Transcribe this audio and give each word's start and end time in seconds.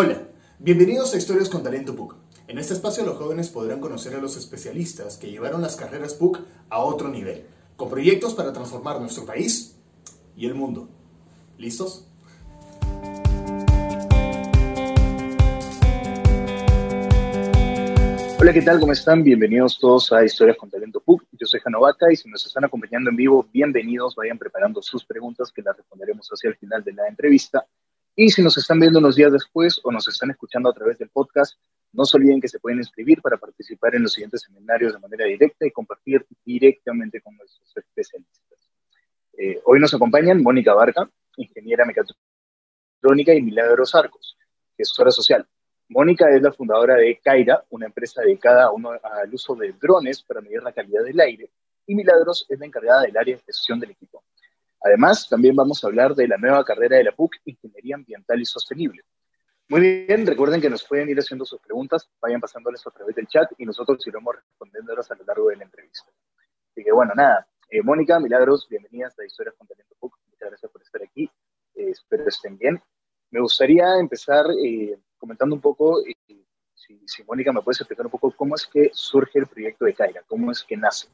Hola, 0.00 0.28
bienvenidos 0.60 1.12
a 1.12 1.16
Historias 1.16 1.48
con 1.48 1.64
Talento 1.64 1.96
PUC. 1.96 2.14
En 2.46 2.58
este 2.58 2.72
espacio 2.72 3.04
los 3.04 3.16
jóvenes 3.16 3.48
podrán 3.48 3.80
conocer 3.80 4.14
a 4.14 4.20
los 4.20 4.36
especialistas 4.36 5.16
que 5.16 5.28
llevaron 5.28 5.60
las 5.60 5.74
carreras 5.74 6.14
PUC 6.14 6.38
a 6.70 6.78
otro 6.78 7.08
nivel, 7.08 7.46
con 7.74 7.90
proyectos 7.90 8.32
para 8.32 8.52
transformar 8.52 9.00
nuestro 9.00 9.26
país 9.26 9.76
y 10.36 10.46
el 10.46 10.54
mundo. 10.54 10.88
¿Listos? 11.56 12.06
Hola, 18.38 18.52
¿qué 18.52 18.62
tal? 18.62 18.78
¿Cómo 18.78 18.92
están? 18.92 19.24
Bienvenidos 19.24 19.80
todos 19.80 20.12
a 20.12 20.24
Historias 20.24 20.58
con 20.58 20.70
Talento 20.70 21.00
PUC. 21.00 21.24
Yo 21.32 21.44
soy 21.44 21.58
Janovaca 21.58 22.12
y 22.12 22.14
si 22.14 22.28
nos 22.28 22.46
están 22.46 22.64
acompañando 22.64 23.10
en 23.10 23.16
vivo, 23.16 23.48
bienvenidos. 23.52 24.14
Vayan 24.14 24.38
preparando 24.38 24.80
sus 24.80 25.04
preguntas 25.04 25.50
que 25.50 25.60
las 25.60 25.76
responderemos 25.76 26.28
hacia 26.28 26.50
el 26.50 26.56
final 26.56 26.84
de 26.84 26.92
la 26.92 27.08
entrevista. 27.08 27.66
Y 28.20 28.30
si 28.30 28.42
nos 28.42 28.58
están 28.58 28.80
viendo 28.80 28.98
unos 28.98 29.14
días 29.14 29.30
después 29.30 29.80
o 29.84 29.92
nos 29.92 30.08
están 30.08 30.32
escuchando 30.32 30.68
a 30.68 30.72
través 30.72 30.98
del 30.98 31.08
podcast, 31.08 31.56
no 31.92 32.04
se 32.04 32.16
olviden 32.16 32.40
que 32.40 32.48
se 32.48 32.58
pueden 32.58 32.80
inscribir 32.80 33.22
para 33.22 33.36
participar 33.36 33.94
en 33.94 34.02
los 34.02 34.14
siguientes 34.14 34.42
seminarios 34.42 34.92
de 34.92 34.98
manera 34.98 35.24
directa 35.24 35.64
y 35.64 35.70
compartir 35.70 36.26
directamente 36.44 37.20
con 37.20 37.36
nuestros 37.36 37.76
especialistas. 37.76 38.58
Eh, 39.34 39.60
hoy 39.64 39.78
nos 39.78 39.94
acompañan 39.94 40.42
Mónica 40.42 40.74
Barca, 40.74 41.08
ingeniera 41.36 41.84
mecatrónica, 41.84 43.34
y 43.34 43.40
Milagros 43.40 43.94
Arcos, 43.94 44.36
gestora 44.76 45.12
social. 45.12 45.46
Mónica 45.88 46.28
es 46.34 46.42
la 46.42 46.50
fundadora 46.50 46.96
de 46.96 47.20
Kaira, 47.22 47.62
una 47.70 47.86
empresa 47.86 48.22
dedicada 48.22 48.68
al 48.68 49.32
uso 49.32 49.54
de 49.54 49.74
drones 49.80 50.24
para 50.24 50.40
medir 50.40 50.60
la 50.64 50.72
calidad 50.72 51.04
del 51.04 51.20
aire, 51.20 51.50
y 51.86 51.94
Milagros 51.94 52.46
es 52.48 52.58
la 52.58 52.66
encargada 52.66 53.02
del 53.02 53.16
área 53.16 53.36
de 53.36 53.42
gestión 53.44 53.78
del 53.78 53.92
equipo. 53.92 54.24
Además, 54.80 55.28
también 55.28 55.56
vamos 55.56 55.82
a 55.82 55.88
hablar 55.88 56.14
de 56.14 56.28
la 56.28 56.36
nueva 56.36 56.64
carrera 56.64 56.98
de 56.98 57.04
la 57.04 57.12
PUC, 57.12 57.36
Ingeniería 57.44 57.96
Ambiental 57.96 58.40
y 58.40 58.44
Sostenible. 58.44 59.02
Muy 59.70 59.80
bien, 59.80 60.26
recuerden 60.26 60.60
que 60.60 60.70
nos 60.70 60.82
pueden 60.82 61.10
ir 61.10 61.18
haciendo 61.18 61.44
sus 61.44 61.60
preguntas, 61.60 62.08
vayan 62.22 62.40
pasándoles 62.40 62.86
a 62.86 62.90
través 62.90 63.14
del 63.14 63.26
chat 63.26 63.50
y 63.58 63.66
nosotros 63.66 64.06
iremos 64.06 64.34
respondiéndolas 64.36 65.10
a 65.10 65.14
lo 65.14 65.24
largo 65.24 65.48
de 65.50 65.56
la 65.56 65.64
entrevista. 65.64 66.10
Así 66.70 66.82
que 66.82 66.90
bueno, 66.90 67.12
nada, 67.14 67.46
eh, 67.68 67.82
Mónica, 67.82 68.18
Milagros, 68.18 68.66
bienvenidas 68.70 69.18
a 69.18 69.26
Historias 69.26 69.54
con 69.56 69.66
Talento 69.66 69.94
PUC, 70.00 70.14
muchas 70.30 70.48
gracias 70.48 70.72
por 70.72 70.80
estar 70.80 71.02
aquí, 71.02 71.30
eh, 71.74 71.90
espero 71.90 72.26
estén 72.26 72.56
bien. 72.56 72.80
Me 73.30 73.40
gustaría 73.40 73.98
empezar 73.98 74.46
eh, 74.64 74.98
comentando 75.18 75.54
un 75.54 75.60
poco, 75.60 76.02
si, 76.74 77.02
si, 77.06 77.24
Mónica 77.24 77.52
me 77.52 77.60
puedes 77.60 77.78
explicar 77.80 78.06
un 78.06 78.12
poco 78.12 78.30
cómo 78.30 78.54
es 78.54 78.66
que 78.66 78.90
surge 78.94 79.38
el 79.38 79.48
proyecto 79.48 79.84
de 79.84 79.92
Kaira, 79.92 80.22
cómo 80.26 80.50
es 80.50 80.62
que 80.62 80.78
nace. 80.78 81.08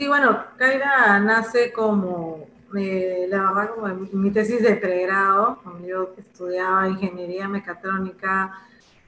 Sí, 0.00 0.08
bueno, 0.08 0.44
Kaira 0.56 1.18
nace 1.18 1.72
como, 1.74 2.46
eh, 2.74 3.26
la 3.28 3.52
verdad, 3.52 3.74
como 3.74 3.86
mi 4.14 4.30
tesis 4.30 4.62
de 4.62 4.76
pregrado, 4.76 5.58
cuando 5.62 5.86
yo 5.86 6.14
estudiaba 6.16 6.88
ingeniería 6.88 7.46
mecatrónica 7.48 8.62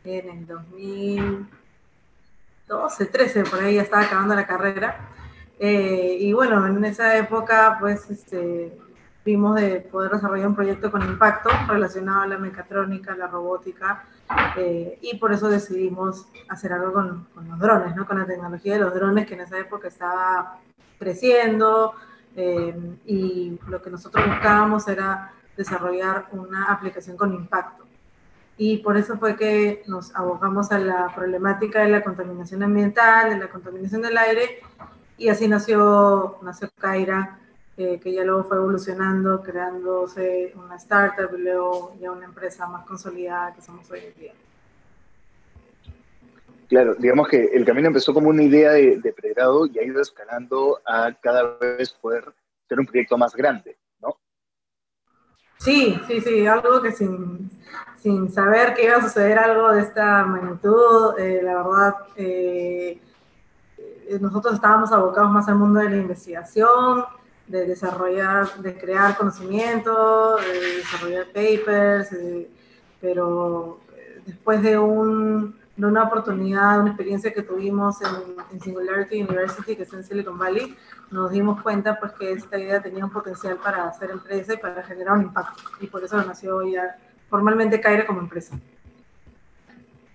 en 0.04 0.28
el 0.28 0.46
2012, 0.46 3.06
13, 3.06 3.44
por 3.44 3.60
ahí 3.60 3.76
ya 3.76 3.82
estaba 3.82 4.02
acabando 4.02 4.34
la 4.34 4.46
carrera. 4.46 5.08
Eh, 5.58 6.18
y 6.20 6.34
bueno, 6.34 6.66
en 6.66 6.84
esa 6.84 7.16
época, 7.16 7.78
pues, 7.80 8.10
este, 8.10 8.78
vimos 9.24 9.54
de 9.54 9.80
poder 9.80 10.10
desarrollar 10.10 10.48
un 10.48 10.54
proyecto 10.54 10.90
con 10.90 11.00
impacto 11.02 11.48
relacionado 11.68 12.20
a 12.20 12.26
la 12.26 12.36
mecatrónica, 12.36 13.16
la 13.16 13.28
robótica, 13.28 14.04
eh, 14.58 14.98
y 15.00 15.16
por 15.16 15.32
eso 15.32 15.48
decidimos 15.48 16.26
hacer 16.50 16.74
algo 16.74 16.92
con, 16.92 17.24
con, 17.34 17.48
los 17.48 17.58
drones, 17.58 17.96
¿no? 17.96 18.06
con 18.06 18.18
la 18.18 18.26
tecnología 18.26 18.74
de 18.74 18.80
los 18.80 18.92
drones 18.92 19.26
que 19.26 19.32
en 19.34 19.40
esa 19.40 19.58
época 19.58 19.88
estaba 19.88 20.58
creciendo, 21.02 21.94
eh, 22.36 22.74
y 23.04 23.58
lo 23.68 23.82
que 23.82 23.90
nosotros 23.90 24.24
buscábamos 24.24 24.86
era 24.86 25.32
desarrollar 25.56 26.28
una 26.30 26.72
aplicación 26.72 27.16
con 27.16 27.34
impacto. 27.34 27.84
Y 28.56 28.78
por 28.78 28.96
eso 28.96 29.18
fue 29.18 29.34
que 29.34 29.82
nos 29.88 30.14
abocamos 30.14 30.70
a 30.70 30.78
la 30.78 31.12
problemática 31.14 31.80
de 31.80 31.88
la 31.88 32.04
contaminación 32.04 32.62
ambiental, 32.62 33.30
de 33.30 33.38
la 33.38 33.48
contaminación 33.48 34.02
del 34.02 34.16
aire, 34.16 34.60
y 35.18 35.28
así 35.28 35.48
nació, 35.48 36.38
nació 36.42 36.70
Kaira, 36.78 37.38
que 37.76 38.12
ya 38.12 38.22
luego 38.22 38.44
fue 38.44 38.58
evolucionando, 38.58 39.42
creándose 39.42 40.52
una 40.54 40.76
startup 40.76 41.34
y 41.36 41.42
luego 41.42 41.96
ya 42.00 42.12
una 42.12 42.26
empresa 42.26 42.66
más 42.66 42.86
consolidada 42.86 43.54
que 43.54 43.62
somos 43.62 43.90
hoy 43.90 44.00
en 44.00 44.20
día. 44.20 44.32
Claro, 46.72 46.94
digamos 46.94 47.28
que 47.28 47.50
el 47.52 47.66
camino 47.66 47.88
empezó 47.88 48.14
como 48.14 48.30
una 48.30 48.44
idea 48.44 48.70
de, 48.72 49.14
pregrado 49.14 49.66
y 49.66 49.78
ha 49.78 49.84
ido 49.84 50.00
escalando 50.00 50.80
a 50.86 51.12
cada 51.20 51.58
vez 51.58 51.92
poder 51.92 52.24
ser 52.66 52.80
un 52.80 52.86
proyecto 52.86 53.18
más 53.18 53.36
grande, 53.36 53.76
¿no? 54.00 54.16
Sí, 55.58 56.00
sí, 56.06 56.22
sí, 56.22 56.46
algo 56.46 56.80
que 56.80 56.92
sin, 56.92 57.50
sin 57.98 58.32
saber 58.32 58.72
que 58.72 58.84
iba 58.84 58.96
a 58.96 59.02
suceder 59.02 59.38
algo 59.38 59.70
de 59.70 59.82
esta 59.82 60.24
magnitud, 60.24 61.18
eh, 61.18 61.42
la 61.42 61.62
verdad, 61.62 61.94
eh, 62.16 62.98
nosotros 64.18 64.54
estábamos 64.54 64.92
abocados 64.92 65.30
más 65.30 65.46
al 65.48 65.56
mundo 65.56 65.78
de 65.80 65.90
la 65.90 65.96
investigación, 65.98 67.04
de 67.48 67.66
desarrollar, 67.66 68.50
de 68.62 68.78
crear 68.78 69.18
conocimiento, 69.18 70.36
de 70.36 70.76
desarrollar 70.78 71.26
papers, 71.34 72.16
pero 72.98 73.78
eh, 73.94 74.22
después 74.24 74.62
de, 74.62 74.78
un, 74.78 75.60
de, 75.76 75.86
una 75.86 76.04
oportunidad, 76.04 76.80
una 76.80 76.90
experiencia 76.90 77.32
que 77.32 77.42
tuvimos 77.42 77.96
en, 78.02 78.60
Singularity 78.60 79.22
University, 79.22 79.76
que 79.76 79.82
es 79.82 79.92
en 79.92 80.04
Silicon 80.04 80.38
Valley, 80.38 80.76
nos 81.10 81.30
dimos 81.30 81.62
cuenta 81.62 81.98
pues 81.98 82.12
que 82.12 82.32
esta 82.32 82.58
idea 82.58 82.82
tenía 82.82 83.04
un 83.04 83.12
potencial 83.12 83.56
para 83.56 83.88
hacer 83.88 84.10
empresa 84.10 84.54
y 84.54 84.58
para 84.58 84.82
generar 84.82 85.14
un 85.14 85.22
impacto. 85.22 85.62
Y 85.80 85.86
por 85.86 86.04
eso 86.04 86.22
nació 86.22 86.62
ya 86.62 86.96
formalmente 87.28 87.80
Caire 87.80 88.06
como 88.06 88.20
empresa. 88.20 88.58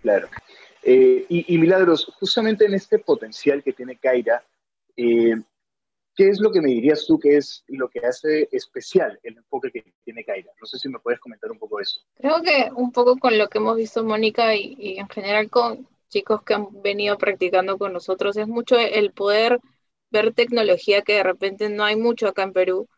Claro. 0.02 0.28
Eh, 0.84 1.26
y, 1.28 1.54
y, 1.54 1.58
Milagros, 1.58 2.14
justamente 2.20 2.66
en 2.66 2.74
este 2.74 3.00
potencial 3.00 3.62
que 3.62 3.74
tiene 3.74 3.98
Kaira, 3.98 4.44
eh, 4.96 5.36
¿Qué 6.18 6.30
es 6.30 6.40
lo 6.40 6.52
que 6.52 6.62
me 6.62 6.70
dirías 6.70 7.06
tú 7.06 7.20
que 7.20 7.38
es 7.38 7.64
lo 7.68 7.88
que 7.90 8.00
hace 8.00 8.50
especial 8.52 9.20
el 9.22 9.38
enfoque 9.38 9.72
que 9.72 9.94
tiene 10.04 10.26
Kaira? 10.26 10.52
No 10.60 10.66
sé 10.66 10.80
si 10.80 10.90
me 10.90 10.98
puedes 10.98 11.20
comentar 11.20 11.52
un 11.52 11.60
poco 11.60 11.80
eso. 11.80 12.00
Creo 12.16 12.42
que 12.42 12.72
un 12.76 12.92
poco 12.92 13.18
con 13.18 13.38
lo 13.38 13.48
que 13.48 13.60
hemos 13.60 13.78
visto 13.78 14.04
Mónica 14.04 14.56
y, 14.56 14.98
en 14.98 15.08
general 15.10 15.52
con 15.52 15.88
chicos 16.10 16.42
que 16.42 16.56
han 16.56 16.82
venido 16.82 17.20
practicando 17.20 17.78
con 17.78 17.94
nosotros 17.94 18.36
es 18.36 18.48
mucho 18.48 18.80
el 18.80 19.12
poder 19.12 19.60
ver 20.10 20.34
tecnología 20.34 21.04
que 21.04 21.14
de 21.14 21.24
repente 21.24 21.70
no 21.70 21.84
hay 21.84 21.96
mucho 21.96 22.28
acá 22.28 22.42
en 22.42 22.54
Perú. 22.54 22.90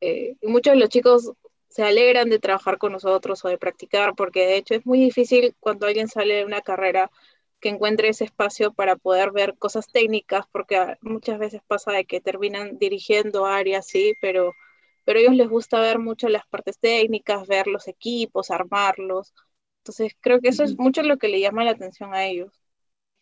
Eh, 0.00 0.36
y 0.40 0.46
muchos 0.46 0.74
de 0.74 0.78
los 0.78 0.88
chicos 0.88 1.32
se 1.66 1.82
alegran 1.82 2.30
de 2.30 2.38
trabajar 2.38 2.78
con 2.78 2.92
nosotros 2.92 3.44
o 3.44 3.48
de 3.48 3.58
practicar, 3.58 4.14
porque 4.14 4.46
de 4.46 4.56
hecho 4.56 4.74
es 4.74 4.86
muy 4.86 5.00
difícil 5.00 5.56
cuando 5.58 5.88
alguien 5.88 6.06
sale 6.06 6.34
de 6.34 6.44
una 6.44 6.60
carrera 6.60 7.10
que 7.60 7.68
encuentre 7.68 8.08
ese 8.08 8.24
espacio 8.24 8.72
para 8.72 8.96
poder 8.96 9.32
ver 9.32 9.56
cosas 9.58 9.88
técnicas, 9.88 10.46
porque 10.52 10.96
muchas 11.00 11.38
veces 11.38 11.60
pasa 11.66 11.92
de 11.92 12.04
que 12.04 12.20
terminan 12.20 12.78
dirigiendo 12.78 13.46
áreas, 13.46 13.86
sí, 13.86 14.14
pero, 14.20 14.52
pero 15.04 15.18
a 15.18 15.22
ellos 15.22 15.34
les 15.34 15.48
gusta 15.48 15.80
ver 15.80 15.98
mucho 15.98 16.28
las 16.28 16.46
partes 16.46 16.78
técnicas, 16.78 17.46
ver 17.48 17.66
los 17.66 17.88
equipos, 17.88 18.50
armarlos. 18.50 19.34
Entonces 19.78 20.12
creo 20.20 20.40
que 20.40 20.48
eso 20.48 20.64
es 20.64 20.78
mucho 20.78 21.02
lo 21.02 21.16
que 21.18 21.28
le 21.28 21.40
llama 21.40 21.64
la 21.64 21.72
atención 21.72 22.14
a 22.14 22.26
ellos. 22.26 22.52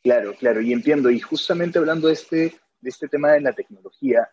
Claro, 0.03 0.35
claro, 0.35 0.61
y 0.61 0.73
entiendo. 0.73 1.11
Y 1.11 1.19
justamente 1.21 1.79
hablando 1.79 2.09
de 2.09 2.15
este, 2.15 2.55
de 2.81 2.91
este 2.91 3.09
tema 3.09 3.33
de 3.33 3.41
la 3.41 3.53
tecnología, 3.53 4.29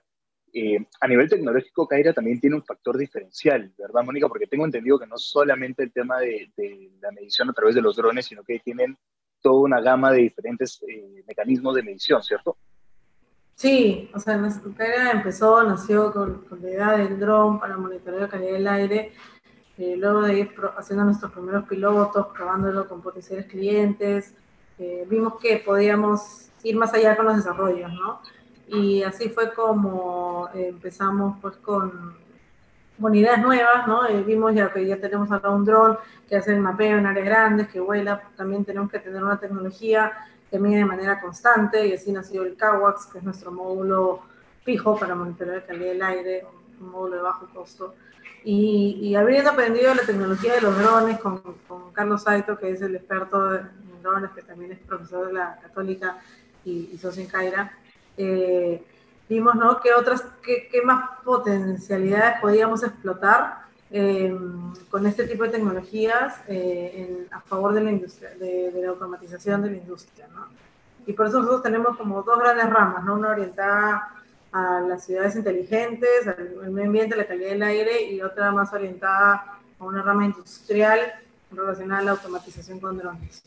eh, 0.53 0.77
a 0.99 1.07
nivel 1.07 1.29
tecnológico, 1.29 1.87
Kaira 1.87 2.13
también 2.13 2.39
tiene 2.39 2.55
un 2.55 2.63
factor 2.63 2.95
diferencial, 2.97 3.73
¿verdad, 3.75 4.03
Mónica? 4.03 4.27
Porque 4.27 4.45
tengo 4.45 4.65
entendido 4.65 4.99
que 4.99 5.07
no 5.07 5.17
solamente 5.17 5.81
el 5.81 5.91
tema 5.91 6.19
de, 6.19 6.51
de 6.55 6.91
la 7.01 7.11
medición 7.11 7.49
a 7.49 7.53
través 7.53 7.73
de 7.73 7.81
los 7.81 7.95
drones, 7.95 8.27
sino 8.27 8.43
que 8.43 8.59
tienen 8.59 8.95
toda 9.43 9.61
una 9.61 9.81
gama 9.81 10.11
de 10.11 10.19
diferentes 10.19 10.81
eh, 10.87 11.23
mecanismos 11.27 11.75
de 11.75 11.83
medición, 11.83 12.23
¿cierto? 12.23 12.57
Sí, 13.55 14.09
o 14.15 14.19
sea, 14.19 14.37
nuestra 14.37 14.63
carrera 14.75 15.11
empezó, 15.11 15.61
nació 15.63 16.11
con, 16.11 16.45
la 16.61 16.69
idea 16.69 16.97
del 16.97 17.19
dron 17.19 17.59
para 17.59 17.77
monitorear 17.77 18.23
la 18.23 18.27
calidad 18.27 18.53
del 18.53 18.67
aire, 18.67 19.13
eh, 19.77 19.95
luego 19.97 20.21
de 20.21 20.39
ir 20.39 20.55
haciendo 20.77 21.05
nuestros 21.05 21.31
primeros 21.31 21.67
pilotos, 21.67 22.27
probándolo 22.33 22.87
con 22.87 23.01
potenciales 23.01 23.45
clientes, 23.45 24.33
eh, 24.79 25.05
vimos 25.07 25.35
que 25.39 25.57
podíamos 25.57 26.49
ir 26.63 26.75
más 26.77 26.93
allá 26.93 27.15
con 27.15 27.25
los 27.25 27.35
desarrollos, 27.35 27.91
¿no? 27.91 28.21
Y 28.67 29.03
así 29.03 29.29
fue 29.29 29.53
como 29.53 30.49
empezamos 30.53 31.37
pues 31.41 31.57
con 31.57 32.22
con 32.99 33.15
ideas 33.15 33.41
nuevas, 33.41 33.87
¿no? 33.87 34.07
Eh, 34.07 34.23
vimos 34.23 34.53
ya 34.53 34.71
que 34.71 34.85
ya 34.85 34.97
tenemos 34.97 35.31
acá 35.31 35.49
un 35.49 35.65
dron 35.65 35.97
que 36.27 36.35
hace 36.35 36.53
el 36.53 36.59
mapeo 36.59 36.97
en 36.97 37.05
áreas 37.05 37.25
grandes, 37.25 37.67
que 37.67 37.79
vuela, 37.79 38.21
también 38.35 38.63
tenemos 38.63 38.91
que 38.91 38.99
tener 38.99 39.23
una 39.23 39.39
tecnología 39.39 40.11
que 40.49 40.59
mide 40.59 40.77
de 40.77 40.85
manera 40.85 41.19
constante 41.19 41.87
y 41.87 41.93
así 41.93 42.11
nació 42.11 42.43
el 42.43 42.55
CAWAX, 42.55 43.07
que 43.07 43.17
es 43.17 43.23
nuestro 43.23 43.51
módulo 43.51 44.21
fijo 44.63 44.97
para 44.97 45.15
monitorear 45.15 45.57
la 45.57 45.65
calidad 45.65 45.91
del 45.91 46.03
aire, 46.03 46.45
un 46.79 46.91
módulo 46.91 47.15
de 47.17 47.21
bajo 47.23 47.47
costo. 47.53 47.95
Y, 48.45 48.99
y 49.01 49.15
habiendo 49.15 49.51
aprendido 49.51 49.93
la 49.95 50.03
tecnología 50.03 50.55
de 50.55 50.61
los 50.61 50.77
drones 50.77 51.19
con, 51.19 51.41
con, 51.67 51.91
Carlos 51.93 52.23
Saito, 52.23 52.57
que 52.57 52.71
es 52.71 52.81
el 52.81 52.95
experto 52.95 53.55
en 53.55 53.69
drones, 54.01 54.31
que 54.31 54.41
también 54.41 54.73
es 54.73 54.79
profesor 54.79 55.27
de 55.27 55.33
la 55.33 55.57
Católica 55.61 56.17
y, 56.65 56.89
y 56.93 56.97
socio 56.97 57.23
en 57.23 57.29
Caira, 57.29 57.71
eh, 58.17 58.83
vimos, 59.29 59.55
¿no? 59.55 59.79
¿Qué 59.79 59.93
otras, 59.93 60.23
qué, 60.43 60.67
qué, 60.71 60.81
más 60.81 61.19
potencialidades 61.23 62.39
podíamos 62.41 62.83
explotar 62.83 63.63
con 64.89 65.05
este 65.05 65.27
tipo 65.27 65.43
de 65.43 65.49
tecnologías 65.49 66.33
a 67.31 67.41
favor 67.41 67.73
de 67.73 67.81
la, 67.81 67.91
industria, 67.91 68.31
de, 68.35 68.71
la 68.73 68.89
automatización 68.89 69.61
de 69.61 69.69
la 69.69 69.77
industria. 69.77 70.27
¿no? 70.33 70.47
Y 71.05 71.13
por 71.13 71.27
eso 71.27 71.37
nosotros 71.37 71.61
tenemos 71.61 71.95
como 71.97 72.23
dos 72.23 72.39
grandes 72.39 72.69
ramas, 72.71 73.03
¿no? 73.03 73.13
una 73.13 73.29
orientada 73.29 74.09
a 74.51 74.81
las 74.81 75.05
ciudades 75.05 75.35
inteligentes, 75.35 76.27
al 76.27 76.71
medio 76.71 76.87
ambiente, 76.87 77.15
la 77.15 77.27
calidad 77.27 77.51
del 77.51 77.63
aire, 77.63 78.03
y 78.03 78.21
otra 78.21 78.51
más 78.51 78.73
orientada 78.73 79.59
a 79.79 79.83
una 79.83 80.01
rama 80.01 80.25
industrial 80.25 80.99
relacionada 81.51 82.01
a 82.01 82.03
la 82.03 82.11
automatización 82.11 82.79
con 82.79 82.97
drones. 82.97 83.43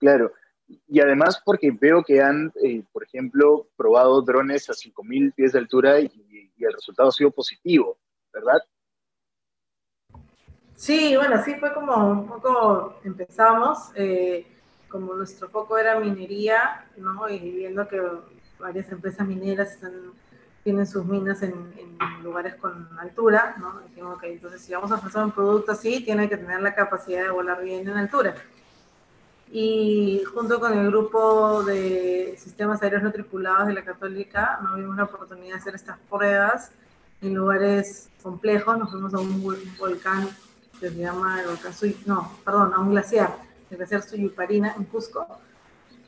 Claro, 0.00 0.32
y 0.68 1.00
además 1.00 1.40
porque 1.44 1.70
veo 1.70 2.02
que 2.02 2.20
han, 2.22 2.52
eh, 2.62 2.82
por 2.92 3.04
ejemplo, 3.04 3.68
probado 3.76 4.20
drones 4.22 4.68
a 4.68 4.74
5.000 4.74 5.34
pies 5.34 5.52
de 5.52 5.58
altura 5.58 6.00
y, 6.00 6.10
el 6.60 6.72
resultado 6.72 7.08
ha 7.08 7.12
sido 7.12 7.30
positivo, 7.30 7.96
¿verdad? 8.32 8.58
Sí, 10.74 11.16
bueno, 11.16 11.36
así 11.36 11.54
fue 11.54 11.72
como 11.72 12.10
un 12.10 12.26
poco 12.26 12.98
empezamos. 13.04 13.92
Eh, 13.94 14.44
como 14.88 15.14
nuestro 15.14 15.48
foco 15.48 15.78
era 15.78 16.00
minería, 16.00 16.86
¿no? 16.96 17.28
Y 17.28 17.38
viendo 17.38 17.86
que 17.86 18.00
varias 18.58 18.90
empresas 18.90 19.26
mineras 19.26 19.72
están, 19.72 20.12
tienen 20.64 20.86
sus 20.86 21.04
minas 21.04 21.42
en, 21.42 21.54
lugares 22.22 22.56
con 22.56 22.88
altura, 22.98 23.54
¿no? 23.58 23.80
Dijimos, 23.88 24.20
que 24.20 24.32
entonces 24.32 24.62
si 24.62 24.72
vamos 24.72 24.90
a 24.90 24.96
ofrecer 24.96 25.22
un 25.22 25.30
producto 25.30 25.72
así, 25.72 26.04
tiene 26.04 26.28
que 26.28 26.36
tener 26.36 26.60
la 26.60 26.74
capacidad 26.74 27.22
de 27.22 27.30
volar 27.30 27.62
bien 27.62 27.88
en 27.88 27.96
altura. 27.96 28.34
Y 29.50 30.22
junto 30.34 30.60
con 30.60 30.76
el 30.76 30.88
grupo 30.88 31.62
de 31.64 32.36
sistemas 32.38 32.82
aéreos 32.82 33.02
no 33.02 33.12
tripulados 33.12 33.68
de 33.68 33.74
la 33.74 33.84
Católica, 33.84 34.58
nos 34.62 34.76
vimos 34.76 34.96
la 34.96 35.04
oportunidad 35.04 35.54
de 35.54 35.60
hacer 35.60 35.74
estas 35.74 35.98
pruebas 36.10 36.70
en 37.22 37.34
lugares 37.34 38.10
complejos. 38.22 38.78
Nos 38.78 38.90
fuimos 38.90 39.14
a 39.14 39.18
un 39.18 39.42
volcán 39.78 40.28
que 40.78 40.90
se 40.90 40.96
llama 40.96 41.40
el 41.40 41.48
volcán 41.48 41.72
no, 42.06 42.32
perdón, 42.44 42.72
a 42.74 42.78
un 42.78 42.90
glaciar 42.90 43.48
de 43.70 43.82
hacer 43.82 44.02
Suyuparina 44.02 44.74
en 44.76 44.84
Cusco. 44.84 45.26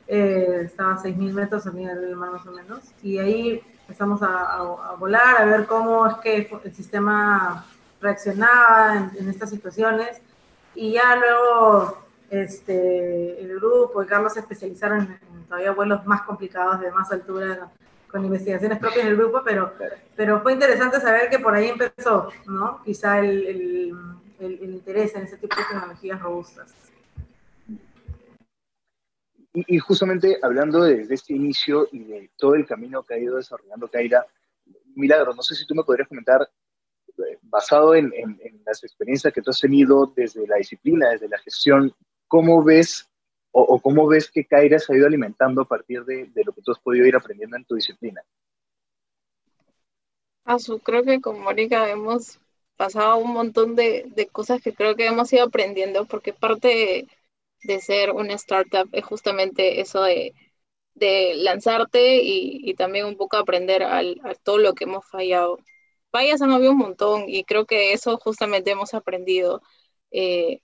Eh, 0.07 0.63
estaba 0.65 0.93
a 0.93 0.97
6.000 0.97 1.33
metros 1.33 1.67
a 1.67 1.71
nivel 1.71 2.01
del 2.01 2.15
mar 2.15 2.31
más 2.31 2.45
o 2.45 2.51
menos. 2.51 2.79
Y 3.01 3.17
ahí 3.17 3.61
empezamos 3.81 4.21
a, 4.23 4.95
volar, 4.99 5.41
a 5.41 5.45
ver 5.45 5.65
cómo 5.65 6.07
es 6.07 6.15
que 6.17 6.49
el 6.63 6.75
sistema 6.75 7.65
reaccionaba 7.99 9.11
en, 9.17 9.29
estas 9.29 9.49
situaciones. 9.49 10.21
Y 10.75 10.93
ya 10.93 11.15
luego 11.15 12.00
este, 12.31 13.39
el 13.41 13.55
grupo 13.57 14.01
y 14.01 14.07
Carlos 14.07 14.33
se 14.33 14.39
especializaron 14.39 15.01
en, 15.01 15.45
todavía 15.45 15.73
vuelos 15.73 16.05
más 16.07 16.23
complicados 16.23 16.79
de 16.81 16.89
más 16.91 17.11
altura 17.11 17.69
con 18.09 18.25
investigaciones 18.25 18.79
propias 18.79 19.05
del 19.05 19.17
grupo, 19.17 19.41
pero, 19.45 19.73
pero 20.15 20.41
fue 20.41 20.53
interesante 20.53 20.99
saber 20.99 21.29
que 21.29 21.39
por 21.39 21.53
ahí 21.53 21.69
empezó, 21.69 22.29
¿no? 22.47 22.81
Quizá 22.83 23.19
el, 23.19 23.45
el, 23.47 23.95
el 24.39 24.73
interés 24.73 25.15
en 25.15 25.23
ese 25.23 25.37
tipo 25.37 25.55
de 25.55 25.63
tecnologías 25.69 26.19
robustas. 26.19 26.73
Y, 29.53 29.79
justamente 29.79 30.39
hablando 30.41 30.83
de, 30.83 31.05
este 31.09 31.33
inicio 31.33 31.87
y 31.91 32.05
de 32.05 32.31
todo 32.37 32.55
el 32.55 32.65
camino 32.65 33.03
que 33.03 33.15
ha 33.15 33.19
ido 33.19 33.35
desarrollando 33.35 33.89
Kaira, 33.89 34.25
Milagro, 34.95 35.33
no 35.33 35.41
sé 35.41 35.55
si 35.55 35.65
tú 35.65 35.75
me 35.75 35.83
podrías 35.83 36.07
comentar, 36.07 36.49
eh, 37.17 37.37
basado 37.41 37.93
en, 37.93 38.13
las 38.65 38.83
experiencias 38.83 39.33
que 39.33 39.41
tú 39.41 39.49
has 39.49 39.59
tenido 39.59 40.13
desde 40.15 40.47
la 40.47 40.55
disciplina, 40.55 41.09
desde 41.09 41.27
la 41.27 41.37
gestión, 41.39 41.93
¿cómo 42.31 42.63
ves 42.63 43.09
o, 43.51 43.81
cómo 43.81 44.07
ves 44.07 44.31
que 44.31 44.45
Kaira 44.45 44.79
se 44.79 44.93
ha 44.93 44.95
ido 44.95 45.05
alimentando 45.05 45.61
a 45.61 45.65
partir 45.65 46.05
de, 46.05 46.31
lo 46.45 46.53
que 46.53 46.61
tú 46.61 46.71
has 46.71 46.79
podido 46.79 47.05
ir 47.05 47.17
aprendiendo 47.17 47.57
en 47.57 47.65
tu 47.65 47.75
disciplina? 47.75 48.23
Asu, 50.45 50.79
creo 50.79 51.03
que 51.03 51.19
con 51.19 51.41
Mónica 51.41 51.89
hemos 51.89 52.39
pasado 52.77 53.17
un 53.17 53.33
montón 53.33 53.75
de, 53.75 54.05
de, 54.15 54.27
cosas 54.27 54.61
que 54.61 54.73
creo 54.73 54.95
que 54.95 55.05
hemos 55.07 55.33
ido 55.33 55.43
aprendiendo, 55.43 56.05
porque 56.05 56.31
parte 56.31 57.05
de 57.63 57.81
ser 57.81 58.11
una 58.11 58.35
startup 58.35 58.87
es 58.93 59.03
justamente 59.03 59.81
eso 59.81 60.01
de, 60.03 60.33
lanzarte 61.35 62.21
y, 62.23 62.73
también 62.75 63.05
un 63.07 63.17
poco 63.17 63.35
aprender 63.35 63.83
al, 63.83 64.21
a 64.23 64.35
todo 64.35 64.57
lo 64.57 64.73
que 64.73 64.85
hemos 64.85 65.05
fallado. 65.05 65.57
Fallas 66.11 66.41
han 66.41 66.51
habido 66.51 66.71
un 66.71 66.77
montón 66.77 67.25
y 67.27 67.43
creo 67.43 67.65
que 67.65 67.91
eso 67.91 68.17
justamente 68.17 68.71
hemos 68.71 68.93
aprendido. 68.93 69.61
Eh, 70.11 70.61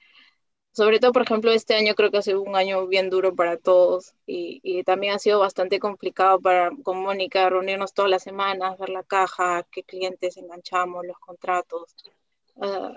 sobre 0.78 1.00
todo, 1.00 1.12
por 1.12 1.24
ejemplo, 1.24 1.52
este 1.52 1.74
año 1.74 1.96
creo 1.96 2.12
que 2.12 2.20
ha 2.20 2.22
sido 2.22 2.40
un 2.44 2.56
año 2.56 2.86
bien 2.86 3.10
duro 3.10 3.34
para 3.36 3.58
todos 3.58 4.14
y, 4.28 4.84
también 4.84 5.16
ha 5.16 5.20
sido 5.20 5.40
bastante 5.40 5.80
complicado 5.80 6.40
para 6.40 6.70
con 6.84 7.02
Mónica 7.02 7.50
reunirnos 7.50 7.96
todas 7.96 8.12
las 8.12 8.22
semanas, 8.22 8.78
ver 8.78 8.90
la 8.90 9.02
caja, 9.02 9.66
qué 9.72 9.82
clientes 9.84 10.38
enganchamos, 10.38 11.04
los 11.04 11.18
contratos. 11.18 11.96
Ah, 12.62 12.96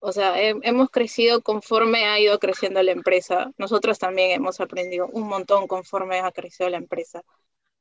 o 0.00 0.12
sea, 0.12 0.34
hemos 0.40 0.90
crecido 0.90 1.42
conforme 1.42 2.06
ha 2.06 2.18
ido 2.18 2.38
creciendo 2.40 2.82
la 2.82 2.90
empresa. 2.90 3.52
Nosotros 3.56 4.00
también 4.00 4.32
hemos 4.32 4.60
aprendido 4.60 5.06
un 5.12 5.28
montón 5.28 5.68
conforme 5.68 6.18
ha 6.20 6.32
crecido 6.32 6.70
la 6.70 6.78
empresa. 6.78 7.22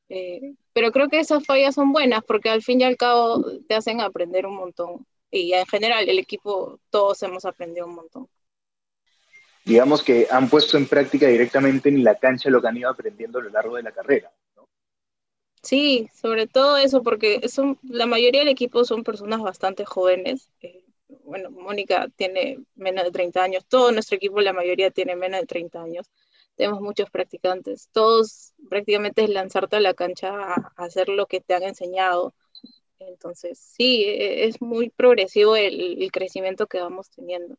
Eh, 0.09 0.53
pero 0.73 0.91
creo 0.91 1.09
que 1.09 1.19
esas 1.19 1.45
fallas 1.45 1.75
son 1.75 1.93
buenas 1.93 2.23
porque 2.25 2.49
al 2.49 2.61
fin 2.63 2.81
y 2.81 2.83
al 2.83 2.97
cabo 2.97 3.43
te 3.67 3.75
hacen 3.75 4.01
aprender 4.01 4.45
un 4.45 4.55
montón. 4.55 5.07
Y 5.31 5.53
en 5.53 5.65
general, 5.65 6.07
el 6.09 6.19
equipo, 6.19 6.79
todos 6.91 7.23
hemos 7.23 7.45
aprendido 7.45 7.87
un 7.87 7.95
montón. 7.95 8.29
Digamos 9.63 10.03
que 10.03 10.27
han 10.29 10.49
puesto 10.49 10.77
en 10.77 10.87
práctica 10.87 11.27
directamente 11.27 11.89
en 11.89 12.03
la 12.03 12.15
cancha 12.15 12.49
lo 12.49 12.61
que 12.61 12.67
han 12.67 12.77
ido 12.77 12.89
aprendiendo 12.89 13.39
a 13.39 13.43
lo 13.43 13.49
largo 13.49 13.75
de 13.75 13.83
la 13.83 13.91
carrera. 13.91 14.31
¿no? 14.55 14.67
Sí, 15.61 16.09
sobre 16.13 16.47
todo 16.47 16.77
eso, 16.77 17.03
porque 17.03 17.47
son, 17.47 17.77
la 17.83 18.07
mayoría 18.07 18.41
del 18.41 18.49
equipo 18.49 18.83
son 18.83 19.03
personas 19.03 19.41
bastante 19.41 19.85
jóvenes. 19.85 20.49
Eh, 20.61 20.83
bueno, 21.23 21.51
Mónica 21.51 22.07
tiene 22.15 22.59
menos 22.75 23.03
de 23.03 23.11
30 23.11 23.43
años, 23.43 23.65
todo 23.67 23.91
nuestro 23.91 24.17
equipo, 24.17 24.41
la 24.41 24.53
mayoría 24.53 24.91
tiene 24.91 25.15
menos 25.15 25.41
de 25.41 25.47
30 25.47 25.81
años, 25.81 26.09
tenemos 26.55 26.81
muchos 26.81 27.09
practicantes, 27.09 27.89
todos 27.91 28.53
prácticamente 28.69 29.23
es 29.23 29.29
lanzarte 29.29 29.77
a 29.77 29.79
la 29.79 29.93
cancha 29.93 30.29
a, 30.31 30.73
hacer 30.77 31.09
lo 31.09 31.25
que 31.27 31.41
te 31.41 31.53
han 31.53 31.63
enseñado. 31.63 32.33
Entonces, 32.99 33.59
sí, 33.59 34.03
e, 34.03 34.45
es 34.45 34.61
muy 34.61 34.89
progresivo 34.89 35.55
el, 35.55 36.09
crecimiento 36.11 36.67
que 36.67 36.79
vamos 36.79 37.09
teniendo. 37.09 37.57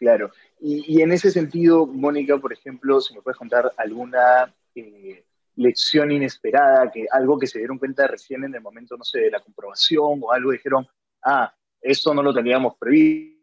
Claro. 0.00 0.32
Y, 0.60 1.02
en 1.02 1.12
ese 1.12 1.30
sentido, 1.30 1.86
Mónica, 1.86 2.38
por 2.38 2.54
ejemplo, 2.54 3.02
si 3.02 3.14
me 3.14 3.20
puedes 3.20 3.36
contar 3.36 3.70
alguna 3.76 4.52
eh, 4.74 5.26
lección 5.56 6.10
inesperada, 6.10 6.90
que 6.90 7.06
algo 7.12 7.38
que 7.38 7.46
se 7.46 7.58
dieron 7.58 7.78
cuenta 7.78 8.06
recién 8.06 8.44
en 8.44 8.54
el 8.54 8.62
momento, 8.62 8.96
no 8.96 9.04
sé, 9.04 9.20
de 9.20 9.30
la 9.30 9.40
comprobación 9.40 10.20
o 10.22 10.32
algo, 10.32 10.52
dijeron, 10.52 10.88
ah, 11.22 11.54
esto 11.82 12.14
no 12.14 12.22
lo 12.22 12.32
teníamos 12.32 12.78
previsto, 12.78 13.36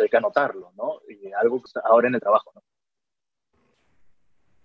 hay 0.00 0.08
que 0.08 0.16
anotarlo, 0.16 0.72
¿no? 0.76 1.02
Y 1.08 1.30
algo 1.32 1.62
que 1.62 1.66
está 1.66 1.82
ahora 1.84 2.08
en 2.08 2.16
el 2.16 2.20
trabajo, 2.20 2.50
¿no? 2.52 2.62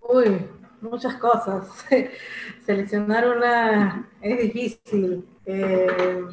Uy, 0.10 0.40
muchas 0.82 1.16
cosas. 1.18 1.86
Seleccionar 2.66 3.28
una 3.28 4.10
es 4.22 4.40
difícil, 4.40 5.24
eh, 5.46 6.25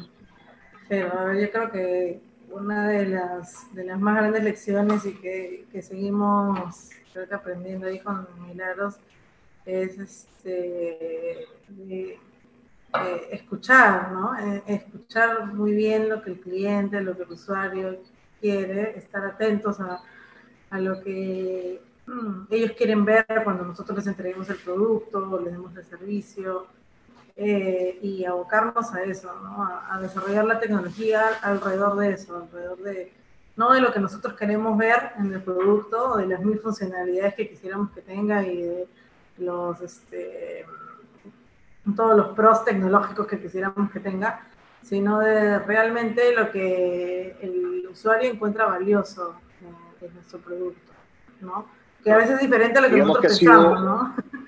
pero 0.89 1.33
yo 1.33 1.51
creo 1.51 1.71
que 1.71 2.34
una 2.55 2.87
de 2.87 3.05
las, 3.05 3.73
de 3.75 3.83
las 3.83 3.99
más 3.99 4.15
grandes 4.15 4.43
lecciones 4.43 5.05
y 5.05 5.13
que, 5.13 5.65
que 5.71 5.81
seguimos 5.81 6.89
creo 7.11 7.27
que 7.27 7.35
aprendiendo 7.35 7.87
ahí 7.87 7.99
con 7.99 8.27
Milagros 8.47 8.95
es 9.65 9.97
este, 9.97 11.47
escuchar, 13.31 14.11
¿no? 14.11 14.37
Eh, 14.37 14.63
escuchar 14.67 15.53
muy 15.53 15.73
bien 15.73 16.09
lo 16.09 16.21
que 16.21 16.31
el 16.31 16.39
cliente, 16.39 17.01
lo 17.01 17.15
que 17.15 17.23
el 17.23 17.31
usuario 17.31 17.99
quiere, 18.39 18.97
estar 18.97 19.25
atentos 19.25 19.79
a, 19.79 20.01
a 20.69 20.79
lo 20.79 21.01
que 21.01 21.81
mm, 22.05 22.47
ellos 22.51 22.71
quieren 22.77 23.05
ver 23.05 23.25
cuando 23.43 23.63
nosotros 23.63 23.97
les 23.97 24.07
entreguemos 24.07 24.49
el 24.49 24.57
producto, 24.57 25.39
les 25.41 25.53
demos 25.53 25.75
el 25.75 25.85
servicio, 25.85 26.67
eh, 27.37 27.99
y 28.01 28.23
abocarnos 28.23 28.93
a 28.93 29.03
eso, 29.03 29.29
¿no? 29.43 29.61
a, 29.89 29.99
desarrollar 30.01 30.45
la 30.45 30.59
tecnología 30.59 31.27
alrededor 31.41 31.97
de 31.97 32.11
eso, 32.11 32.37
alrededor 32.37 32.77
de, 32.77 33.11
no 33.57 33.73
de 33.73 33.81
lo 33.81 33.91
que 33.91 33.99
nosotros 33.99 34.35
queremos 34.35 34.77
ver 34.77 35.11
en 35.17 35.33
el 35.33 35.41
producto, 35.41 36.15
de 36.15 36.27
las 36.27 36.39
mil 36.39 36.59
funcionalidades 36.59 37.35
que 37.35 37.49
quisiéramos 37.49 37.91
que 37.91 38.01
tenga 38.01 38.41
y 38.45 38.61
de 38.61 38.87
los, 39.37 39.81
este, 39.81 40.65
todos 41.93 42.15
los 42.15 42.27
pros 42.35 42.63
tecnológicos 42.63 43.27
que 43.27 43.41
quisiéramos 43.41 43.91
que 43.91 43.99
tenga, 43.99 44.47
sino 44.81 45.19
de 45.19 45.59
realmente 45.59 46.33
lo 46.33 46.51
que 46.51 47.35
el 47.41 47.85
usuario 47.91 48.31
encuentra 48.31 48.65
valioso 48.65 49.35
en, 50.01 50.13
nuestro 50.13 50.39
producto, 50.39 50.93
¿no? 51.41 51.65
Que 52.01 52.11
a 52.11 52.17
veces 52.17 52.35
es 52.35 52.41
diferente 52.41 52.79
a 52.79 52.81
lo 52.83 52.89
que 52.89 52.97
nosotros 52.97 53.39
pensamos, 53.39 53.83
¿no? 53.83 54.15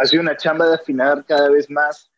Ha 0.00 0.06
sido 0.06 0.22
una 0.22 0.34
chamba 0.34 0.66
de 0.66 0.76
afinar 0.76 1.22
cada 1.26 1.50
vez 1.50 1.68
más 1.68 2.10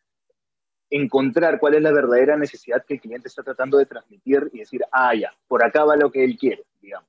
encontrar 0.88 1.58
cuál 1.58 1.74
es 1.74 1.82
la 1.82 1.90
verdadera 1.90 2.36
necesidad 2.36 2.84
que 2.86 2.94
el 2.94 3.00
cliente 3.00 3.26
está 3.26 3.42
tratando 3.42 3.76
de 3.76 3.86
transmitir 3.86 4.48
y 4.52 4.60
decir, 4.60 4.82
ah, 4.92 5.12
ya, 5.16 5.34
por 5.48 5.64
acá 5.64 5.84
va 5.84 5.96
lo 5.96 6.12
que 6.12 6.22
él 6.22 6.38
quiere, 6.38 6.64
digamos. 6.80 7.08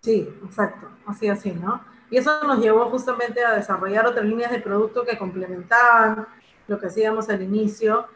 Sí, 0.00 0.28
exacto, 0.44 0.88
así, 1.04 1.26
así, 1.26 1.50
¿no? 1.50 1.82
Y 2.10 2.18
eso 2.18 2.44
nos 2.44 2.60
llevó 2.60 2.88
justamente 2.90 3.44
a 3.44 3.56
desarrollar 3.56 4.06
otras 4.06 4.24
líneas 4.24 4.52
de 4.52 4.60
producto 4.60 5.04
que 5.04 5.18
complementaban 5.18 6.28
lo 6.68 6.78
que 6.78 6.86
hacíamos 6.86 7.28
al 7.28 7.42
inicio 7.42 8.06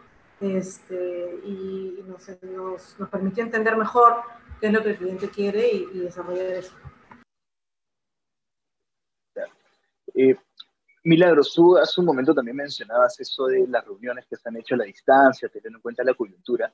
este, 0.40 1.40
y 1.44 2.04
nos, 2.06 2.28
nos, 2.96 3.08
permitió 3.08 3.42
entender 3.42 3.76
mejor 3.76 4.22
qué 4.60 4.68
es 4.68 4.72
lo 4.72 4.84
que 4.84 4.90
el 4.90 4.98
cliente 4.98 5.28
quiere 5.30 5.68
y, 5.68 5.98
desarrollar 5.98 6.46
eso. 6.46 6.74
Eh, 10.14 10.36
Milagros, 11.04 11.52
tú 11.52 11.76
hace 11.76 12.00
un 12.00 12.06
momento 12.06 12.32
también 12.32 12.56
mencionabas 12.56 13.18
eso 13.18 13.46
de 13.46 13.66
las 13.66 13.84
reuniones 13.84 14.24
que 14.26 14.36
se 14.36 14.48
han 14.48 14.56
hecho 14.56 14.74
a 14.76 14.78
la 14.78 14.84
distancia, 14.84 15.48
teniendo 15.48 15.78
en 15.78 15.82
cuenta 15.82 16.04
la 16.04 16.14
coyuntura. 16.14 16.72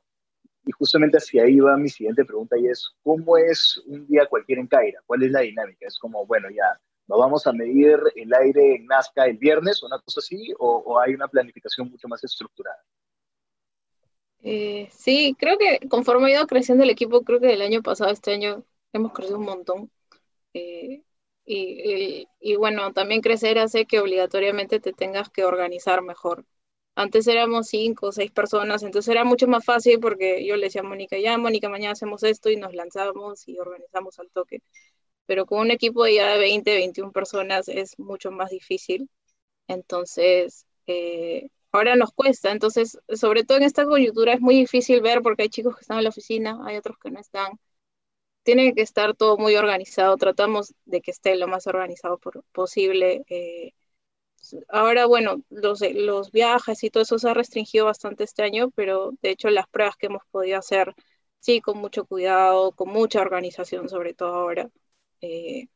Y 0.66 0.72
justamente 0.72 1.16
hacia 1.16 1.44
ahí 1.44 1.58
va 1.60 1.78
mi 1.78 1.88
siguiente 1.88 2.26
pregunta 2.26 2.58
y 2.58 2.66
es, 2.66 2.90
¿cómo 3.02 3.38
es 3.38 3.82
un 3.86 4.06
día 4.06 4.26
cualquiera 4.26 4.60
en 4.60 4.66
Caira? 4.66 5.00
¿Cuál 5.06 5.22
es 5.22 5.30
la 5.30 5.40
dinámica? 5.40 5.86
Es 5.86 5.98
como, 5.98 6.26
bueno, 6.26 6.50
ya, 6.50 6.78
¿no 7.06 7.16
vamos 7.16 7.46
a 7.46 7.54
medir 7.54 7.98
el 8.16 8.34
aire 8.34 8.74
en 8.74 8.86
Nazca 8.86 9.24
el 9.24 9.38
viernes 9.38 9.82
o 9.82 9.86
una 9.86 9.98
cosa 9.98 10.20
así? 10.20 10.52
¿O, 10.58 11.00
hay 11.00 11.14
una 11.14 11.28
planificación 11.28 11.90
mucho 11.90 12.06
más 12.06 12.22
estructurada? 12.22 12.82
Eh, 14.42 14.88
sí, 14.92 15.34
creo 15.38 15.56
que 15.56 15.88
conforme 15.88 16.26
ha 16.26 16.36
ido 16.36 16.46
creciendo 16.46 16.84
el 16.84 16.90
equipo, 16.90 17.22
creo 17.22 17.40
que 17.40 17.46
del 17.46 17.62
año 17.62 17.82
pasado 17.82 18.10
este 18.10 18.34
año 18.34 18.62
hemos 18.92 19.12
crecido 19.14 19.38
un 19.38 19.46
montón. 19.46 19.90
Eh, 20.52 21.02
y, 21.50 22.28
y, 22.40 22.56
bueno, 22.56 22.92
también 22.92 23.22
crecer 23.22 23.58
hace 23.58 23.86
que 23.86 24.00
obligatoriamente 24.00 24.80
te 24.80 24.92
tengas 24.92 25.30
que 25.30 25.44
organizar 25.44 26.02
mejor. 26.02 26.44
Antes 26.94 27.26
éramos 27.28 27.68
cinco 27.68 28.08
o 28.08 28.12
seis 28.12 28.30
personas, 28.32 28.82
entonces 28.82 29.10
era 29.10 29.24
mucho 29.24 29.46
más 29.48 29.64
fácil 29.64 30.00
porque 30.00 30.44
yo 30.46 30.56
le 30.56 30.64
decía 30.66 30.82
a 30.82 30.84
Mónica, 30.84 31.16
ya 31.18 31.38
Mónica, 31.38 31.68
mañana 31.70 31.92
hacemos 31.92 32.22
esto 32.24 32.50
y 32.50 32.56
nos 32.56 32.74
lanzamos 32.74 33.48
y 33.48 33.58
organizamos 33.58 34.18
al 34.18 34.30
toque. 34.30 34.62
Pero 35.26 35.46
con 35.46 35.60
un 35.60 35.70
equipo 35.70 36.04
de 36.04 36.16
ya 36.16 36.28
de 36.34 36.38
20, 36.38 36.74
21 36.74 37.12
personas 37.12 37.68
es 37.68 37.98
mucho 37.98 38.30
más 38.32 38.50
difícil. 38.50 39.08
Entonces, 39.68 40.66
eh, 40.86 41.50
ahora 41.72 41.96
nos 41.96 42.12
cuesta. 42.12 42.52
Entonces, 42.52 42.98
sobre 43.14 43.44
todo 43.44 43.58
en 43.58 43.64
esta 43.64 43.84
coyuntura 43.86 44.34
es 44.34 44.40
muy 44.40 44.56
difícil 44.56 45.00
ver 45.02 45.22
porque 45.22 45.42
hay 45.44 45.48
chicos 45.50 45.76
que 45.76 45.82
están 45.82 45.98
en 45.98 46.04
la 46.04 46.10
oficina, 46.10 46.58
hay 46.66 46.76
otros 46.76 46.98
que 46.98 47.10
no 47.10 47.20
están 47.20 47.58
tiene 48.48 48.72
que 48.74 48.80
estar 48.80 49.14
todo 49.14 49.36
muy 49.36 49.56
organizado, 49.56 50.16
tratamos 50.16 50.74
de 50.86 51.02
que 51.02 51.10
esté 51.10 51.36
lo 51.36 51.48
más 51.48 51.66
organizado 51.66 52.18
posible. 52.52 53.22
Eh, 53.28 53.72
ahora, 54.68 55.04
bueno, 55.04 55.42
los, 55.50 55.82
los 55.82 56.32
viajes 56.32 56.82
y 56.82 56.88
todo 56.88 57.02
eso 57.02 57.18
se 57.18 57.28
ha 57.28 57.34
restringido 57.34 57.84
bastante 57.84 58.24
este 58.24 58.42
año, 58.42 58.70
pero 58.70 59.12
de 59.20 59.30
hecho 59.32 59.50
las 59.50 59.68
pruebas 59.68 59.96
que 59.96 60.06
hemos 60.06 60.22
podido 60.30 60.58
hacer, 60.58 60.94
sí, 61.40 61.60
con 61.60 61.76
mucho 61.76 62.06
cuidado, 62.06 62.72
con 62.72 62.88
mucha 62.88 63.20
organización, 63.20 63.90
sobre 63.90 64.14
todo 64.14 64.34
ahora. 64.34 64.70
Eh, 65.20 65.66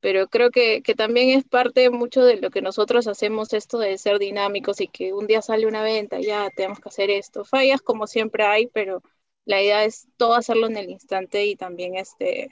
pero 0.00 0.28
creo 0.28 0.50
que, 0.52 0.82
que, 0.82 0.94
también 0.94 1.30
es 1.36 1.44
parte 1.44 1.90
mucho 1.90 2.24
de 2.24 2.36
lo 2.40 2.50
que 2.50 2.62
nosotros 2.62 3.08
hacemos, 3.08 3.52
esto 3.52 3.78
de 3.78 3.98
ser 3.98 4.20
dinámicos 4.20 4.80
y 4.80 4.86
que 4.88 5.12
un 5.12 5.26
día 5.26 5.42
sale 5.42 5.66
una 5.66 5.82
venta, 5.82 6.20
ya 6.20 6.50
tenemos 6.50 6.78
que 6.78 6.88
hacer 6.88 7.10
esto. 7.10 7.44
Fallas 7.44 7.82
como 7.82 8.06
siempre 8.06 8.44
hay, 8.44 8.68
pero 8.68 9.02
la 9.46 9.62
idea 9.62 9.84
es 9.84 10.08
todo 10.16 10.34
hacerlo 10.34 10.66
en 10.66 10.76
el 10.76 10.90
instante 10.90 11.46
y 11.46 11.56
también 11.56 11.94
este, 11.94 12.50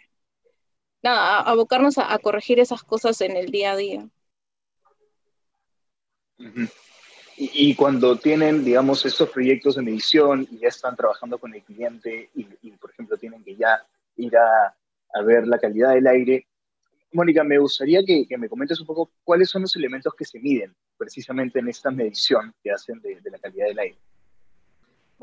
nada, 1.03 1.41
abocarnos 1.41 1.99
a, 1.99 2.17
corregir 2.19 2.61
esas 2.61 2.83
cosas 2.85 3.21
en 3.21 3.37
el 3.37 3.51
día 3.51 3.73
a 3.73 3.77
día. 3.77 4.09
y, 7.37 7.75
cuando 7.75 8.17
tienen, 8.17 8.65
digamos, 8.65 9.05
estos 9.05 9.29
proyectos 9.31 9.75
de 9.75 9.83
medición 9.83 10.47
y 10.51 10.59
ya 10.59 10.69
están 10.69 10.95
trabajando 10.95 11.39
con 11.39 11.53
el 11.55 11.63
cliente 11.63 12.31
y, 12.35 12.71
por 12.73 12.91
ejemplo, 12.93 13.17
tienen 13.17 13.43
que 13.43 13.57
ya 13.57 13.85
ir 14.17 14.37
a, 14.37 14.75
ver 15.25 15.47
la 15.47 15.59
calidad 15.59 15.95
del 15.95 16.07
aire, 16.07 16.47
Mónica, 17.13 17.45
me 17.45 17.59
gustaría 17.59 18.05
que, 18.05 18.27
me 18.37 18.49
comentes 18.49 18.81
un 18.81 18.87
poco 18.87 19.11
cuáles 19.23 19.49
son 19.49 19.63
los 19.63 19.77
elementos 19.77 20.13
que 20.15 20.25
se 20.25 20.41
miden 20.41 20.75
precisamente 20.97 21.61
en 21.61 21.69
esta 21.69 21.91
medición 21.91 22.53
que 22.63 22.73
hacen 22.73 23.01
de 23.01 23.31
la 23.31 23.39
calidad 23.39 23.67
del 23.67 23.79
aire. 23.79 23.99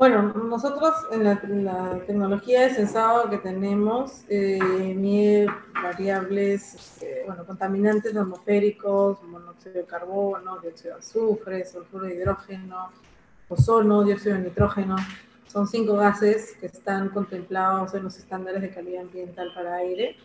Bueno, 0.02 0.32
nosotros 0.32 0.92
en 1.12 1.22
la, 1.64 2.00
tecnología 2.08 2.62
de 2.62 2.74
sensado 2.74 3.30
que 3.30 3.38
tenemos 3.38 4.24
eh, 4.28 5.46
variables, 5.80 6.74
este, 6.74 7.22
bueno, 7.24 7.46
contaminantes 7.46 8.16
atmosféricos, 8.16 9.22
monóxido 9.22 9.74
de 9.74 9.84
carbono, 9.84 10.58
dióxido 10.58 10.94
de 10.94 10.98
azufre, 10.98 11.64
sulfuro 11.64 12.06
de 12.06 12.16
hidrógeno, 12.16 12.90
ozono, 13.48 14.02
dióxido 14.02 14.34
de 14.34 14.42
nitrógeno. 14.42 14.96
Son 15.46 15.68
cinco 15.68 15.94
gases 15.94 16.56
que 16.58 16.66
están 16.66 17.10
contemplados 17.10 17.94
en 17.94 18.02
los 18.02 18.18
estándares 18.18 18.60
de 18.60 18.70
calidad 18.70 19.02
ambiental 19.02 19.52
para 19.54 19.76
aire. 19.76 20.16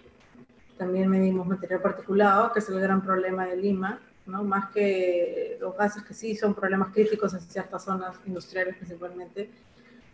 También 0.80 1.08
medimos 1.08 1.46
material 1.46 1.82
particulado, 1.84 2.52
que 2.52 2.62
es 2.62 2.70
el 2.70 2.80
gran 2.80 3.04
problema 3.04 3.46
de 3.46 3.58
Lima, 3.58 4.00
¿no? 4.28 4.44
más 4.44 4.72
que 4.72 5.58
los 5.60 5.76
gases 5.76 6.04
que 6.04 6.14
sí 6.14 6.36
son 6.36 6.54
problemas 6.54 6.94
críticos 6.94 7.34
en 7.34 7.42
ciertas 7.42 7.84
zonas 7.84 8.16
industriales 8.26 8.76
principalmente. 8.76 9.50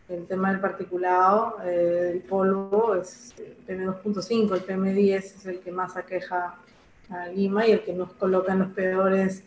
El 0.10 0.27
tema 0.27 0.51
del 0.51 0.60
particulado, 0.60 1.58
eh, 1.63 2.12
del 2.12 2.22
polvo, 2.22 2.96
es 2.96 3.34
el 3.38 3.58
PM2.5, 3.65 4.53
el 4.53 4.65
PM10 4.65 5.17
es 5.17 5.46
el 5.46 5.60
que 5.60 5.72
más 5.72 5.96
aqueja 5.96 6.55
a 7.10 7.27
Lima 7.27 7.65
y 7.65 7.72
el 7.72 7.84
que 7.84 7.93
nos 7.93 8.12
coloca 8.13 8.53
en 8.53 8.60
los 8.60 8.70
peores 8.70 9.43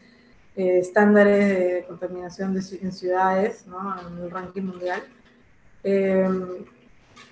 eh, 0.56 0.78
estándares 0.78 1.48
de 1.48 1.84
contaminación 1.86 2.54
de, 2.54 2.60
en 2.80 2.92
ciudades 2.92 3.66
¿no? 3.66 3.96
en 4.00 4.24
el 4.24 4.30
ranking 4.30 4.62
mundial. 4.62 5.02
Eh, 5.84 6.28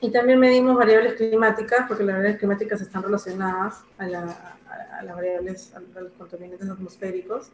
y 0.01 0.11
también 0.11 0.39
medimos 0.39 0.77
variables 0.77 1.15
climáticas, 1.15 1.87
porque 1.89 2.05
las 2.05 2.17
variables 2.17 2.39
climáticas 2.39 2.81
están 2.83 3.03
relacionadas 3.03 3.83
a 3.97 4.07
la, 4.07 4.57
a 4.99 5.03
las 5.03 5.15
variables, 5.17 5.75
a 5.75 5.81
los 6.01 6.13
contaminantes 6.13 6.69
atmosféricos, 6.69 7.51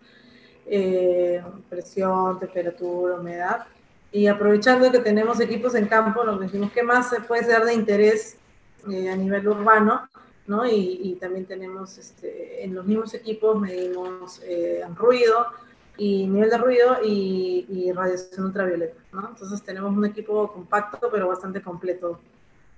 eh, 0.66 1.42
presión, 1.68 2.38
temperatura, 2.38 3.16
humedad. 3.16 3.66
Y 4.12 4.26
aprovechando 4.26 4.90
que 4.90 4.98
tenemos 4.98 5.40
equipos 5.40 5.74
en 5.74 5.86
campo, 5.86 6.24
nos 6.24 6.40
decimos 6.40 6.72
qué 6.72 6.82
más 6.82 7.10
se 7.10 7.20
puede 7.20 7.44
ser 7.44 7.64
de 7.64 7.74
interés 7.74 8.36
eh, 8.90 9.10
a 9.10 9.16
nivel 9.16 9.46
urbano, 9.46 10.08
¿no? 10.46 10.66
Y, 10.66 11.00
y 11.02 11.14
también 11.16 11.46
tenemos 11.46 11.96
este, 11.98 12.64
en 12.64 12.74
los 12.74 12.84
mismos 12.86 13.14
equipos 13.14 13.60
medimos 13.60 14.40
eh, 14.44 14.82
ruido 14.96 15.46
y 15.96 16.26
nivel 16.26 16.50
de 16.50 16.58
ruido 16.58 16.96
y, 17.04 17.66
y, 17.68 17.92
radiación 17.92 18.46
ultravioleta, 18.46 18.98
¿no? 19.12 19.28
Entonces 19.28 19.62
tenemos 19.62 19.96
un 19.96 20.06
equipo 20.06 20.50
compacto 20.52 21.08
pero 21.12 21.28
bastante 21.28 21.60
completo 21.60 22.20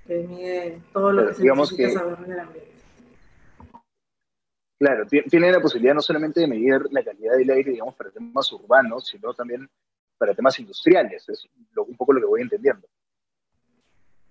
que 0.07 0.27
mide 0.27 0.83
todo 0.93 1.13
lo 1.13 1.29
que 1.29 1.35
se 1.35 1.45
necesita 1.45 1.91
saber 1.91 2.19
en 2.27 2.33
el 2.33 2.41
ambiente. 2.41 2.72
Claro, 4.83 5.07
tiene 5.07 5.53
la 5.53 5.61
posibilidad 5.61 5.95
no 5.95 6.01
solamente 6.01 6.41
de 6.41 6.49
medir 6.49 6.89
la 6.91 7.05
calidad 7.05 7.37
del 7.37 7.51
aire, 7.51 7.71
digamos, 7.71 7.95
para 7.95 8.11
temas 8.11 8.53
urbanos, 8.53 9.07
sino 9.07 9.33
también 9.33 9.71
para 10.19 10.35
temas 10.35 10.59
industriales. 10.59 11.29
Es 11.29 11.49
un 11.77 11.97
poco 11.97 12.13
lo 12.13 12.19
que 12.21 12.27
voy 12.27 12.41
entendiendo. 12.41 12.89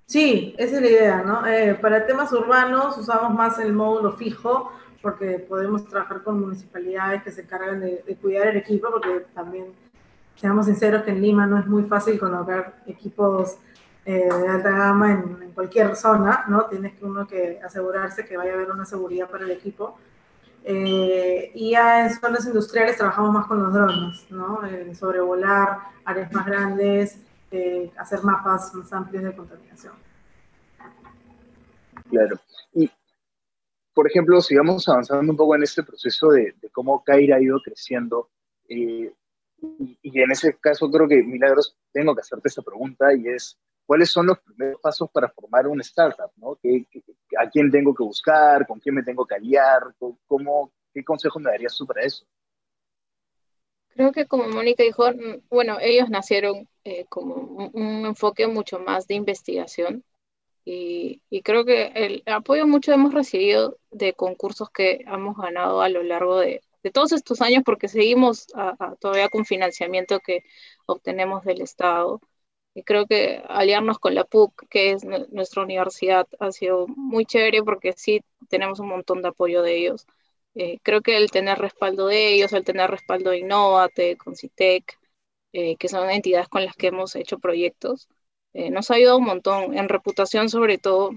Sí, 0.08 0.54
esa 0.58 0.76
es 0.76 0.82
la 0.82 0.90
idea, 0.90 1.24
¿no? 1.24 1.48
Eh, 1.48 1.76
para 1.76 2.06
temas 2.06 2.34
urbanos 2.34 2.98
usamos 2.98 3.34
más 3.34 3.60
el 3.60 3.72
módulo 3.72 4.12
fijo 4.12 4.74
porque 5.02 5.40
podemos 5.40 5.88
trabajar 5.88 6.22
con 6.22 6.42
municipalidades 6.42 7.24
que 7.24 7.32
se 7.32 7.44
encargan 7.44 7.80
de, 7.80 8.18
cuidar 8.22 8.48
el 8.48 8.58
equipo, 8.58 8.90
porque 8.92 9.28
también, 9.34 9.68
seamos 10.36 10.66
sinceros, 10.66 11.04
que 11.04 11.12
en 11.12 11.22
Lima 11.22 11.48
no 11.48 11.60
es 11.60 11.66
muy 11.66 11.84
fácil 11.84 12.20
colocar 12.20 12.84
equipos 12.88 13.56
eh, 14.04 14.28
de 14.30 14.48
alta 14.50 14.70
gama 14.70 15.14
en, 15.14 15.44
en, 15.44 15.52
cualquier 15.54 15.96
zona, 15.96 16.44
¿no? 16.50 16.66
Tienes 16.66 16.92
que 16.96 17.06
uno 17.06 17.26
que 17.26 17.62
asegurarse 17.64 18.26
que 18.26 18.36
vaya 18.36 18.52
a 18.52 18.56
haber 18.56 18.70
una 18.70 18.84
seguridad 18.84 19.30
para 19.30 19.46
el 19.46 19.52
equipo. 19.52 19.98
Eh, 20.64 21.52
y 21.56 21.72
ya 21.72 22.06
en 22.06 22.14
zonas 22.14 22.46
industriales 22.46 22.98
trabajamos 22.98 23.34
más 23.34 23.48
con 23.48 23.64
los 23.64 23.74
drones, 23.74 24.26
¿no? 24.30 24.66
En 24.66 24.96
sobrevolar 24.96 25.80
áreas 26.06 26.32
más 26.32 26.46
grandes, 26.46 27.18
eh, 27.52 27.92
hacer 27.98 28.24
mapas 28.24 28.74
más 28.76 28.94
amplios 28.94 29.24
de 29.24 29.36
contaminación. 29.36 29.94
Claro. 32.10 32.40
Y, 32.74 32.92
por 33.94 34.08
ejemplo, 34.08 34.40
sigamos 34.42 34.88
avanzando 34.88 35.32
un 35.32 35.38
poco 35.38 35.56
en 35.56 35.64
este 35.64 35.84
proceso 35.84 36.30
de, 36.30 36.56
cómo 36.72 37.04
Caira 37.04 37.38
ha 37.38 37.42
ido 37.42 37.60
creciendo. 37.62 38.30
Eh, 38.70 39.12
y, 39.80 40.22
en 40.22 40.32
ese 40.32 40.58
caso 40.58 40.90
creo 40.92 41.08
que, 41.08 41.24
Milagros, 41.24 41.78
tengo 41.92 42.14
que 42.16 42.22
hacerte 42.22 42.50
esta 42.50 42.62
pregunta 42.62 43.14
y 43.14 43.28
es, 43.28 43.58
¿cuáles 43.86 44.12
son 44.12 44.28
los 44.28 44.40
primeros 44.40 44.80
pasos 44.82 45.10
para 45.12 45.30
formar 45.30 45.68
una 45.68 45.82
startup? 45.82 46.32
¿no? 46.38 46.58
¿Qué, 46.62 46.86
a 47.38 47.50
quién 47.50 47.72
tengo 47.72 47.94
que 47.94 48.04
buscar? 48.04 48.66
¿Con 48.68 48.80
quién 48.80 48.96
me 48.96 49.04
tengo 49.04 49.26
que 49.26 49.36
aliar? 49.36 49.82
¿Cómo, 50.28 50.72
¿Qué 50.94 51.04
consejo 51.04 51.40
me 51.40 51.52
darías 51.52 51.76
tú 51.76 51.86
para 51.86 52.04
eso? 52.04 52.26
Creo 53.90 54.12
que 54.12 54.26
como 54.26 54.48
Mónica 54.48 54.84
dijo, 54.84 55.04
bueno, 55.50 55.78
ellos 55.82 56.10
nacieron 56.10 56.70
eh, 56.84 57.06
como 57.10 57.36
un, 57.74 58.06
enfoque 58.06 58.48
mucho 58.48 58.80
más 58.80 59.06
de 59.08 59.16
investigación 59.16 60.04
y, 60.64 61.22
y, 61.30 61.42
creo 61.42 61.66
que 61.66 61.88
el 61.96 62.24
apoyo 62.26 62.68
mucho 62.68 62.94
hemos 62.94 63.14
recibido 63.14 63.78
de 63.90 64.14
concursos 64.14 64.70
que 64.70 65.04
hemos 65.08 65.36
ganado 65.36 65.82
a 65.82 65.90
lo 65.90 66.04
largo 66.04 66.40
de, 66.40 66.62
de 66.84 66.92
todos 66.92 67.12
estos 67.12 67.42
años 67.42 67.64
porque 67.66 67.88
seguimos 67.88 68.48
todavía 69.00 69.30
con 69.30 69.46
financiamiento 69.46 70.20
que 70.20 70.44
obtenemos 70.86 71.44
del 71.44 71.62
Estado. 71.62 72.22
Y 72.74 72.84
creo 72.84 73.06
que 73.06 73.44
aliarnos 73.50 74.00
con 74.00 74.16
la 74.16 74.24
PUC, 74.24 74.68
que 74.70 74.92
es 74.92 75.04
nuestra 75.04 75.64
universidad, 75.64 76.28
ha 76.40 76.52
sido 76.52 76.88
muy 76.88 77.26
chévere 77.26 77.64
porque 77.64 77.94
sí 77.94 78.22
tenemos 78.50 78.80
un 78.80 78.88
montón 78.90 79.22
de 79.22 79.30
apoyo 79.30 79.62
de 79.62 79.78
ellos. 79.78 80.08
Eh, 80.56 80.80
creo 80.84 81.02
que 81.02 81.18
el 81.18 81.32
tener 81.32 81.60
respaldo 81.60 82.08
de 82.08 82.34
ellos, 82.34 82.54
el 82.54 82.64
tener 82.64 82.90
respaldo 82.90 83.32
de 83.32 83.40
Innovate, 83.40 84.18
Concitec, 84.18 84.98
eh, 85.54 85.76
que 85.78 85.88
son 85.90 86.10
entidades 86.10 86.48
con 86.50 86.66
las 86.66 86.76
que 86.76 86.88
hemos 86.88 87.16
hecho 87.16 87.40
proyectos, 87.40 88.10
eh, 88.54 88.70
nos 88.70 88.92
ha 88.92 88.96
ayudado 88.96 89.18
un 89.18 89.26
montón 89.26 89.78
en 89.78 89.90
reputación 89.90 90.50
sobre 90.50 90.78
todo, 90.78 91.12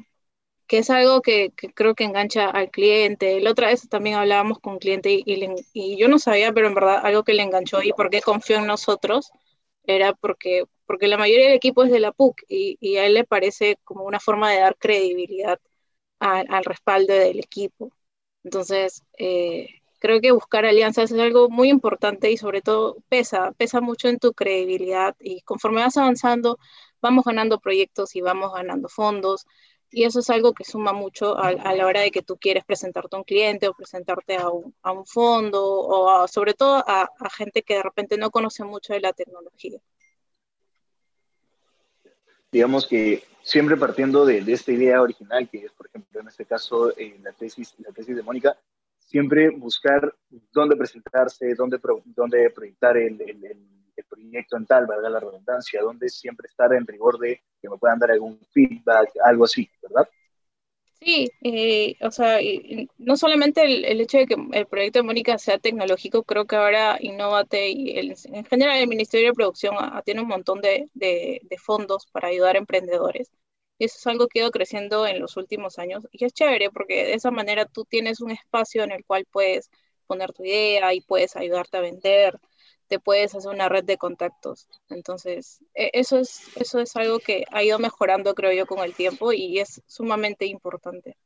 que 0.66 0.78
es 0.78 0.90
algo 0.90 1.20
que, 1.22 1.52
creo 1.74 1.94
que 1.94 2.04
engancha 2.04 2.50
al 2.50 2.70
cliente. 2.70 3.40
La 3.40 3.50
otra 3.52 3.68
vez 3.68 3.88
también 3.88 4.16
hablábamos 4.16 4.58
con 4.60 4.74
un 4.74 4.78
cliente 4.78 5.12
y, 5.12 5.24
y, 5.72 5.96
yo 5.98 6.08
no 6.08 6.18
sabía, 6.18 6.52
pero 6.52 6.68
en 6.68 6.74
verdad 6.74 7.00
algo 7.04 7.24
que 7.24 7.34
le 7.34 7.42
enganchó 7.42 7.82
y 7.82 7.92
por 7.92 8.10
qué 8.10 8.22
confió 8.22 8.58
en 8.58 8.66
nosotros 8.66 9.30
era 9.84 10.14
porque, 10.14 10.64
porque 10.86 11.08
la 11.08 11.18
mayoría 11.18 11.46
del 11.46 11.56
equipo 11.56 11.84
es 11.84 11.90
de 11.90 12.00
la 12.00 12.12
PUC 12.12 12.42
y, 12.48 12.78
y 12.80 12.96
a 12.96 13.06
él 13.06 13.14
le 13.14 13.24
parece 13.24 13.78
como 13.84 14.04
una 14.04 14.20
forma 14.20 14.50
de 14.52 14.60
dar 14.60 14.76
credibilidad 14.76 15.60
al 16.20 16.64
respaldo 16.64 17.12
del 17.14 17.38
equipo. 17.38 17.90
Entonces, 18.44 19.02
eh, 19.18 19.68
creo 19.98 20.20
que 20.20 20.32
buscar 20.32 20.64
alianzas 20.66 21.10
es 21.12 21.20
algo 21.20 21.48
muy 21.48 21.70
importante 21.70 22.30
y 22.30 22.36
sobre 22.36 22.62
todo 22.62 22.98
pesa, 23.08 23.52
pesa 23.52 23.80
mucho 23.80 24.08
en 24.08 24.18
tu 24.18 24.32
credibilidad 24.34 25.16
y 25.20 25.42
conforme 25.42 25.80
vas 25.82 25.96
avanzando, 25.96 26.58
vamos 27.00 27.24
ganando 27.24 27.60
proyectos 27.60 28.16
y 28.16 28.20
vamos 28.20 28.52
ganando 28.52 28.88
fondos 28.88 29.46
y 29.90 30.04
eso 30.04 30.20
es 30.20 30.30
algo 30.30 30.52
que 30.54 30.64
suma 30.64 30.92
mucho 30.92 31.38
a, 31.38 31.52
la 31.52 31.86
hora 31.86 32.00
de 32.00 32.10
que 32.10 32.22
tú 32.22 32.36
quieres 32.36 32.64
presentarte 32.64 33.16
a 33.16 33.18
un 33.20 33.24
cliente 33.24 33.68
o 33.68 33.74
presentarte 33.74 34.36
a 34.36 34.50
un, 34.50 34.74
a 34.82 34.92
un 34.92 35.06
fondo 35.06 35.62
o 35.62 36.28
sobre 36.28 36.54
todo 36.54 36.84
a, 36.86 37.08
a, 37.18 37.30
gente 37.30 37.62
que 37.62 37.74
de 37.76 37.82
repente 37.82 38.18
no 38.18 38.30
conoce 38.30 38.64
mucho 38.64 38.92
de 38.92 39.00
la 39.00 39.12
tecnología. 39.12 39.78
Digamos 42.54 42.86
que 42.86 43.24
siempre 43.42 43.76
partiendo 43.76 44.24
de, 44.24 44.38
esta 44.46 44.70
idea 44.70 45.02
original, 45.02 45.48
que 45.50 45.64
es, 45.64 45.72
por 45.72 45.88
ejemplo, 45.88 46.20
en 46.20 46.28
este 46.28 46.44
caso, 46.44 46.96
eh, 46.96 47.18
la, 47.20 47.32
tesis, 47.32 47.74
la 47.78 47.90
tesis 47.90 48.14
de 48.14 48.22
Mónica, 48.22 48.56
siempre 48.96 49.50
buscar 49.50 50.14
dónde 50.52 50.76
presentarse, 50.76 51.52
dónde, 51.56 51.80
dónde 52.04 52.50
proyectar 52.50 52.96
el, 52.96 53.20
el, 53.22 53.44
el, 53.44 54.04
proyecto 54.08 54.56
en 54.56 54.66
tal, 54.66 54.86
valga 54.86 55.10
la 55.10 55.18
redundancia, 55.18 55.82
dónde 55.82 56.08
siempre 56.08 56.46
estar 56.46 56.72
en 56.72 56.86
rigor 56.86 57.18
de 57.18 57.42
que 57.60 57.68
me 57.68 57.76
puedan 57.76 57.98
dar 57.98 58.12
algún 58.12 58.38
feedback, 58.52 59.10
algo 59.24 59.46
así, 59.46 59.68
¿verdad? 59.82 60.08
Sí, 61.04 61.30
eh, 61.42 61.96
o 62.00 62.10
sea, 62.10 62.38
no 62.96 63.16
solamente 63.18 63.62
el, 63.62 64.00
hecho 64.00 64.16
de 64.16 64.26
que 64.26 64.36
el 64.52 64.66
proyecto 64.66 65.00
de 65.00 65.02
Mónica 65.02 65.36
sea 65.36 65.58
tecnológico, 65.58 66.22
creo 66.24 66.46
que 66.46 66.56
ahora 66.56 66.96
Innovate 66.98 67.68
y 67.68 67.98
el, 67.98 68.14
en 68.24 68.44
general 68.46 68.78
el 68.78 68.88
Ministerio 68.88 69.28
de 69.28 69.34
Producción 69.34 69.74
tiene 70.04 70.22
un 70.22 70.28
montón 70.28 70.62
de, 70.62 70.88
de, 70.94 71.40
fondos 71.58 72.06
para 72.06 72.28
ayudar 72.28 72.56
a 72.56 72.58
emprendedores. 72.58 73.30
Y 73.78 73.84
eso 73.84 73.98
es 73.98 74.06
algo 74.06 74.28
que 74.28 74.38
ha 74.38 74.42
ido 74.44 74.50
creciendo 74.50 75.06
en 75.06 75.20
los 75.20 75.36
últimos 75.36 75.78
años 75.78 76.06
y 76.10 76.24
es 76.24 76.32
chévere 76.32 76.70
porque 76.70 77.04
de 77.04 77.14
esa 77.14 77.30
manera 77.30 77.66
tú 77.66 77.84
tienes 77.84 78.20
un 78.20 78.30
espacio 78.30 78.82
en 78.84 78.92
el 78.92 79.04
cual 79.04 79.26
puedes 79.30 79.70
poner 80.06 80.32
tu 80.32 80.44
idea 80.44 80.94
y 80.94 81.00
puedes 81.02 81.36
ayudarte 81.36 81.76
a 81.76 81.80
vender 81.80 82.38
puedes 82.98 83.34
hacer 83.34 83.50
una 83.50 83.68
red 83.68 83.84
de 83.84 83.98
contactos. 83.98 84.68
Entonces, 84.88 85.60
e, 85.74 85.90
eso 85.92 86.18
es, 86.18 86.48
eso 86.56 86.80
es 86.80 86.94
algo 86.96 87.18
que 87.18 87.44
ha 87.50 87.62
ido 87.62 87.78
mejorando, 87.78 88.34
creo 88.34 88.52
yo, 88.52 88.66
con 88.66 88.80
el 88.80 88.94
tiempo 88.94 89.32
y 89.32 89.58
es 89.58 89.82
sumamente 89.86 90.46
importante. 90.46 91.16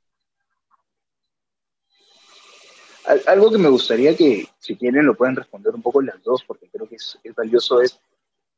Algo 3.26 3.50
que 3.50 3.58
me 3.58 3.70
gustaría 3.70 4.14
que, 4.14 4.46
si 4.58 4.76
quieren, 4.76 5.06
lo 5.06 5.14
pueden 5.14 5.36
responder 5.36 5.74
un 5.74 5.80
poco 5.80 6.02
las 6.02 6.22
dos, 6.22 6.44
porque 6.44 6.68
creo 6.68 6.86
que 6.86 6.96
es, 6.96 7.18
valioso, 7.34 7.80
es 7.80 7.98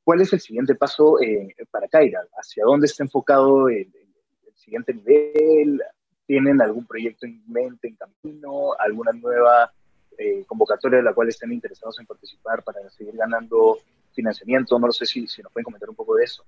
cuál 0.02 0.22
es 0.22 0.32
el 0.32 0.40
siguiente 0.40 0.74
paso 0.74 1.20
eh, 1.20 1.54
para 1.70 1.86
Kaira, 1.86 2.20
hacia 2.34 2.64
dónde 2.64 2.86
está 2.86 3.04
enfocado 3.04 3.68
el, 3.68 3.92
el, 3.94 4.56
siguiente 4.56 4.92
nivel, 4.92 5.80
tienen 6.26 6.60
algún 6.60 6.84
proyecto 6.84 7.26
en 7.26 7.42
mente, 7.46 7.88
en 7.88 7.96
camino, 7.96 8.72
alguna 8.78 9.12
nueva 9.12 9.72
eh, 10.20 10.44
convocatoria 10.46 10.98
de 10.98 11.04
la 11.04 11.14
cual 11.14 11.30
estén 11.30 11.50
interesados 11.50 11.98
en 11.98 12.04
participar 12.04 12.62
para 12.62 12.90
seguir 12.90 13.16
ganando 13.16 13.78
financiamiento. 14.12 14.78
No 14.78 14.88
lo 14.88 14.92
sé 14.92 15.06
si, 15.06 15.26
si 15.26 15.40
nos 15.40 15.50
pueden 15.50 15.64
comentar 15.64 15.88
un 15.88 15.96
poco 15.96 16.14
de 16.14 16.24
eso. 16.24 16.44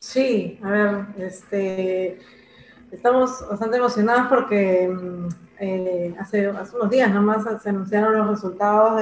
Sí, 0.00 0.58
a 0.60 0.70
ver, 0.70 1.06
este, 1.18 2.18
estamos 2.90 3.48
bastante 3.48 3.76
emocionados 3.76 4.26
porque 4.28 4.88
mm, 4.88 5.28
eh, 5.60 6.16
hace, 6.18 6.48
hace, 6.48 6.74
unos 6.74 6.90
días 6.90 7.14
nomás 7.14 7.44
se 7.62 7.68
anunciaron 7.68 8.18
los 8.18 8.30
resultados 8.30 9.00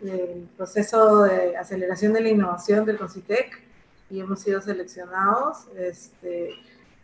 del 0.00 0.48
proceso 0.56 1.24
de 1.24 1.56
aceleración 1.56 2.12
de 2.12 2.20
la 2.20 2.28
innovación 2.28 2.84
del 2.84 2.96
CONCITEC 2.96 3.60
y 4.10 4.20
hemos 4.20 4.38
sido 4.38 4.60
seleccionados. 4.60 5.66
Este, 5.76 6.50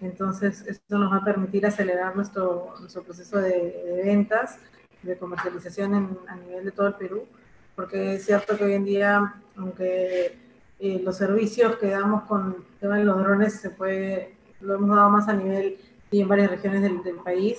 entonces, 0.00 0.64
esto 0.68 0.98
nos 0.98 1.12
va 1.12 1.16
a 1.16 1.24
permitir 1.24 1.66
acelerar 1.66 2.14
nuestro, 2.14 2.74
nuestro 2.78 3.02
proceso 3.02 3.38
de, 3.38 3.50
de 3.50 4.02
ventas 4.04 4.60
de 5.02 5.16
comercialización 5.16 6.18
a 6.26 6.36
nivel 6.36 6.64
de 6.64 6.70
todo 6.72 6.88
el 6.88 6.94
Perú, 6.94 7.26
porque 7.74 8.14
es 8.14 8.26
cierto 8.26 8.56
que 8.56 8.64
hoy 8.64 8.74
en 8.74 8.84
día, 8.84 9.34
aunque 9.56 10.36
eh, 10.78 11.00
los 11.02 11.16
servicios 11.16 11.76
que 11.76 11.88
damos 11.88 12.24
con 12.24 12.56
el 12.56 12.78
tema 12.78 12.98
de 12.98 13.04
los 13.04 13.18
drones 13.18 13.54
se 13.54 13.70
puede, 13.70 14.34
lo 14.60 14.74
hemos 14.74 14.94
dado 14.96 15.10
más 15.10 15.28
a 15.28 15.32
nivel 15.32 15.78
y 16.10 16.20
en 16.20 16.28
varias 16.28 16.50
regiones 16.50 16.82
del, 16.82 17.16
país, 17.24 17.58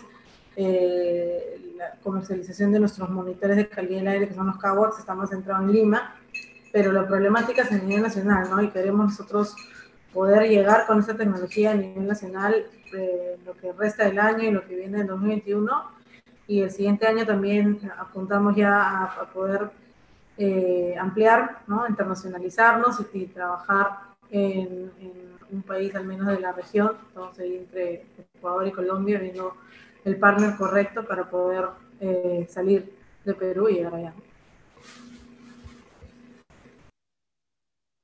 eh, 0.56 1.74
la 1.78 1.94
comercialización 2.04 2.72
de 2.72 2.80
nuestros 2.80 3.10
monitores 3.10 3.58
de 3.58 3.68
calidad 3.68 4.00
del 4.00 4.08
aire, 4.08 4.28
que 4.28 4.34
son 4.34 4.48
los 4.48 4.58
CAWATS, 4.58 5.00
está 5.00 5.16
más 5.16 5.30
centrado 5.30 5.64
en 5.64 5.72
Lima, 5.72 6.16
pero 6.74 6.92
la 6.92 7.08
problemática 7.08 7.64
es 7.64 7.72
a 7.72 7.78
nivel 7.78 8.04
nacional, 8.04 8.50
¿no? 8.50 8.62
Y 8.62 8.70
queremos 8.70 9.06
nosotros 9.06 9.56
poder 10.14 10.50
llegar 10.50 10.86
con 10.86 11.00
esta 11.00 11.16
tecnología 11.16 11.72
a 11.72 11.76
nivel 11.76 12.08
nacional 12.08 12.66
eh, 12.94 13.38
lo 13.46 13.54
que 13.54 13.72
resta 13.72 14.06
del 14.06 14.20
año 14.20 14.44
y 14.44 14.52
lo 14.52 14.68
que 14.68 14.76
viene 14.76 15.00
en 15.02 15.08
2021 15.08 16.01
y 16.52 16.60
el 16.60 16.70
siguiente 16.70 17.08
año 17.08 17.26
también 17.26 17.80
apuntamos 17.98 18.54
ya 18.58 19.06
a, 19.06 19.32
poder 19.32 19.72
eh, 20.38 20.94
ampliar, 21.00 21.60
¿no? 21.66 21.88
internacionalizarnos 21.88 23.00
y, 23.14 23.28
trabajar 23.28 24.00
en, 24.30 24.92
un 25.50 25.62
país 25.62 25.96
al 25.96 26.06
menos 26.06 26.28
de 26.28 26.42
la 26.42 26.52
región, 26.52 26.92
ir 27.40 27.56
entre 27.56 28.06
Ecuador 28.36 28.68
y 28.68 28.72
Colombia 28.72 29.20
viendo 29.20 29.56
el 30.04 30.18
partner 30.18 30.58
correcto 30.58 31.06
para 31.06 31.30
poder 31.30 31.68
eh, 32.02 32.46
salir 32.50 32.98
de 33.24 33.34
Perú 33.34 33.70
y 33.70 33.76
llegar 33.76 33.96
allá. 33.96 34.14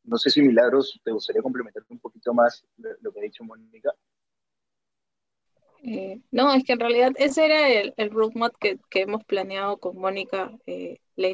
No 0.06 0.18
sé 0.18 0.30
si 0.30 0.42
Milagros, 0.42 0.98
te 1.04 1.12
gustaría 1.12 1.42
complementar 1.42 1.84
un 1.90 2.00
poquito 2.00 2.34
más 2.34 2.64
lo 2.78 3.12
que 3.12 3.20
ha 3.20 3.24
dicho 3.24 3.44
Mónica. 3.44 3.92
Eh, 5.84 6.22
no, 6.32 6.54
es 6.54 6.64
que 6.64 6.74
en 6.74 6.80
realidad 6.80 7.12
ese 7.18 7.46
era 7.46 7.70
el, 7.70 8.12
roadmap 8.12 8.56
que, 8.60 8.80
hemos 8.94 9.24
planeado 9.24 9.78
con 9.78 9.98
Mónica. 9.98 10.52
Eh, 10.66 11.00
la 11.16 11.30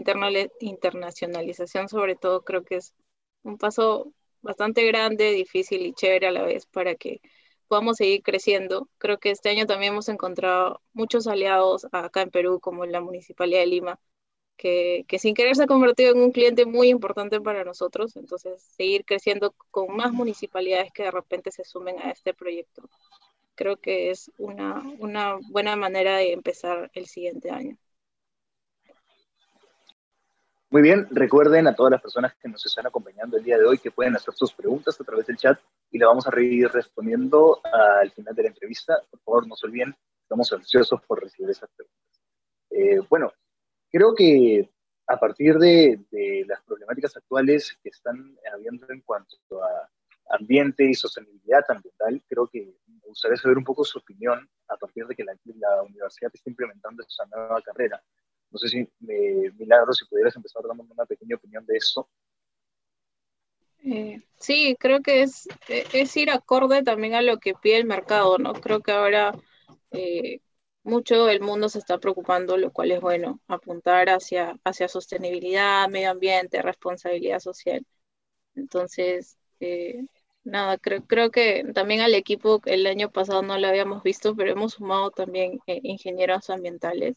internacionalización, 0.60 1.90
sobre 1.90 2.16
todo, 2.16 2.44
creo 2.44 2.64
que 2.64 2.76
es 2.78 2.94
un 3.44 3.58
paso 3.58 4.14
bastante 4.42 4.86
grande, 4.86 5.32
difícil 5.32 5.86
y 5.86 5.94
chévere 5.94 6.28
a 6.28 6.32
la 6.32 6.44
vez 6.44 6.66
para 6.66 6.96
que 6.96 7.22
podamos 7.68 7.98
seguir 7.98 8.24
creciendo. 8.24 8.90
Creo 8.98 9.20
que 9.20 9.32
este 9.32 9.50
año 9.50 9.66
también 9.66 9.94
hemos 9.94 10.10
encontrado 10.10 10.82
muchos 10.94 11.28
aliados 11.28 11.88
acá 11.92 12.22
en 12.22 12.32
Perú, 12.32 12.60
como 12.60 12.86
la 12.86 13.02
Municipalidad 13.02 13.62
de 13.62 13.68
Lima, 13.68 14.00
que, 14.58 15.06
que 15.08 15.20
sin 15.20 15.34
querer 15.36 15.56
se 15.56 15.64
ha 15.64 15.68
convertido 15.68 16.14
en 16.14 16.22
un 16.22 16.32
cliente 16.32 16.66
muy 16.66 16.90
importante 16.90 17.42
para 17.42 17.64
nosotros. 17.64 18.16
Entonces, 18.18 18.62
seguir 18.78 19.06
creciendo 19.06 19.56
con 19.72 19.96
más 19.96 20.14
municipalidades 20.14 20.92
que 20.94 21.04
de 21.04 21.12
repente 21.12 21.52
se 21.52 21.64
sumen 21.64 22.00
a 22.00 22.12
este 22.12 22.34
proyecto 22.34 22.90
creo 23.56 23.78
que 23.78 24.10
es 24.10 24.32
una, 24.38 24.82
una 25.00 25.38
buena 25.50 25.76
manera 25.76 26.18
de 26.18 26.34
empezar 26.34 26.90
el 26.94 27.06
siguiente 27.06 27.52
año. 27.52 27.78
Muy 30.74 30.82
bien, 30.82 31.08
recuerden 31.12 31.68
a 31.68 31.76
todas 31.76 31.92
las 31.92 32.02
personas 32.02 32.34
que 32.42 32.50
nos 32.50 32.66
están 32.66 32.88
acompañando 32.88 33.38
el 33.38 33.44
día 33.44 33.60
de 33.60 33.66
hoy 33.66 33.78
que 33.78 33.92
pueden 33.92 34.16
hacer 34.16 34.34
sus 34.34 34.54
preguntas 34.54 35.00
a 35.00 35.04
través 35.04 35.28
del 35.28 35.38
chat 35.38 35.60
y 35.92 36.00
le 36.00 36.06
vamos 36.06 36.26
a 36.28 36.42
ir 36.42 36.68
respondiendo 36.70 37.62
al 37.64 38.10
final 38.12 38.34
de 38.34 38.42
la 38.42 38.50
entrevista. 38.50 39.00
Por 39.12 39.20
favor, 39.20 39.48
no 39.48 39.56
se 39.56 39.68
olviden, 39.68 39.96
estamos 40.24 40.52
ansiosos 40.52 41.00
por 41.04 41.22
recibir 41.22 41.52
esas 41.52 41.70
preguntas. 41.76 42.22
Eh, 42.72 43.06
bueno, 43.08 43.32
creo 43.92 44.16
que 44.16 44.68
a 45.06 45.20
partir 45.20 45.60
de, 45.60 46.00
de, 46.10 46.44
las 46.48 46.64
problemáticas 46.64 47.16
actuales 47.18 47.78
que 47.84 47.90
están 47.90 48.36
habiendo 48.52 48.88
en 48.90 49.02
cuanto 49.02 49.38
a 49.64 49.90
ambiente 50.30 50.86
y 50.86 50.96
sostenibilidad 50.96 51.64
ambiental, 51.70 52.24
creo 52.28 52.48
que 52.48 52.74
me 53.04 53.10
gustaría 53.10 53.38
saber 53.38 53.58
un 53.58 53.64
poco 53.64 53.84
su 53.84 54.00
opinión 54.00 54.50
a 54.68 54.78
partir 54.78 55.06
de 55.06 55.16
que 55.16 55.24
la, 55.24 55.34
universidad 55.84 56.32
está 56.34 56.50
implementando 56.50 57.04
esa 57.04 57.26
nueva 57.26 57.62
carrera. 57.62 58.02
No 58.50 58.58
sé 58.58 58.70
si, 58.70 58.88
me, 59.00 59.52
Milagro, 59.58 59.94
si 59.94 60.06
pudieras 60.06 60.36
empezar 60.36 60.64
dando 60.68 60.84
una 60.84 61.06
pequeña 61.06 61.36
opinión 61.36 61.66
de 61.66 61.78
eso. 61.78 62.10
Eh, 63.86 64.22
sí, 64.40 64.78
creo 64.80 65.02
que 65.02 65.24
es, 65.24 65.48
es 65.68 66.16
ir 66.16 66.30
acorde 66.30 66.84
también 66.84 67.16
a 67.16 67.22
lo 67.22 67.40
que 67.40 67.54
pide 67.54 67.78
el 67.78 67.86
mercado, 67.86 68.38
¿no? 68.38 68.54
Creo 68.54 68.80
que 68.82 68.94
ahora 68.94 69.34
eh, 69.92 70.40
mucho 70.84 71.30
el 71.30 71.42
mundo 71.42 71.68
se 71.70 71.80
está 71.80 71.98
preocupando, 71.98 72.58
lo 72.58 72.72
cual 72.72 72.92
es 72.92 73.02
bueno, 73.02 73.42
apuntar 73.48 74.10
hacia, 74.10 74.58
hacia 74.64 74.88
sostenibilidad, 74.88 75.90
medio 75.90 76.12
ambiente, 76.12 76.62
responsabilidad 76.62 77.40
social. 77.40 77.86
Entonces, 78.56 79.38
eh, 79.60 80.06
nada, 80.44 80.78
creo, 80.78 81.06
creo 81.06 81.32
que 81.32 81.64
también 81.74 82.02
al 82.02 82.14
equipo 82.16 82.62
el 82.66 82.86
año 82.88 83.12
pasado 83.12 83.42
no 83.42 83.58
lo 83.58 83.68
habíamos 83.68 84.04
visto, 84.04 84.36
pero 84.36 84.52
hemos 84.52 84.74
sumado 84.74 85.12
también 85.12 85.60
eh, 85.68 85.80
ingenieros 85.84 86.50
ambientales. 86.50 87.16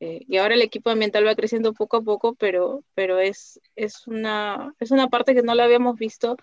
Eh, 0.00 0.22
y 0.28 0.38
ahora 0.38 0.54
el 0.54 0.62
equipo 0.62 0.90
ambiental 0.90 1.26
va 1.26 1.36
creciendo 1.36 1.74
poco 1.74 1.98
a 1.98 2.02
poco, 2.02 2.34
pero, 2.36 2.84
pero 2.94 3.20
es, 3.20 3.60
es, 3.76 4.06
una, 4.08 4.74
es 4.80 4.90
una 4.92 5.08
parte 5.08 5.34
que 5.34 5.42
no 5.42 5.54
la 5.54 5.64
habíamos 5.64 5.96
visto, 5.98 6.36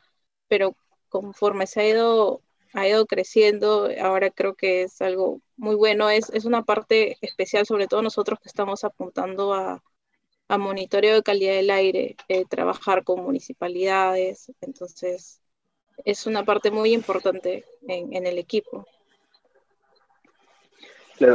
pero 0.47 0.75
conforme 1.09 1.67
se 1.67 1.81
ha 1.81 1.87
ido, 1.89 2.41
ha 2.73 2.87
ido 2.87 3.05
creciendo, 3.07 3.89
ahora 4.01 4.31
creo 4.31 4.55
que 4.55 4.83
es 4.83 5.01
algo 5.01 5.41
muy 5.57 5.75
bueno, 5.75 6.09
es, 6.09 6.29
es 6.31 6.45
una 6.45 6.63
parte 6.65 7.17
especial, 7.21 7.65
sobre 7.65 7.87
todo 7.87 8.01
nosotros 8.03 8.39
que 8.41 8.49
estamos 8.49 8.83
apuntando 8.85 9.53
a, 9.53 9.83
a 10.47 10.57
monitoreo 10.57 11.15
de 11.15 11.23
calidad 11.23 11.53
del 11.55 11.69
aire, 11.71 12.15
eh, 12.27 12.45
trabajar 12.45 13.03
con 13.03 13.23
municipalidades, 13.23 14.51
entonces 14.61 15.41
es 16.05 16.25
una 16.25 16.43
parte 16.43 16.71
muy 16.71 16.93
importante 16.93 17.65
en, 17.87 18.25
el 18.25 18.37
equipo. 18.37 18.85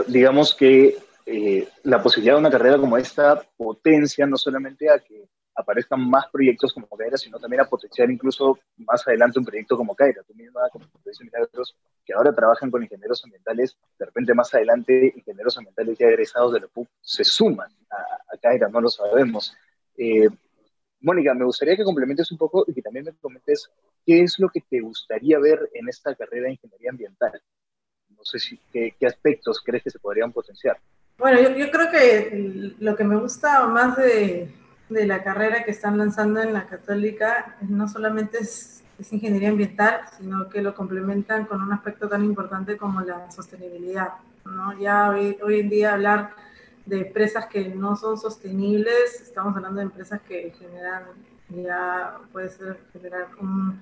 digamos 0.06 0.54
que 0.54 0.96
eh, 1.26 1.68
la 1.82 2.02
posibilidad 2.02 2.34
de 2.34 2.40
una 2.40 2.50
carrera 2.50 2.78
como 2.78 2.96
esta 2.96 3.42
potencia 3.56 4.26
no 4.26 4.36
solamente 4.36 4.90
a 4.90 4.98
que 4.98 5.28
aparezcan 5.54 6.08
más 6.08 6.26
proyectos 6.30 6.72
como 6.72 6.88
Caira, 6.88 7.16
sino 7.16 7.38
también 7.38 7.62
a 7.62 7.68
potenciar 7.68 8.10
incluso 8.10 8.58
más 8.78 9.06
adelante 9.06 9.38
un 9.38 9.44
proyecto 9.44 9.76
como 9.76 9.94
Caira. 9.94 10.22
Tú 10.24 10.34
misma, 10.34 10.68
como 10.72 10.84
Milagros, 11.20 11.76
que 12.04 12.12
ahora 12.12 12.34
trabajan 12.34 12.70
con 12.70 12.82
ingenieros 12.82 13.22
ambientales, 13.24 13.76
de 13.98 14.04
repente 14.04 14.34
más 14.34 14.52
adelante 14.52 15.12
ingenieros 15.16 15.56
ambientales 15.56 15.96
ya 15.98 16.08
egresados 16.08 16.52
de 16.52 16.60
la 16.60 16.66
PUC 16.66 16.88
se 17.00 17.24
suman 17.24 17.70
a, 17.90 17.96
a 17.96 18.68
no 18.68 18.80
lo 18.80 18.88
sabemos. 18.88 19.54
Eh, 19.96 20.28
Mónica, 21.00 21.34
me 21.34 21.44
gustaría 21.44 21.76
que 21.76 21.84
complementes 21.84 22.32
un 22.32 22.38
poco 22.38 22.64
y 22.66 22.74
que 22.74 22.82
también 22.82 23.04
me 23.04 23.12
comentes 23.12 23.70
qué 24.06 24.22
es 24.22 24.38
lo 24.38 24.48
que 24.48 24.60
te 24.60 24.80
gustaría 24.80 25.38
ver 25.38 25.70
en 25.74 25.88
esta 25.88 26.14
carrera 26.14 26.46
de 26.46 26.52
ingeniería 26.52 26.90
ambiental. 26.90 27.40
No 28.10 28.24
sé 28.24 28.38
si, 28.38 28.58
qué, 28.72 28.94
qué 28.98 29.06
aspectos 29.06 29.60
crees 29.64 29.82
que 29.84 29.90
se 29.90 29.98
podrían 29.98 30.32
potenciar. 30.32 30.78
Bueno, 31.18 31.40
yo, 31.40 31.56
yo 31.56 31.70
creo 31.70 31.90
que 31.90 32.74
lo 32.78 32.96
que 32.96 33.04
me 33.04 33.16
gusta 33.16 33.66
más 33.66 33.96
de, 33.96 34.48
de 34.88 35.06
la 35.06 35.22
carrera 35.22 35.64
que 35.64 35.70
están 35.70 35.98
lanzando 35.98 36.40
en 36.40 36.52
la 36.52 36.66
católica 36.66 37.56
no 37.62 37.88
solamente 37.88 38.38
es, 38.38 38.82
ingeniería 39.10 39.48
ambiental, 39.48 40.02
sino 40.16 40.48
que 40.48 40.62
lo 40.62 40.72
complementan 40.72 41.46
con 41.46 41.60
un 41.60 41.72
aspecto 41.72 42.08
tan 42.08 42.24
importante 42.24 42.76
como 42.76 43.00
la 43.00 43.28
sostenibilidad. 43.30 44.10
¿no? 44.44 44.78
Ya 44.78 45.10
hoy, 45.10 45.36
hoy 45.42 45.60
en 45.60 45.68
día 45.68 45.94
hablar 45.94 46.30
de 46.86 47.08
empresas 47.08 47.46
que 47.46 47.68
no 47.70 47.96
son 47.96 48.16
sostenibles, 48.16 49.20
estamos 49.20 49.56
hablando 49.56 49.78
de 49.78 49.86
empresas 49.86 50.20
que 50.22 50.52
generan, 50.56 51.04
ya 51.50 52.18
puede 52.32 52.48
ser 52.48 52.78
generar 52.92 53.28
un, 53.40 53.80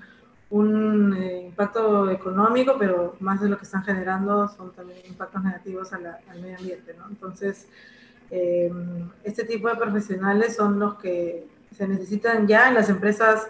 un 0.50 1.14
eh, 1.16 1.46
impacto 1.46 2.10
económico, 2.10 2.76
pero 2.78 3.16
más 3.20 3.40
de 3.40 3.48
lo 3.48 3.56
que 3.56 3.64
están 3.64 3.84
generando 3.84 4.48
son 4.48 4.72
también 4.72 4.98
impactos 5.06 5.42
negativos 5.42 5.92
al 5.92 6.40
medio 6.40 6.58
ambiente. 6.58 6.94
¿no? 6.98 7.08
Entonces, 7.08 7.68
Em, 8.34 9.10
este 9.24 9.44
tipo 9.44 9.68
de 9.68 9.76
profesionales 9.76 10.56
son 10.56 10.78
los 10.78 10.94
que 10.94 11.46
se 11.76 11.86
necesitan 11.86 12.46
ya 12.48 12.68
en 12.68 12.74
las 12.74 12.88
empresas 12.88 13.46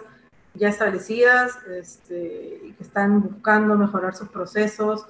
ya 0.55 0.67
establecidas 0.67 1.57
este, 1.69 2.59
y 2.65 2.73
que 2.73 2.83
están 2.83 3.21
buscando 3.21 3.77
mejorar 3.77 4.13
sus 4.13 4.27
procesos 4.27 5.05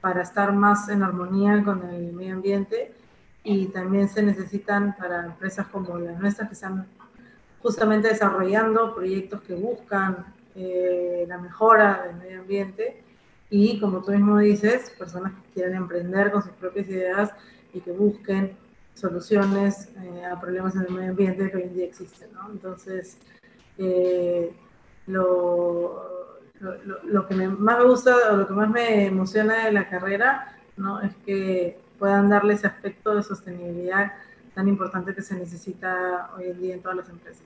para 0.00 0.22
estar 0.22 0.54
más 0.54 0.88
en 0.88 1.02
armonía 1.02 1.62
con 1.62 1.82
el 1.90 2.14
medio 2.14 2.36
ambiente 2.36 2.94
y 3.44 3.66
también 3.66 4.08
se 4.08 4.22
necesitan 4.22 4.96
para 4.96 5.26
empresas 5.26 5.66
como 5.66 5.98
las 5.98 6.18
nuestras 6.18 6.48
que 6.48 6.54
están 6.54 6.86
justamente 7.62 8.08
desarrollando 8.08 8.94
proyectos 8.94 9.40
que 9.42 9.54
buscan 9.54 10.34
eh, 10.54 11.24
la 11.28 11.38
mejora 11.38 12.04
del 12.06 12.16
medio 12.16 12.40
ambiente 12.40 13.02
y 13.50 13.80
como 13.80 14.02
tú 14.02 14.12
mismo 14.12 14.38
dices, 14.38 14.90
personas 14.98 15.32
que 15.32 15.52
quieren 15.54 15.74
emprender 15.74 16.30
con 16.30 16.42
sus 16.42 16.52
propias 16.52 16.88
ideas 16.88 17.30
y 17.72 17.80
que 17.80 17.92
busquen 17.92 18.56
soluciones 18.94 19.88
eh, 20.02 20.24
a 20.24 20.38
problemas 20.40 20.74
en 20.74 20.82
el 20.82 20.90
medio 20.90 21.10
ambiente 21.10 21.50
que 21.50 21.56
hoy 21.56 21.62
en 21.62 21.74
día 21.74 21.86
existen. 21.86 22.28
Entonces, 22.50 23.18
eh, 23.78 24.52
lo, 25.06 26.34
lo, 27.04 27.26
que 27.26 27.34
más 27.34 27.78
me 27.78 27.84
gusta 27.84 28.14
o 28.32 28.36
lo 28.36 28.46
que 28.46 28.52
más 28.52 28.68
me 28.68 29.06
emociona 29.06 29.66
de 29.66 29.72
la 29.72 29.88
carrera 29.88 30.56
¿no? 30.76 31.00
es 31.00 31.14
que 31.24 31.78
puedan 31.98 32.28
darle 32.28 32.54
ese 32.54 32.66
aspecto 32.66 33.14
de 33.14 33.22
sostenibilidad 33.22 34.12
tan 34.58 34.66
importante 34.66 35.14
que 35.14 35.22
se 35.22 35.36
necesita 35.36 36.30
hoy 36.36 36.46
en 36.46 36.60
día 36.60 36.74
en 36.74 36.82
todas 36.82 36.96
las 36.96 37.08
empresas. 37.08 37.44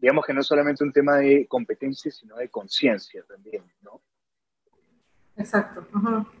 Digamos 0.00 0.26
que 0.26 0.34
no 0.34 0.40
es 0.40 0.48
solamente 0.48 0.82
un 0.82 0.92
tema 0.92 1.18
de 1.18 1.46
competencia, 1.46 2.10
sino 2.10 2.34
de 2.34 2.48
conciencia 2.48 3.22
también, 3.22 3.62
¿no? 3.82 4.00
Exacto. 5.36 5.86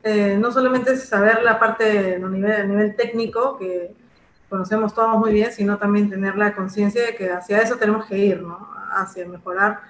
Eh, 0.02 0.36
no 0.36 0.50
solamente 0.50 0.94
es 0.94 1.04
saber 1.04 1.44
la 1.44 1.60
parte 1.60 2.16
a 2.16 2.18
nivel, 2.18 2.68
nivel 2.68 2.96
técnico, 2.96 3.56
que 3.56 3.94
conocemos 4.48 4.92
todos 4.92 5.16
muy 5.16 5.32
bien, 5.32 5.52
sino 5.52 5.78
también 5.78 6.10
tener 6.10 6.36
la 6.36 6.56
conciencia 6.56 7.06
de 7.06 7.14
que 7.14 7.30
hacia 7.30 7.62
eso 7.62 7.76
tenemos 7.76 8.04
que 8.06 8.18
ir, 8.18 8.42
¿no? 8.42 8.68
Hacia 8.90 9.28
mejorar 9.28 9.80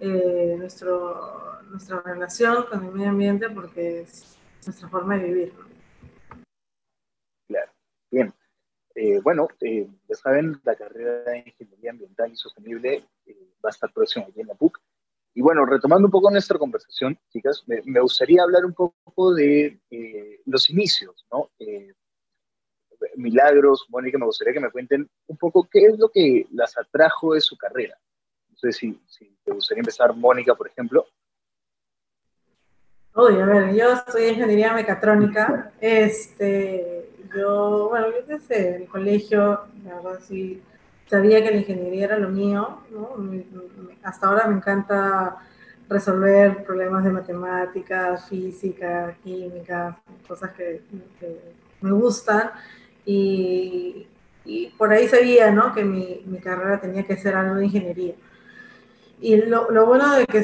eh, 0.00 0.56
nuestro, 0.58 1.60
nuestra 1.68 2.00
relación 2.00 2.64
con 2.70 2.82
el 2.82 2.92
medio 2.92 3.10
ambiente 3.10 3.50
porque 3.50 4.00
es 4.00 4.38
nuestra 4.64 4.88
forma 4.88 5.18
de 5.18 5.24
vivir. 5.24 5.52
Claro, 5.52 5.73
bien. 8.14 8.32
Eh, 8.94 9.20
bueno, 9.20 9.48
ya 9.60 10.14
saben, 10.14 10.60
la 10.64 10.76
carrera 10.76 11.30
de 11.30 11.38
Ingeniería 11.38 11.90
Ambiental 11.90 12.32
y 12.32 12.36
Sostenible 12.36 13.04
va 13.64 13.68
a 13.68 13.70
estar 13.70 13.92
próxima 13.92 14.26
aquí 14.26 14.40
en 14.40 14.46
la 14.46 14.54
PUC. 14.54 14.80
Y 15.34 15.42
bueno, 15.42 15.66
retomando 15.66 16.06
un 16.06 16.12
poco 16.12 16.30
nuestra 16.30 16.58
conversación, 16.58 17.18
chicas, 17.30 17.64
me, 17.66 18.00
gustaría 18.00 18.42
hablar 18.42 18.64
un 18.64 18.72
poco 18.72 19.34
de 19.34 19.80
eh, 19.90 20.40
los 20.46 20.70
inicios, 20.70 21.26
¿no? 21.32 21.50
Eh, 21.58 21.92
Milagros, 23.16 23.84
Mónica, 23.88 24.16
me 24.16 24.26
gustaría 24.26 24.54
que 24.54 24.60
me 24.60 24.70
cuenten 24.70 25.10
un 25.26 25.36
poco 25.36 25.68
qué 25.68 25.86
es 25.86 25.98
lo 25.98 26.08
que 26.08 26.46
las 26.52 26.78
atrajo 26.78 27.34
de 27.34 27.40
su 27.40 27.56
carrera. 27.56 27.98
No 28.48 28.56
sé 28.56 28.72
si, 28.72 29.00
si 29.08 29.36
te 29.44 29.52
gustaría 29.52 29.80
empezar, 29.80 30.14
Mónica, 30.14 30.54
por 30.54 30.68
ejemplo. 30.68 31.04
Uy, 33.16 33.40
a 33.40 33.44
ver, 33.46 33.72
yo 33.74 33.92
estudié 33.92 34.30
ingeniería 34.30 34.72
mecatrónica. 34.72 35.70
Este, 35.80 37.10
yo, 37.32 37.88
bueno, 37.88 38.08
yo 38.08 38.26
desde 38.26 38.76
el 38.76 38.88
colegio, 38.88 39.66
la 39.84 39.94
verdad 39.96 40.20
sí 40.26 40.60
sabía 41.06 41.40
que 41.40 41.50
la 41.52 41.58
ingeniería 41.58 42.06
era 42.06 42.18
lo 42.18 42.28
mío, 42.28 42.80
¿no? 42.90 43.10
Hasta 44.02 44.26
ahora 44.26 44.48
me 44.48 44.56
encanta 44.56 45.36
resolver 45.88 46.64
problemas 46.64 47.04
de 47.04 47.10
matemáticas, 47.10 48.28
física, 48.28 49.14
química, 49.22 49.96
cosas 50.26 50.50
que, 50.52 50.82
me 51.82 51.92
gustan. 51.92 52.50
Y, 53.06 54.08
y, 54.44 54.70
por 54.70 54.90
ahí 54.92 55.06
sabía 55.06 55.52
¿no? 55.52 55.72
que 55.72 55.84
mi, 55.84 56.22
mi, 56.26 56.38
carrera 56.38 56.80
tenía 56.80 57.04
que 57.04 57.16
ser 57.16 57.36
algo 57.36 57.54
de 57.54 57.66
ingeniería. 57.66 58.14
Y 59.20 59.36
lo, 59.36 59.70
lo 59.70 59.86
bueno 59.86 60.14
de 60.16 60.26
que, 60.26 60.42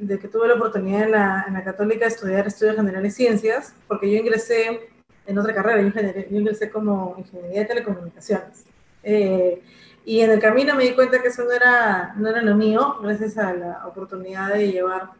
de 0.00 0.18
que 0.18 0.28
tuve 0.28 0.48
la 0.48 0.54
oportunidad 0.54 1.02
en 1.02 1.10
la, 1.12 1.44
en 1.48 1.54
la, 1.54 1.64
Católica 1.64 2.06
de 2.06 2.12
estudiar 2.12 2.46
estudios 2.46 2.76
generales 2.76 3.14
ciencias, 3.14 3.74
porque 3.88 4.10
yo 4.10 4.18
ingresé 4.18 4.88
en 5.26 5.38
otra 5.38 5.54
carrera, 5.54 5.82
yo, 5.82 5.88
yo 6.30 6.38
ingresé 6.38 6.70
como 6.70 7.14
ingeniería 7.18 7.60
de 7.60 7.66
telecomunicaciones. 7.66 8.64
Eh, 9.02 9.62
y 10.04 10.20
en 10.20 10.30
el 10.30 10.40
camino 10.40 10.74
me 10.74 10.84
di 10.84 10.94
cuenta 10.94 11.20
que 11.20 11.28
eso 11.28 11.44
no 11.44 11.52
era, 11.52 12.14
no 12.16 12.28
era 12.28 12.40
lo 12.40 12.54
mío, 12.54 12.96
gracias 13.02 13.36
a 13.38 13.52
la 13.52 13.86
oportunidad 13.86 14.54
de 14.54 14.70
llevar 14.70 15.10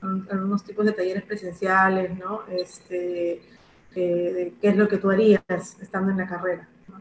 algunos 0.00 0.64
tipos 0.64 0.84
de 0.84 0.92
talleres 0.92 1.22
presenciales, 1.22 2.18
¿no? 2.18 2.42
Este, 2.48 3.40
eh, 3.94 4.52
qué 4.60 4.68
es 4.68 4.76
lo 4.76 4.88
que 4.88 4.98
tú 4.98 5.10
harías 5.10 5.42
estando 5.80 6.10
en 6.10 6.18
la 6.18 6.26
carrera. 6.26 6.68
¿no? 6.88 7.00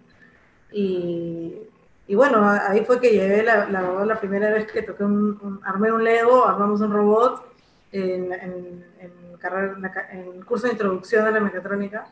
Y, 0.71 1.67
y, 2.11 2.15
bueno, 2.15 2.45
ahí 2.45 2.83
fue 2.83 2.99
que 2.99 3.09
llevé 3.09 3.41
la, 3.41 3.69
la, 3.69 4.03
la 4.03 4.19
primera 4.19 4.49
vez 4.49 4.69
que 4.69 4.81
toqué 4.81 5.05
un, 5.05 5.39
un, 5.41 5.61
armé 5.63 5.93
un 5.93 6.03
Lego, 6.03 6.45
armamos 6.45 6.81
un 6.81 6.91
robot 6.91 7.45
en, 7.93 8.33
en, 8.33 8.85
en, 8.99 9.37
carrera, 9.39 9.77
en 10.11 10.41
curso 10.41 10.67
de 10.67 10.73
introducción 10.73 11.25
a 11.25 11.31
la 11.31 11.39
mecatrónica, 11.39 12.07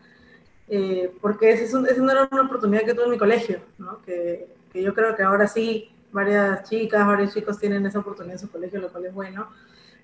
eh, 0.70 1.12
porque 1.20 1.52
esa, 1.52 1.80
no 1.80 2.12
era 2.12 2.30
una 2.32 2.44
oportunidad 2.44 2.84
que 2.84 2.94
tuve 2.94 3.04
en 3.06 3.12
mi 3.12 3.18
colegio, 3.18 3.60
¿no? 3.78 4.02
Que, 4.04 4.48
que 4.72 4.82
yo 4.82 4.94
creo 4.94 5.18
que 5.18 5.24
ahora 5.24 5.48
sí 5.48 5.92
varias 6.14 6.70
chicas, 6.70 7.06
varios 7.06 7.34
chicos 7.34 7.60
tienen 7.60 7.86
esa 7.86 8.00
oportunidad 8.00 8.36
en 8.36 8.40
su 8.40 8.50
colegio, 8.50 8.80
lo 8.80 8.94
cual 8.94 9.06
es 9.06 9.14
bueno. 9.14 9.50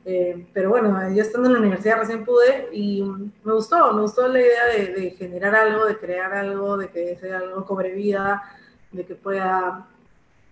Eh, 0.04 0.46
pero 0.54 0.72
bueno, 0.72 1.10
yo 1.14 1.22
estando 1.22 1.48
en 1.48 1.54
la 1.54 1.60
universidad 1.60 2.00
recién 2.00 2.26
pude 2.26 2.68
y 2.74 3.02
me 3.46 3.54
gustó, 3.54 3.94
me 3.94 4.02
gustó 4.02 4.28
la 4.28 4.42
idea 4.42 4.66
de, 4.66 4.88
de 4.94 5.12
generar 5.12 5.56
algo, 5.56 5.86
de 5.86 5.98
crear 5.98 6.34
algo, 6.34 6.76
de 6.76 6.90
que 6.90 7.16
sea 7.16 7.38
algo 7.38 7.64
cobre 7.64 7.94
vida, 7.94 8.44
de 8.96 9.06
que 9.06 9.16
pueda 9.16 9.88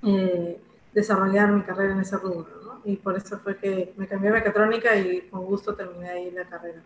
eh, 0.03 0.59
desarrollar 0.93 1.51
mi 1.51 1.63
carrera 1.63 1.93
en 1.93 1.99
ese 1.99 2.17
rubro, 2.17 2.47
¿no? 2.63 2.81
Y 2.85 2.97
por 2.97 3.17
eso 3.17 3.39
fue 3.39 3.57
que 3.57 3.93
me 3.95 4.07
cambié 4.07 4.29
a 4.29 4.33
mecatrónica 4.33 4.95
y 4.95 5.21
con 5.29 5.45
gusto 5.45 5.75
terminé 5.75 6.09
ahí 6.09 6.31
la 6.31 6.45
carrera. 6.45 6.81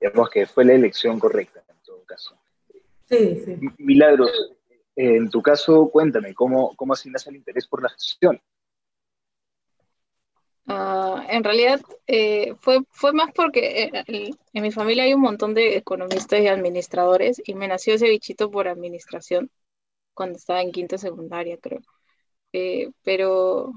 Digamos 0.00 0.30
que 0.30 0.46
fue 0.46 0.64
la 0.64 0.74
elección 0.74 1.18
correcta 1.18 1.62
en 1.68 1.76
todo 1.84 2.02
caso. 2.04 2.36
Sí, 3.08 3.42
sí. 3.44 3.58
Milagros, 3.78 4.54
en 4.96 5.28
tu 5.28 5.42
caso, 5.42 5.90
cuéntame, 5.90 6.34
¿cómo, 6.34 6.74
cómo 6.76 6.94
asignas 6.94 7.26
el 7.26 7.36
interés 7.36 7.66
por 7.66 7.82
la 7.82 7.90
gestión? 7.90 8.40
Ah, 10.66 11.26
en 11.28 11.44
realidad 11.44 11.80
eh, 12.06 12.54
fue, 12.60 12.80
fue 12.90 13.12
más 13.12 13.32
porque 13.34 13.90
eh, 14.06 14.30
en 14.54 14.62
mi 14.62 14.72
familia 14.72 15.04
hay 15.04 15.12
un 15.14 15.20
montón 15.20 15.52
de 15.54 15.76
economistas 15.76 16.40
y 16.40 16.48
administradores 16.48 17.42
y 17.44 17.54
me 17.54 17.68
nació 17.68 17.94
ese 17.94 18.08
bichito 18.08 18.50
por 18.50 18.66
administración 18.68 19.50
cuando 20.14 20.38
estaba 20.38 20.62
en 20.62 20.72
quinta 20.72 20.98
secundaria, 20.98 21.58
creo. 21.60 21.80
Eh, 22.52 22.90
pero, 23.04 23.72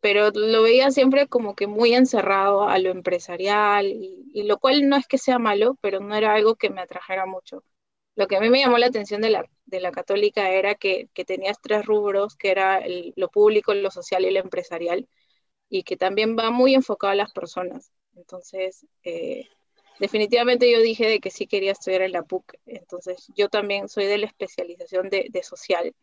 pero 0.00 0.30
lo 0.32 0.62
veía 0.62 0.90
siempre 0.92 1.28
como 1.28 1.54
que 1.56 1.66
muy 1.68 1.94
encerrado 1.94 2.68
a 2.68 2.78
lo 2.78 2.90
empresarial 2.90 3.86
y, 3.88 4.44
lo 4.44 4.58
cual 4.58 4.88
no 4.88 4.96
es 4.96 5.06
que 5.08 5.18
sea 5.18 5.38
malo, 5.38 5.78
pero 5.82 6.00
no 6.00 6.14
era 6.16 6.34
algo 6.34 6.56
que 6.56 6.70
me 6.70 6.80
atrajera 6.82 7.26
mucho. 7.26 7.64
Lo 8.16 8.28
que 8.28 8.36
a 8.36 8.40
mí 8.40 8.50
me 8.50 8.60
llamó 8.60 8.78
la 8.78 8.86
atención 8.88 9.22
de 9.22 9.30
la, 9.30 9.46
de 9.66 9.80
la 9.80 9.92
católica 9.92 10.50
era 10.50 10.74
que, 10.76 11.08
que 11.14 11.24
tenías 11.24 11.60
tres 11.62 11.86
rubros, 11.86 12.36
que 12.36 12.50
era 12.50 12.82
lo 13.16 13.28
público, 13.30 13.74
lo 13.74 13.90
social 13.90 14.24
y 14.24 14.30
lo 14.32 14.40
empresarial 14.40 15.08
y 15.68 15.82
que 15.82 15.96
también 15.96 16.36
va 16.38 16.50
muy 16.50 16.74
enfocado 16.74 17.12
a 17.12 17.16
las 17.16 17.32
personas. 17.32 17.90
Entonces, 18.14 18.86
eh, 19.04 19.48
definitivamente 20.00 20.70
yo 20.70 20.80
dije 20.80 21.08
de 21.08 21.20
que 21.20 21.30
sí 21.30 21.46
quería 21.46 21.72
estudiar 21.72 22.02
en 22.02 22.12
la 22.12 22.22
PUC, 22.22 22.54
entonces 22.66 23.26
yo 23.36 23.48
también 23.48 23.88
soy 23.88 24.06
de 24.06 24.18
la 24.18 24.26
especialización 24.26 25.08
de, 25.10 25.26
de, 25.30 25.42
social, 25.42 25.94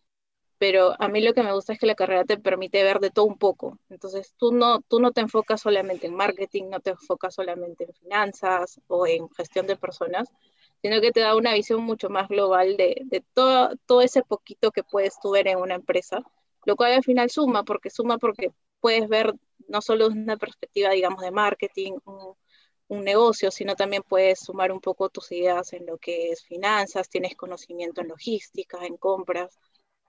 pero 0.58 0.96
a 1.00 1.08
mí 1.10 1.22
lo 1.22 1.34
que 1.34 1.44
me 1.44 1.54
gusta 1.54 1.74
es 1.74 1.80
que 1.80 1.86
la 1.86 1.96
carrera 1.96 2.24
te 2.26 2.38
permite 2.38 2.84
ver 2.84 3.00
de 3.00 3.12
todo 3.12 3.26
un 3.26 3.38
poco, 3.38 3.80
entonces 3.90 4.34
tú 4.38 4.52
no, 4.52 4.82
tú 4.82 5.00
no 5.00 5.12
te 5.12 5.22
enfocas 5.22 5.62
solamente 5.62 6.08
en 6.08 6.16
marketing, 6.16 6.70
no 6.70 6.80
te 6.80 6.92
enfocas 6.92 7.36
solamente 7.36 7.86
en 7.86 7.94
finanzas 7.94 8.80
o 8.88 9.08
en 9.08 9.30
gestión 9.32 9.68
de 9.68 9.76
personas, 9.76 10.30
sino 10.82 11.02
que 11.02 11.12
te 11.12 11.22
da 11.22 11.36
una 11.36 11.54
visión 11.54 11.82
mucho 11.84 12.10
más 12.10 12.28
global 12.30 12.78
de, 12.78 13.02
de 13.06 13.24
todo, 13.34 13.72
todo 13.86 14.02
ese 14.02 14.24
poquito 14.24 14.72
que 14.72 14.84
puedes 14.84 15.20
tú 15.20 15.32
ver 15.32 15.48
en 15.48 15.58
una 15.58 15.76
empresa, 15.76 16.24
lo 16.66 16.76
cual 16.76 16.94
al 16.94 17.04
final 17.04 17.30
suma, 17.30 17.64
porque 17.64 17.90
suma 17.90 18.18
porque 18.18 18.52
puedes 18.80 19.08
ver 19.08 19.34
no 19.68 19.82
solo 19.82 20.08
una 20.08 20.38
perspectiva, 20.38 20.92
digamos, 20.92 21.22
de 21.22 21.32
marketing, 21.32 21.94
un, 22.06 22.36
negocio, 23.04 23.50
sino 23.50 23.76
también 23.76 24.04
puedes 24.08 24.40
sumar 24.42 24.72
un 24.72 24.80
poco 24.80 25.10
tus 25.10 25.32
ideas 25.32 25.74
en 25.74 25.88
lo 25.88 25.98
que 25.98 26.30
es 26.30 26.44
finanzas, 26.44 27.10
tienes 27.10 27.36
conocimiento 27.36 28.02
en 28.02 28.10
logística, 28.10 28.86
en 28.86 28.98
compras. 28.98 29.58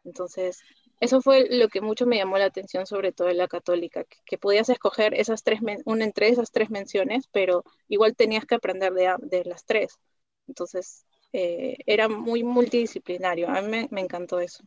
Entonces, 0.05 0.61
eso 1.01 1.23
fue 1.23 1.47
lo 1.51 1.69
que 1.69 1.81
mucho 1.81 2.05
me 2.07 2.19
llamó 2.19 2.37
la 2.37 2.45
atención, 2.47 2.87
sobre 2.87 3.13
todo 3.13 3.31
en 3.31 3.39
la 3.39 3.49
católica, 3.49 4.05
que, 4.27 4.37
podías 4.39 4.69
escoger 4.69 5.15
esas 5.15 5.43
tres, 5.43 5.61
una 5.87 6.05
entre 6.05 6.29
esas 6.29 6.51
tres 6.53 6.69
menciones, 6.71 7.27
pero 7.33 7.65
igual 7.89 8.15
tenías 8.17 8.45
que 8.45 8.57
aprender 8.57 8.93
de, 8.93 9.45
las 9.47 9.65
tres. 9.65 9.99
Entonces, 10.47 11.07
eh, 11.33 11.79
era 11.87 12.09
muy 12.09 12.45
multidisciplinario. 12.45 13.49
A 13.49 13.63
mí 13.63 13.89
me 13.91 14.01
encantó 14.03 14.41
eso 14.41 14.63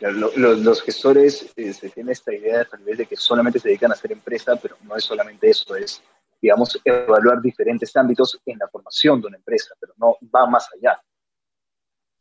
los, 0.00 0.82
gestores 0.82 1.52
eh, 1.56 1.72
se 1.72 1.88
tienen 1.90 2.12
esta 2.12 2.34
idea 2.34 2.64
tal 2.64 2.82
vez 2.82 2.98
de 2.98 3.06
que 3.06 3.16
solamente 3.16 3.58
se 3.58 3.68
dedican 3.68 3.90
a 3.90 3.94
hacer 3.94 4.12
empresa, 4.12 4.56
pero 4.56 4.76
no 4.82 4.96
es 4.96 5.04
solamente 5.04 5.48
eso, 5.48 5.74
es, 5.74 6.02
digamos, 6.40 6.78
evaluar 6.84 7.40
diferentes 7.40 7.96
ámbitos 7.96 8.38
en 8.44 8.58
la 8.58 8.68
formación 8.68 9.20
de 9.20 9.28
una 9.28 9.36
empresa, 9.36 9.74
pero 9.80 9.94
no 9.96 10.16
va 10.34 10.46
más 10.46 10.68
allá. 10.76 11.00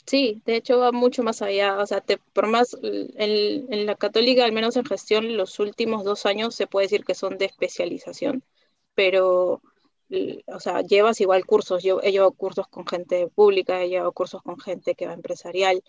Sí, 0.05 0.41
de 0.45 0.57
hecho 0.57 0.77
va 0.79 0.91
mucho 0.91 1.23
más 1.23 1.41
allá. 1.41 1.79
O 1.79 1.85
sea, 1.87 2.03
por 2.33 2.47
más 2.47 2.77
en, 2.83 3.73
en, 3.73 3.85
la 3.87 3.95
católica, 3.95 4.45
al 4.45 4.51
menos 4.51 4.77
en 4.77 4.85
gestión, 4.85 5.35
los 5.35 5.59
últimos 5.59 6.03
dos 6.03 6.25
años 6.27 6.53
se 6.55 6.67
puede 6.67 6.85
decir 6.85 7.03
que 7.03 7.15
son 7.15 7.37
de 7.39 7.45
especialización, 7.45 8.43
pero, 8.93 9.61
o 10.45 10.59
sea, 10.59 10.81
llevas 10.81 11.19
igual 11.21 11.45
cursos. 11.45 11.83
Yo 11.83 12.01
he 12.03 12.11
llevado 12.11 12.31
cursos 12.33 12.67
con 12.67 12.85
gente 12.87 13.27
pública, 13.29 13.81
he 13.81 13.89
llevado 13.89 14.11
cursos 14.11 14.43
con 14.43 14.59
gente 14.59 14.93
que 14.95 15.07
va 15.07 15.13
empresarial 15.13 15.83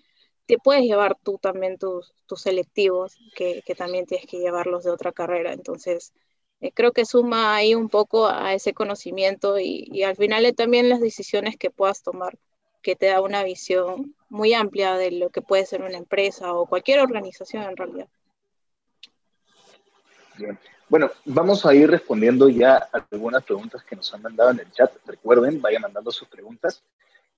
te 0.46 0.59
puedes 0.59 0.85
llevar 0.85 1.16
tú 1.22 1.38
también 1.38 1.76
tus, 1.78 2.14
selectivos, 2.37 3.16
que, 3.35 3.62
también 3.76 4.06
tienes 4.06 4.26
que 4.26 4.38
llevarlos 4.38 4.85
de 4.85 4.90
otra 4.90 5.12
carrera. 5.12 5.52
Entonces, 5.52 6.12
eh, 6.61 6.70
creo 6.72 6.92
que 6.92 7.04
suma 7.04 7.54
ahí 7.54 7.74
un 7.74 7.88
poco 7.88 8.28
a 8.28 8.54
ese 8.54 8.72
conocimiento 8.72 9.59
y, 9.59 10.02
al 10.02 10.16
final 10.16 10.54
también 10.54 10.88
las 10.88 11.00
decisiones 11.00 11.56
que 11.56 11.70
puedas 11.70 12.02
tomar, 12.02 12.38
que 12.82 12.96
te 12.96 13.06
da 13.06 13.20
una 13.20 13.42
visión 13.42 14.14
muy 14.28 14.54
amplia 14.54 14.94
de 14.96 15.11
lo 15.11 15.30
que 15.30 15.42
puede 15.42 15.66
ser 15.66 15.82
una 15.82 15.98
empresa 15.98 16.54
o 16.54 16.66
cualquier 16.66 17.00
organización 17.00 17.64
en 17.64 17.76
realidad. 17.76 18.09
Bueno, 20.88 21.11
vamos 21.24 21.66
a 21.66 21.74
ir 21.74 21.90
respondiendo 21.90 22.48
ya 22.48 22.76
a 22.92 23.06
algunas 23.11 23.42
preguntas 23.42 23.82
que 23.82 23.96
nos 23.96 24.12
han 24.14 24.22
mandado 24.22 24.50
en 24.50 24.61
el 24.61 24.70
chat. 24.70 24.92
Recuerden, 25.04 25.61
vayan 25.61 25.82
mandando 25.82 26.12
sus 26.12 26.28
preguntas. 26.28 26.85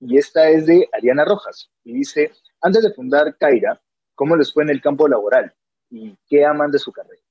Y 0.00 0.18
esta 0.18 0.48
es 0.50 0.66
de 0.66 0.88
Ariana 0.92 1.24
Rojas 1.24 1.70
y 1.82 1.92
dice, 1.92 2.32
antes 2.60 2.82
de 2.82 2.92
fundar 2.92 3.36
Caira, 3.36 3.80
¿cómo 4.14 4.36
les 4.36 4.52
fue 4.52 4.62
en 4.64 4.70
el 4.70 4.80
campo 4.80 5.08
laboral? 5.08 5.54
¿Y 5.90 6.16
qué 6.26 6.44
aman 6.44 6.70
de 6.70 6.78
su 6.78 6.92
carrera? 6.92 7.22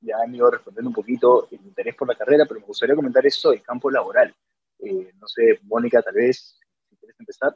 Ya 0.00 0.16
han 0.22 0.34
ido 0.34 0.50
respondiendo 0.50 0.90
un 0.90 0.94
poquito 0.94 1.48
el 1.50 1.60
interés 1.64 1.94
por 1.94 2.08
la 2.08 2.14
carrera, 2.14 2.44
pero 2.46 2.60
me 2.60 2.66
gustaría 2.66 2.94
comentar 2.94 3.24
esto 3.26 3.50
del 3.50 3.62
campo 3.62 3.90
laboral. 3.90 4.34
Eh, 4.78 5.12
no 5.20 5.26
sé, 5.26 5.60
Mónica, 5.62 6.02
tal 6.02 6.14
vez, 6.14 6.58
si 6.88 6.96
quieres 6.96 7.18
empezar. 7.18 7.54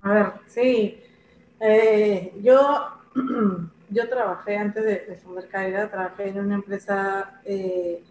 A 0.00 0.12
ver, 0.12 0.32
sí. 0.46 1.02
Eh, 1.60 2.32
yo, 2.42 2.86
yo 3.90 4.08
trabajé 4.08 4.56
antes 4.56 4.84
de, 4.84 5.16
fundar 5.16 5.48
Caira, 5.48 5.90
trabajé 5.90 6.28
en 6.28 6.40
una 6.40 6.54
empresa 6.54 7.40
eh, 7.44 8.02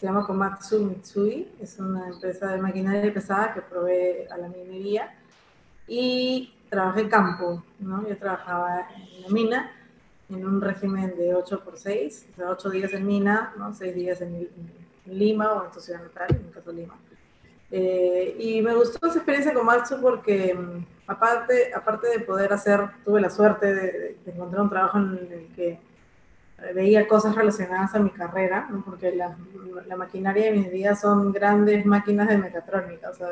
se 0.00 0.06
llama 0.06 0.26
Komatsu 0.26 0.82
Mitsui, 0.82 1.46
es 1.60 1.78
una 1.78 2.08
empresa 2.08 2.48
de 2.52 2.62
maquinaria 2.62 3.12
pesada 3.12 3.52
que 3.52 3.60
provee 3.60 4.26
a 4.30 4.38
la 4.38 4.48
minería. 4.48 5.14
Y 5.86 6.54
trabajé 6.70 7.08
campo, 7.08 7.62
¿no? 7.80 8.08
Yo 8.08 8.16
trabajaba 8.16 8.88
en 8.96 9.22
la 9.22 9.28
mina, 9.28 9.72
en 10.30 10.46
un 10.46 10.60
régimen 10.60 11.14
de 11.16 11.34
8 11.34 11.60
por 11.64 11.76
6, 11.76 12.28
o 12.32 12.36
sea, 12.36 12.50
8 12.50 12.70
días 12.70 12.92
en 12.94 13.06
mina, 13.06 13.52
¿no? 13.58 13.74
6 13.74 13.94
días 13.94 14.20
en, 14.22 14.48
Lima 15.06 15.54
o 15.54 15.64
en 15.64 15.72
tu 15.72 15.80
ciudad 15.80 16.02
natal, 16.02 16.28
en 16.30 16.46
mi 16.46 16.52
caso 16.52 16.70
Lima. 16.70 16.94
Eh, 17.72 18.36
y 18.38 18.62
me 18.62 18.74
gustó 18.74 19.08
esa 19.08 19.16
experiencia 19.16 19.52
con 19.52 19.66
Matsu 19.66 20.00
porque 20.00 20.54
mm, 20.54 20.86
aparte, 21.08 21.74
aparte 21.74 22.08
de 22.08 22.20
poder 22.20 22.52
hacer, 22.52 22.80
tuve 23.04 23.20
la 23.20 23.30
suerte 23.30 23.74
de, 23.74 24.16
encontrar 24.26 24.62
un 24.62 24.70
trabajo 24.70 24.98
en 24.98 25.28
el 25.32 25.48
que 25.56 25.80
veía 26.74 27.08
cosas 27.08 27.34
relacionadas 27.34 27.94
a 27.94 27.98
mi 27.98 28.10
carrera, 28.10 28.68
¿no? 28.70 28.84
porque 28.84 29.16
la, 29.16 29.36
la, 29.86 29.96
maquinaria 29.96 30.44
de 30.44 30.58
mis 30.58 30.70
días 30.70 31.00
son 31.00 31.32
grandes 31.32 31.84
máquinas 31.86 32.28
de 32.28 32.38
mecatrónica, 32.38 33.10
o 33.10 33.14
sea, 33.14 33.30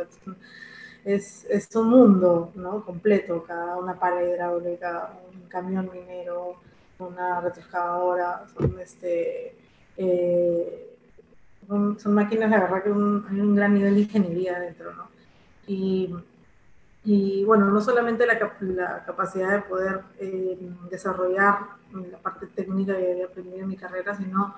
es, 1.15 1.47
es 1.49 1.75
un 1.75 1.89
mundo 1.89 2.53
¿no? 2.55 2.85
completo, 2.85 3.43
cada 3.47 3.77
una 3.77 3.99
pared 3.99 4.29
hidráulica, 4.29 5.11
un 5.33 5.49
camión 5.49 5.91
minero, 5.91 6.57
una 6.99 7.41
retroexcavadora, 7.41 8.45
son, 8.55 8.79
este, 8.79 9.57
eh, 9.97 10.97
son, 11.67 12.13
máquinas, 12.13 12.51
la 12.51 12.61
verdad 12.61 12.83
que 12.83 12.91
un, 12.91 13.27
hay 13.31 13.41
un 13.41 13.57
gran 13.57 13.73
nivel 13.73 13.95
de 13.95 14.01
ingeniería 14.03 14.61
dentro, 14.61 14.93
¿no? 14.95 15.09
Y, 15.67 16.15
y 17.05 17.43
bueno, 17.45 17.67
no 17.67 17.81
solamente 17.81 18.27
la, 18.27 18.39
la 18.61 19.05
capacidad 19.05 19.53
de 19.53 19.63
poder 19.63 20.01
eh, 20.19 20.59
desarrollar 20.91 21.59
la 22.11 22.19
parte 22.19 22.49
técnica 22.49 22.95
que 22.95 23.13
había 23.13 23.27
aprendido 23.27 23.61
en 23.61 23.69
mi 23.69 23.77
carrera, 23.77 24.15
sino 24.15 24.57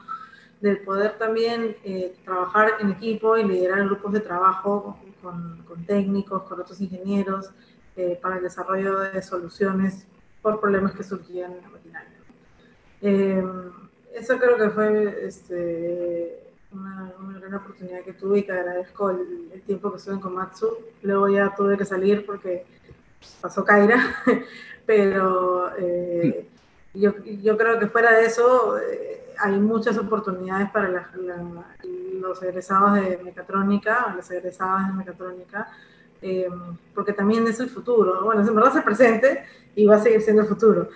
del 0.60 0.78
poder 0.80 1.18
también 1.18 1.76
eh, 1.84 2.14
trabajar 2.24 2.72
en 2.80 2.90
equipo 2.90 3.36
y 3.36 3.44
liderar 3.44 3.84
grupos 3.84 4.12
de 4.12 4.20
trabajo 4.20 4.98
con, 5.22 5.62
con 5.62 5.84
técnicos, 5.84 6.42
con 6.42 6.60
otros 6.60 6.80
ingenieros, 6.80 7.50
eh, 7.96 8.18
para 8.20 8.36
el 8.36 8.42
desarrollo 8.42 8.98
de 9.00 9.20
soluciones 9.22 10.06
por 10.42 10.60
problemas 10.60 10.94
que 10.94 11.02
surgían 11.02 11.52
en 11.52 11.62
la 11.62 11.68
maquinaria. 11.68 12.18
Eh, 13.02 13.44
eso 14.14 14.38
creo 14.38 14.56
que 14.56 14.70
fue 14.70 15.26
este, 15.26 16.40
una, 16.72 17.12
una, 17.18 17.38
gran 17.38 17.54
oportunidad 17.54 18.02
que 18.02 18.12
tuve 18.12 18.40
y 18.40 18.42
que 18.42 18.52
agradezco 18.52 19.10
el, 19.10 19.50
el, 19.52 19.62
tiempo 19.62 19.90
que 19.90 19.98
estuve 19.98 20.14
en 20.14 20.20
Komatsu. 20.20 20.78
Luego 21.02 21.28
ya 21.28 21.54
tuve 21.54 21.76
que 21.76 21.84
salir 21.84 22.24
porque 22.26 22.64
pasó 23.40 23.64
Kaira, 23.64 24.22
pero 24.86 25.76
eh, 25.76 26.48
yo, 26.94 27.12
yo, 27.24 27.56
creo 27.56 27.78
que 27.78 27.86
fuera 27.86 28.12
de 28.12 28.26
eso 28.26 28.78
eh, 28.78 29.29
hay 29.40 29.58
muchas 29.58 29.96
oportunidades 29.98 30.70
para 30.70 30.88
la, 30.88 31.10
los 32.20 32.42
egresados 32.42 32.94
de 32.94 33.18
mecatrónica, 33.24 34.12
las 34.16 34.30
egresadas 34.30 34.88
de 34.88 34.92
mecatrónica, 34.94 35.68
eh, 36.22 36.48
porque 36.94 37.12
también 37.12 37.46
es 37.46 37.58
el 37.60 37.70
futuro. 37.70 38.22
Bueno, 38.24 38.46
en 38.46 38.54
verdad 38.54 38.70
es 38.70 38.76
el 38.76 38.84
presente 38.84 39.44
y 39.74 39.86
va 39.86 39.96
a 39.96 40.00
seguir 40.00 40.20
siendo 40.20 40.42
el 40.42 40.48
futuro. 40.48 40.88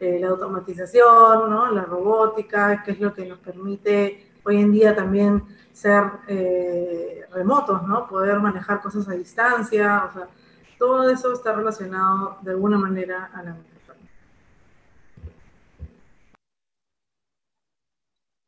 Eh, 0.00 0.18
la 0.20 0.30
automatización, 0.30 1.48
¿no? 1.48 1.70
la 1.70 1.84
robótica, 1.84 2.82
que 2.82 2.90
es 2.90 3.00
lo 3.00 3.14
que 3.14 3.24
nos 3.24 3.38
permite 3.38 4.32
hoy 4.44 4.60
en 4.60 4.72
día 4.72 4.96
también 4.96 5.44
ser 5.72 6.02
eh, 6.26 7.24
remotos, 7.32 7.86
¿no? 7.86 8.08
poder 8.08 8.40
manejar 8.40 8.82
cosas 8.82 9.08
a 9.08 9.12
distancia, 9.12 10.04
o 10.08 10.12
sea, 10.12 10.28
todo 10.76 11.08
eso 11.08 11.32
está 11.32 11.52
relacionado 11.52 12.38
de 12.42 12.50
alguna 12.50 12.76
manera 12.78 13.30
a 13.32 13.44
la 13.44 13.54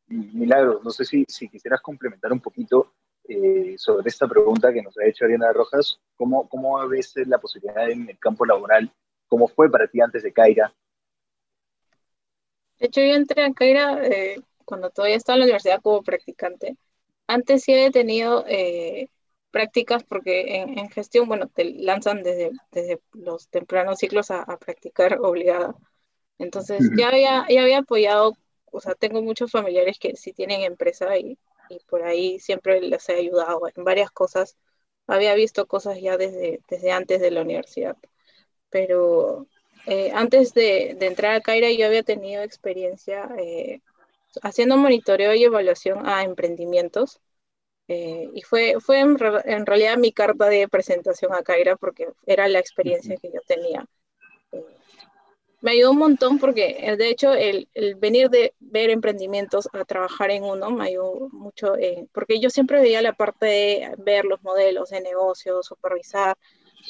Milagro, 0.07 0.81
no 0.83 0.91
sé 0.91 1.05
si, 1.05 1.25
si 1.27 1.49
quisieras 1.49 1.81
complementar 1.81 2.31
un 2.31 2.39
poquito 2.39 2.93
eh, 3.27 3.75
sobre 3.77 4.09
esta 4.09 4.27
pregunta 4.27 4.71
que 4.71 4.81
nos 4.81 4.97
ha 4.97 5.05
hecho 5.05 5.25
Ariana 5.25 5.51
Rojas. 5.51 5.99
¿Cómo, 6.15 6.47
¿Cómo 6.47 6.87
ves 6.87 7.13
la 7.25 7.39
posibilidad 7.39 7.89
en 7.89 8.09
el 8.09 8.19
campo 8.19 8.45
laboral? 8.45 8.91
¿Cómo 9.27 9.47
fue 9.47 9.69
para 9.69 9.87
ti 9.87 9.99
antes 9.99 10.23
de 10.23 10.31
Caira? 10.31 10.73
De 12.79 12.87
hecho, 12.87 13.01
yo 13.01 13.15
entré 13.15 13.43
a 13.43 13.53
Caira 13.53 14.05
eh, 14.05 14.41
cuando 14.63 14.89
todavía 14.89 15.17
estaba 15.17 15.35
en 15.35 15.39
la 15.41 15.45
universidad 15.45 15.81
como 15.81 16.03
practicante. 16.03 16.77
Antes 17.27 17.63
sí 17.63 17.73
he 17.73 17.89
tenido 17.89 18.45
eh, 18.47 19.09
prácticas 19.49 20.03
porque 20.03 20.57
en, 20.57 20.89
gestión, 20.89 21.27
bueno, 21.27 21.47
te 21.47 21.63
lanzan 21.65 22.21
desde, 22.21 22.51
desde 22.71 22.99
los 23.13 23.47
tempranos 23.49 23.99
ciclos 23.99 24.29
a, 24.29 24.45
practicar 24.57 25.19
obligada. 25.21 25.75
Entonces 26.37 26.91
ya 26.97 27.07
había, 27.07 27.45
ya 27.49 27.61
había 27.61 27.79
apoyado, 27.79 28.33
o 28.71 28.81
sea, 28.81 28.95
tengo 28.95 29.21
muchos 29.21 29.51
familiares 29.51 29.99
que 29.99 30.15
sí 30.15 30.33
tienen 30.33 30.61
empresa 30.61 31.17
y, 31.17 31.37
y 31.69 31.79
por 31.87 32.03
ahí 32.03 32.39
siempre 32.39 32.81
les 32.81 33.07
he 33.09 33.15
ayudado 33.15 33.61
en 33.75 33.83
varias 33.83 34.11
cosas. 34.11 34.57
Había 35.07 35.35
visto 35.35 35.67
cosas 35.67 35.99
ya 36.01 36.17
desde, 36.17 36.61
desde 36.69 36.91
antes 36.91 37.21
de 37.21 37.31
la 37.31 37.41
universidad. 37.41 37.97
Pero 38.69 39.47
eh, 39.87 40.11
antes 40.13 40.53
de, 40.53 40.95
de, 40.99 41.05
entrar 41.07 41.35
a 41.35 41.41
Caira 41.41 41.71
yo 41.71 41.85
había 41.85 42.03
tenido 42.03 42.43
experiencia 42.43 43.29
eh, 43.37 43.81
haciendo 44.41 44.77
monitoreo 44.77 45.33
y 45.33 45.43
evaluación 45.43 46.07
a 46.07 46.23
emprendimientos. 46.23 47.21
Eh, 47.87 48.29
y 48.33 48.41
fue, 48.41 48.77
fue 48.79 48.99
en, 48.99 49.17
realidad 49.65 49.97
mi 49.97 50.11
carta 50.11 50.47
de 50.49 50.67
presentación 50.67 51.33
a 51.33 51.43
Caira 51.43 51.75
porque 51.75 52.07
era 52.25 52.47
la 52.47 52.59
experiencia 52.59 53.17
que 53.17 53.31
yo 53.31 53.41
tenía. 53.47 53.85
Me 55.65 55.71
ayudó 55.71 55.91
un 55.91 55.97
montón 55.97 56.37
porque, 56.37 56.95
de 56.95 57.09
hecho, 57.09 57.33
el, 57.33 57.67
el, 57.73 57.95
venir 57.95 58.29
de 58.29 58.53
ver 58.59 58.91
emprendimientos 58.91 59.67
a 59.73 59.83
trabajar 59.83 60.29
en 60.29 60.43
uno 60.43 60.69
me 60.69 60.85
ayudó 60.85 61.27
mucho, 61.31 61.73
porque 62.13 62.39
yo 62.39 62.51
siempre 62.51 62.79
veía 62.79 63.01
la 63.01 63.13
parte 63.13 63.45
de 63.47 63.95
ver 63.97 64.25
los 64.25 64.43
modelos 64.43 64.91
de 64.91 65.01
negocio, 65.01 65.63
supervisar 65.63 66.37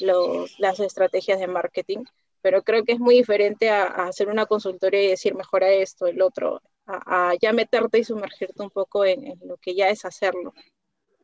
los, 0.00 0.58
las 0.60 0.78
estrategias 0.80 1.40
de 1.40 1.46
marketing 1.46 2.04
pero 2.42 2.62
creo 2.62 2.84
que 2.84 2.92
es 2.92 3.00
muy 3.00 3.16
diferente 3.16 3.70
a, 3.70 3.86
hacer 4.06 4.28
una 4.28 4.46
consultoría 4.46 5.02
y 5.02 5.08
decir 5.08 5.34
mejora 5.34 5.68
esto, 5.68 6.06
el 6.06 6.22
otro, 6.22 6.62
a, 6.86 7.32
ya 7.42 7.52
meterte 7.52 7.98
y 7.98 8.04
sumergirte 8.04 8.62
un 8.62 8.70
poco 8.70 9.04
en, 9.04 9.36
lo 9.44 9.56
que 9.56 9.74
ya 9.74 9.88
es 9.88 10.04
hacerlo. 10.04 10.54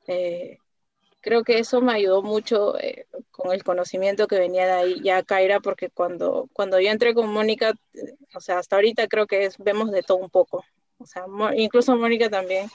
Eh, 0.09 0.59
creo 1.23 1.45
que 1.45 1.59
eso 1.59 1.81
me 1.81 1.95
ayudó 1.95 2.23
mucho 2.23 2.79
eh, 2.79 3.07
con 3.31 3.53
el 3.53 3.65
conocimiento 3.65 4.27
que 4.27 4.39
venía 4.39 4.67
de 4.67 4.73
ahí 4.73 5.01
ya 5.03 5.23
Kaira, 5.23 5.61
porque 5.61 5.89
cuando, 5.91 6.49
cuando 6.53 6.81
yo 6.81 6.91
entré 6.91 7.15
con 7.15 7.33
Mónica, 7.33 7.73
o 8.35 8.41
sea, 8.41 8.59
hasta 8.59 8.77
ahorita 8.77 9.09
creo 9.09 9.27
que 9.27 9.49
vemos 9.59 9.91
de 9.91 10.03
todo 10.03 10.19
un 10.19 10.31
poco. 10.31 10.65
O 10.99 11.07
sea, 11.07 11.25
incluso 11.57 11.97
Mónica 11.97 12.29
también 12.29 12.69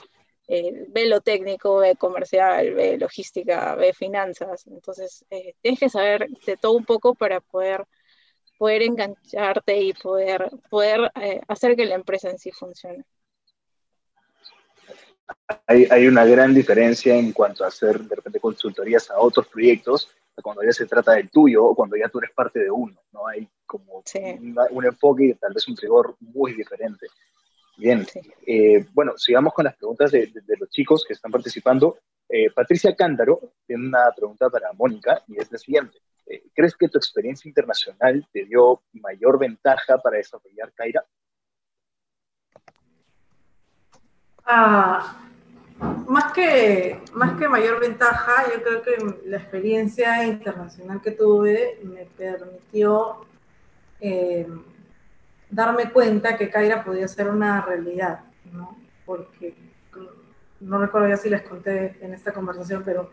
eh, 0.47 0.85
ve 0.89 1.05
lo 1.07 1.21
técnico, 1.21 1.77
ve 1.77 1.95
comercial, 1.95 2.73
ve 2.73 2.97
logística, 2.97 3.75
ve 3.75 3.93
finanzas. 3.93 4.65
Entonces, 4.67 5.25
tienes 5.61 5.79
que 5.79 5.89
saber 5.89 6.27
de 6.45 6.57
todo 6.57 6.73
un 6.73 6.85
poco 6.85 7.15
para 7.15 7.39
poder 7.41 7.85
poder 8.57 8.81
engancharte 8.81 9.79
y 9.81 9.93
poder, 9.93 10.49
poder 10.69 11.11
eh, 11.21 11.41
hacer 11.47 11.75
que 11.75 11.85
la 11.85 11.95
empresa 11.95 12.29
en 12.29 12.39
sí 12.39 12.51
funcione. 12.51 13.03
Hay, 15.65 15.87
hay, 15.89 16.07
una 16.07 16.25
gran 16.25 16.53
diferencia 16.53 17.15
en 17.15 17.33
cuanto 17.33 17.63
a 17.63 17.67
hacer 17.67 17.99
de 17.99 18.15
repente 18.15 18.39
consultorías 18.39 19.09
a 19.11 19.19
otros 19.19 19.47
proyectos, 19.47 20.09
cuando 20.41 20.63
ya 20.63 20.71
se 20.71 20.85
trata 20.85 21.13
del 21.13 21.29
tuyo 21.29 21.65
o 21.65 21.75
cuando 21.75 21.95
ya 21.95 22.09
tú 22.09 22.19
eres 22.19 22.31
parte 22.31 22.59
de 22.59 22.71
uno, 22.71 22.95
¿no? 23.11 23.27
Hay 23.27 23.47
como 23.65 24.03
un 24.71 24.85
enfoque 24.85 25.25
y 25.25 25.33
tal 25.33 25.53
vez 25.53 25.67
un 25.67 25.75
rigor 25.75 26.15
muy 26.19 26.53
diferente. 26.53 27.07
Bien, 27.77 28.05
eh, 28.45 28.85
bueno, 28.93 29.13
sigamos 29.17 29.53
con 29.53 29.65
las 29.65 29.75
preguntas 29.75 30.11
de, 30.11 30.27
de, 30.27 30.57
los 30.57 30.69
chicos 30.69 31.05
que 31.05 31.13
están 31.13 31.31
participando. 31.31 31.99
Eh, 32.27 32.49
Patricia 32.49 32.95
Cándaro 32.95 33.53
tiene 33.65 33.87
una 33.87 34.11
pregunta 34.15 34.49
para 34.49 34.73
Mónica 34.73 35.23
y 35.27 35.39
es 35.39 35.51
la 35.51 35.57
siguiente. 35.57 35.99
Eh, 36.25 36.43
¿Crees 36.53 36.75
que 36.75 36.89
tu 36.89 36.97
experiencia 36.97 37.47
internacional 37.47 38.27
te 38.31 38.45
dio 38.45 38.81
mayor 38.93 39.37
ventaja 39.37 39.97
para 39.99 40.17
desarrollar 40.17 40.73
Kaira? 40.73 41.05
Ah, 44.49 45.17
más, 46.07 46.31
que, 46.31 47.01
más 47.13 47.37
que 47.37 47.49
mayor 47.49 47.81
ventaja, 47.81 48.45
yo 48.53 48.63
creo 48.63 48.81
que 48.81 49.27
la 49.27 49.37
experiencia 49.37 50.23
internacional 50.25 51.01
que 51.01 51.11
tuve 51.11 51.79
me 51.83 52.05
permitió 52.05 53.25
eh, 53.99 54.47
darme 55.49 55.91
cuenta 55.91 56.37
que 56.37 56.49
Kaira 56.49 56.85
podía 56.85 57.09
ser 57.09 57.27
una 57.27 57.61
realidad, 57.61 58.21
¿no? 58.53 58.77
Porque 59.05 59.53
no 60.61 60.79
recuerdo 60.79 61.09
ya 61.09 61.17
si 61.17 61.29
les 61.29 61.41
conté 61.41 61.97
en 61.99 62.13
esta 62.13 62.31
conversación, 62.31 62.83
pero 62.85 63.11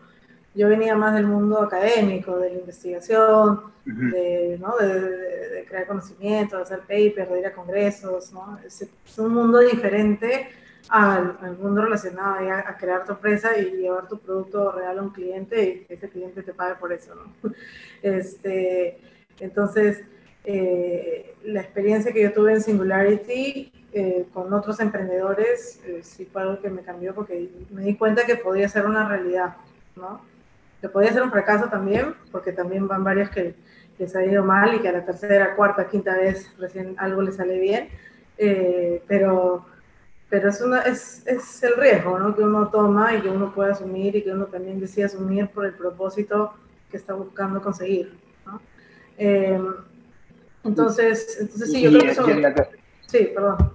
yo 0.53 0.69
venía 0.69 0.95
más 0.95 1.13
del 1.15 1.27
mundo 1.27 1.61
académico, 1.61 2.37
de 2.37 2.49
la 2.49 2.59
investigación, 2.59 3.73
de, 3.83 4.57
¿no? 4.59 4.77
de, 4.77 5.65
crear 5.67 5.85
conocimiento, 5.85 6.55
de 6.55 6.63
hacer 6.63 6.79
papers, 6.79 7.29
de 7.29 7.39
ir 7.39 7.45
a 7.45 7.53
congresos, 7.53 8.31
¿no? 8.31 8.57
Es, 8.65 8.87
un 9.17 9.33
mundo 9.33 9.59
diferente 9.59 10.47
al, 10.89 11.57
mundo 11.59 11.83
relacionado 11.83 12.35
a, 12.51 12.77
crear 12.77 13.05
tu 13.05 13.13
empresa 13.13 13.57
y 13.57 13.71
llevar 13.71 14.07
tu 14.07 14.19
producto 14.19 14.71
real 14.71 14.99
a 14.99 15.01
un 15.01 15.09
cliente 15.09 15.63
y 15.63 15.85
que 15.85 15.93
ese 15.95 16.09
cliente 16.09 16.43
te 16.43 16.53
pague 16.53 16.75
por 16.75 16.93
eso, 16.93 17.13
¿no? 17.15 17.51
Este, 18.01 18.99
entonces, 19.39 20.03
eh, 20.43 21.35
la 21.43 21.61
experiencia 21.61 22.13
que 22.13 22.21
yo 22.21 22.33
tuve 22.33 22.53
en 22.53 22.61
Singularity 22.61 23.71
eh, 23.93 24.25
con 24.31 24.53
otros 24.53 24.79
emprendedores 24.79 25.81
eh, 25.85 26.01
sí 26.03 26.25
fue 26.25 26.43
algo 26.43 26.59
que 26.61 26.69
me 26.69 26.83
cambió 26.83 27.15
porque 27.15 27.49
me 27.71 27.83
di 27.83 27.95
cuenta 27.95 28.25
que 28.25 28.35
podía 28.35 28.69
ser 28.69 28.85
una 28.85 29.07
realidad, 29.07 29.55
¿no? 29.95 30.21
que 30.81 30.89
podía 30.89 31.13
ser 31.13 31.23
un 31.23 31.31
fracaso 31.31 31.67
también, 31.67 32.13
porque 32.31 32.51
también 32.51 32.87
van 32.87 33.03
varios 33.03 33.29
que 33.29 33.55
les 33.97 34.15
ha 34.15 34.23
ido 34.23 34.43
mal 34.43 34.75
y 34.75 34.79
que 34.79 34.89
a 34.89 34.91
la 34.91 35.05
tercera, 35.05 35.55
cuarta, 35.55 35.87
quinta 35.87 36.15
vez 36.15 36.51
recién 36.59 36.95
algo 36.97 37.21
les 37.21 37.37
sale 37.37 37.59
bien, 37.59 37.89
eh, 38.37 39.01
pero, 39.07 39.65
pero 40.35 40.49
es, 40.49 40.59
una, 40.59 40.81
es, 40.81 41.25
es, 41.25 41.63
el 41.63 41.77
riesgo 41.77 42.19
¿no? 42.19 42.35
que 42.35 42.41
uno 42.41 42.67
toma 42.67 43.15
y 43.15 43.21
que 43.21 43.29
uno 43.29 43.53
puede 43.53 43.71
asumir 43.71 44.17
y 44.17 44.21
que 44.21 44.31
uno 44.31 44.47
también 44.47 44.81
decide 44.81 45.05
asumir 45.05 45.47
por 45.47 45.65
el 45.65 45.73
propósito 45.73 46.53
que 46.91 46.97
está 46.97 47.13
buscando 47.13 47.61
conseguir. 47.61 48.11
¿no? 48.45 48.59
Eh, 49.17 49.57
entonces, 50.65 51.37
entonces 51.39 51.71
sí, 51.71 51.83
yo 51.83 51.89
creo 51.89 52.01
que 52.01 52.09
eso... 52.09 52.25
Sí, 53.07 53.31
perdón. 53.33 53.71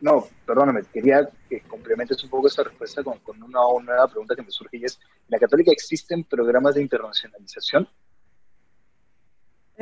No, 0.00 0.26
perdóname, 0.44 0.82
quería 0.92 1.30
que 1.48 1.60
complementes 1.60 2.24
un 2.24 2.30
poco 2.30 2.48
esta 2.48 2.64
respuesta 2.64 3.04
con, 3.04 3.20
con 3.20 3.40
una, 3.40 3.60
nueva 3.80 4.08
pregunta 4.08 4.34
que 4.34 4.42
me 4.42 4.50
surge 4.50 4.78
y 4.78 4.84
es, 4.84 4.98
¿en 4.98 5.28
la 5.28 5.38
Católica 5.38 5.70
existen 5.70 6.24
programas 6.24 6.74
de 6.74 6.82
internacionalización? 6.82 7.88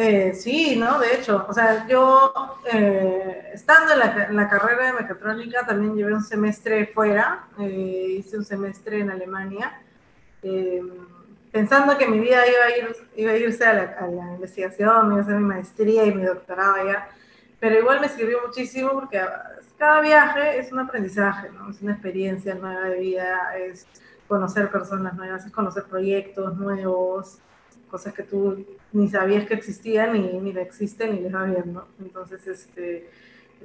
Eh, 0.03 0.33
sí, 0.33 0.77
¿no? 0.77 0.99
De 0.99 1.15
hecho, 1.15 1.45
o 1.47 1.53
sea, 1.53 1.87
yo 1.87 2.33
eh, 2.73 3.51
estando 3.53 3.93
en 3.93 4.35
la, 4.35 4.49
carrera 4.49 4.87
de 4.87 4.93
mecatrónica 4.95 5.67
también 5.67 5.95
llevé 5.95 6.15
un 6.15 6.23
semestre 6.23 6.87
fuera, 6.87 7.49
eh, 7.59 8.17
hice 8.19 8.39
un 8.39 8.45
semestre 8.47 9.01
en 9.01 9.11
Alemania, 9.11 9.79
pensando 11.53 11.99
que 11.99 12.09
mi 12.09 12.19
vida 12.19 12.49
iba 12.49 12.65
a, 12.65 12.79
ir, 12.79 12.97
iba 13.15 13.33
a 13.33 13.37
irse 13.37 13.63
a 13.63 13.75
la, 13.75 13.83
a 14.01 14.07
la 14.07 14.35
investigación, 14.37 15.09
iba 15.09 15.19
a 15.19 15.21
hacer 15.21 15.35
mi 15.35 15.45
maestría 15.45 16.07
y 16.07 16.15
mi 16.15 16.23
doctorado 16.23 16.77
allá, 16.77 17.09
pero 17.59 17.79
igual 17.79 18.01
me 18.01 18.09
sirvió 18.09 18.39
muchísimo 18.47 18.93
porque 18.93 19.21
cada 19.77 20.01
viaje 20.01 20.61
es 20.61 20.73
un 20.73 20.79
aprendizaje, 20.79 21.51
¿no? 21.51 21.69
Es 21.69 21.83
una 21.83 21.93
experiencia 21.93 22.55
nueva 22.55 22.89
de 22.89 23.01
vida, 23.01 23.55
es 23.59 23.87
conocer 24.27 24.71
personas 24.71 25.13
nuevas, 25.13 25.45
es 25.45 25.53
conocer 25.53 25.85
proyectos 25.85 26.57
nuevos, 26.57 27.39
cosas 27.91 28.15
que 28.15 28.23
tú 28.23 28.65
ni 28.93 29.09
sabías 29.09 29.47
que 29.47 29.55
existían 29.55 30.13
ni, 30.13 30.33
ni 30.41 30.51
existen 30.59 31.15
ni 31.15 31.21
les 31.21 31.35
va 31.35 31.45
bien, 31.45 31.73
¿no? 31.73 31.85
Entonces, 32.01 32.47
este, 32.47 33.11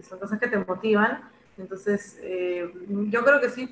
son 0.08 0.20
cosas 0.20 0.40
que 0.40 0.48
te 0.48 0.58
motivan. 0.58 1.22
Entonces, 1.58 2.20
eh, 2.22 2.70
yo 3.10 3.24
creo 3.24 3.40
que 3.40 3.50
sí, 3.50 3.70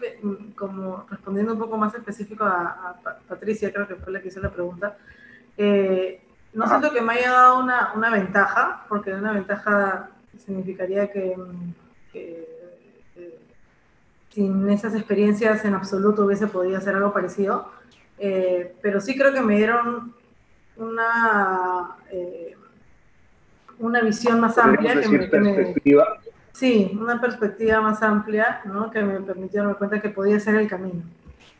como 0.56 1.06
respondiendo 1.10 1.54
un 1.54 1.60
poco 1.60 1.78
más 1.78 1.94
específico 1.96 2.46
a, 2.46 2.96
Patricia, 3.28 3.74
creo 3.74 3.88
que 3.88 3.96
fue 3.96 4.14
la 4.14 4.22
que 4.22 4.30
hizo 4.30 4.40
la 4.40 4.52
pregunta, 4.52 4.98
eh, 5.58 6.22
no 6.54 6.68
siento 6.68 6.92
que 6.94 7.02
me 7.02 7.14
haya 7.14 7.32
dado 7.32 7.60
una, 7.60 7.94
una 7.94 8.10
ventaja, 8.10 8.86
porque 8.88 9.14
una 9.14 9.34
ventaja 9.34 10.12
significaría 10.38 11.12
que 11.12 11.36
que 12.14 12.48
eh, 13.16 13.40
sin 14.30 14.70
esas 14.70 14.96
experiencias 14.96 15.66
en 15.66 15.74
absoluto 15.74 16.24
hubiese 16.26 16.48
podido 16.48 16.78
hacer 16.78 16.96
algo 16.96 17.12
parecido, 17.12 17.70
eh, 18.20 18.74
pero 18.82 19.02
sí 19.02 19.18
creo 19.18 19.34
que 19.34 19.42
me 19.42 19.58
dieron 19.58 20.14
una, 20.78 21.98
eh, 22.12 22.56
una 23.80 24.02
visión 24.02 24.40
más 24.40 24.58
amplia. 24.58 25.00
Que 25.02 25.08
me, 25.10 25.76
sí, 26.52 26.98
una 27.00 27.20
perspectiva 27.20 27.82
más 27.82 28.02
amplia, 28.02 28.62
¿no? 28.66 28.92
que 28.92 29.02
me 29.02 29.20
permitió 29.22 29.62
darme 29.62 29.76
cuenta 29.76 30.02
que 30.02 30.10
podía 30.10 30.40
ser 30.40 30.56
el 30.56 30.68
camino. 30.68 31.04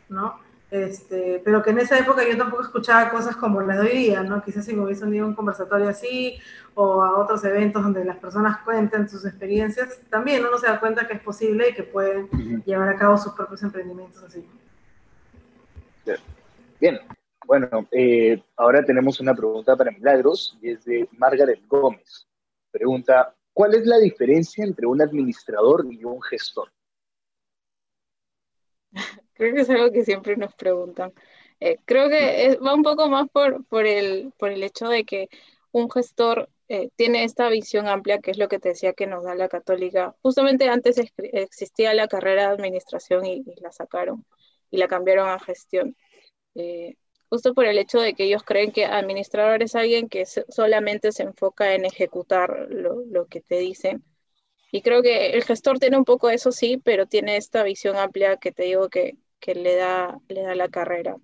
¿no? 0.08 0.38
Este, 0.70 1.40
pero 1.44 1.62
que 1.62 1.70
en 1.70 1.78
esa 1.78 1.98
época 1.98 2.28
yo 2.28 2.36
tampoco 2.36 2.62
escuchaba 2.62 3.10
cosas 3.10 3.36
como 3.36 3.60
las 3.60 3.78
de 3.78 3.90
hoy 3.90 3.96
día, 3.96 4.22
¿no? 4.24 4.42
Quizás 4.42 4.64
si 4.64 4.74
me 4.74 4.82
hubiese 4.82 5.04
unido 5.04 5.24
a 5.24 5.28
un 5.28 5.34
conversatorio 5.34 5.88
así 5.88 6.36
o 6.74 7.00
a 7.00 7.16
otros 7.16 7.44
eventos 7.44 7.82
donde 7.82 8.04
las 8.04 8.16
personas 8.16 8.58
cuentan 8.64 9.08
sus 9.08 9.24
experiencias, 9.24 10.00
también 10.10 10.44
uno 10.44 10.58
se 10.58 10.66
da 10.66 10.80
cuenta 10.80 11.06
que 11.06 11.14
es 11.14 11.20
posible 11.20 11.68
y 11.68 11.74
que 11.74 11.84
pueden 11.84 12.28
llevar 12.64 12.88
a 12.88 12.96
cabo 12.96 13.16
sus 13.16 13.34
propios 13.34 13.62
emprendimientos 13.62 14.20
así. 14.24 14.44
Bien, 16.80 16.98
bueno, 17.46 17.88
eh, 17.90 18.42
ahora 18.56 18.84
tenemos 18.84 19.20
una 19.20 19.34
pregunta 19.34 19.76
para 19.76 19.90
Milagros 19.90 20.58
y 20.62 20.70
es 20.70 20.84
de 20.84 21.08
Margaret 21.12 21.60
Gómez. 21.66 22.26
Pregunta, 22.70 23.34
¿cuál 23.52 23.74
es 23.74 23.86
la 23.86 23.98
diferencia 23.98 24.64
entre 24.64 24.86
un 24.86 25.00
administrador 25.00 25.86
y 25.90 26.04
un 26.04 26.20
gestor? 26.22 26.72
Creo 29.34 29.54
que 29.54 29.60
es 29.60 29.70
algo 29.70 29.90
que 29.90 30.04
siempre 30.04 30.36
nos 30.36 30.54
preguntan. 30.54 31.12
Eh, 31.60 31.78
creo 31.84 32.08
que 32.08 32.58
va 32.64 32.74
un 32.74 32.82
poco 32.82 33.08
más 33.08 33.28
por, 33.30 33.64
por, 33.66 33.86
el, 33.86 34.32
por 34.38 34.50
el 34.50 34.62
hecho 34.62 34.88
de 34.88 35.04
que 35.04 35.28
un 35.72 35.90
gestor 35.90 36.50
eh, 36.68 36.90
tiene 36.96 37.24
esta 37.24 37.48
visión 37.50 37.88
amplia, 37.88 38.20
que 38.20 38.30
es 38.30 38.38
lo 38.38 38.48
que 38.48 38.58
te 38.58 38.70
decía 38.70 38.94
que 38.94 39.06
nos 39.06 39.24
da 39.24 39.34
la 39.34 39.48
católica. 39.48 40.16
Justamente 40.22 40.68
antes 40.68 40.98
existía 41.16 41.92
la 41.94 42.08
carrera 42.08 42.48
de 42.48 42.54
administración 42.54 43.26
y, 43.26 43.44
la 43.60 43.70
sacaron 43.72 44.24
y 44.70 44.78
la 44.78 44.88
cambiaron 44.88 45.28
a 45.28 45.38
gestión. 45.38 45.96
Eh, 46.54 46.96
justo 47.30 47.54
por 47.54 47.66
el 47.66 47.78
hecho 47.78 48.00
de 48.00 48.14
que 48.14 48.24
ellos 48.24 48.42
creen 48.44 48.72
que 48.72 48.84
administrador 48.86 49.62
es 49.62 49.74
alguien 49.74 50.08
que 50.08 50.26
solamente 50.26 51.12
se 51.12 51.24
enfoca 51.24 51.74
en 51.74 51.84
ejecutar 51.84 52.66
lo, 52.70 53.04
lo, 53.06 53.26
que 53.26 53.40
te 53.40 53.58
dicen. 53.58 54.04
Y 54.72 54.82
creo 54.82 55.02
que 55.02 55.30
el 55.30 55.44
gestor 55.44 55.78
tiene 55.78 55.98
un 55.98 56.04
poco 56.04 56.30
eso 56.30 56.52
sí, 56.52 56.78
pero 56.78 57.06
tiene 57.06 57.36
esta 57.36 57.62
visión 57.64 57.96
amplia 57.96 58.36
que 58.38 58.52
te 58.52 58.64
digo 58.64 58.88
que, 58.88 59.18
que 59.40 59.54
le, 59.54 59.76
da, 59.76 60.20
le 60.28 60.42
da 60.42 60.54
la 60.54 60.68
carrera 60.68 61.16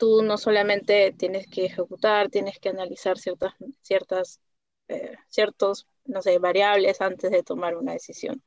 tú 0.00 0.22
no 0.22 0.38
solamente 0.38 1.12
tienes 1.12 1.46
que 1.46 1.66
ejecutar, 1.66 2.30
tienes 2.30 2.58
que 2.58 2.70
analizar 2.70 3.18
ciertas, 3.18 3.52
ciertas, 3.82 4.40
eh, 4.88 5.16
ciertos, 5.28 5.86
no 6.06 6.22
sé, 6.22 6.38
variables 6.38 7.02
antes 7.02 7.30
de 7.30 7.42
tomar 7.42 7.76
una 7.76 7.92
decisión. 7.92 8.42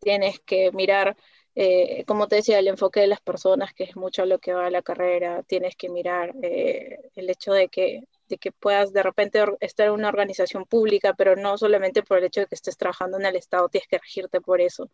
Tienes 0.00 0.40
que 0.40 0.72
mirar, 0.72 1.16
eh, 1.60 2.04
como 2.06 2.28
te 2.28 2.36
decía, 2.36 2.60
el 2.60 2.68
enfoque 2.68 3.00
de 3.00 3.08
las 3.08 3.20
personas, 3.20 3.74
que 3.74 3.82
es 3.82 3.96
mucho 3.96 4.24
lo 4.24 4.38
que 4.38 4.52
va 4.52 4.66
a 4.66 4.70
la 4.70 4.80
carrera. 4.80 5.42
Tienes 5.42 5.74
que 5.74 5.88
mirar 5.88 6.32
eh, 6.40 7.00
el 7.16 7.28
hecho 7.28 7.52
de 7.52 7.68
que, 7.68 8.04
de 8.28 8.38
que 8.38 8.52
puedas 8.52 8.92
de 8.92 9.02
repente 9.02 9.42
estar 9.58 9.88
en 9.88 9.94
una 9.94 10.08
organización 10.08 10.66
pública, 10.66 11.14
pero 11.14 11.34
no 11.34 11.58
solamente 11.58 12.04
por 12.04 12.18
el 12.18 12.26
hecho 12.26 12.42
de 12.42 12.46
que 12.46 12.54
estés 12.54 12.76
trabajando 12.76 13.18
en 13.18 13.26
el 13.26 13.34
Estado, 13.34 13.68
tienes 13.68 13.88
que 13.88 13.98
regirte 13.98 14.40
por 14.40 14.60
eso. 14.60 14.88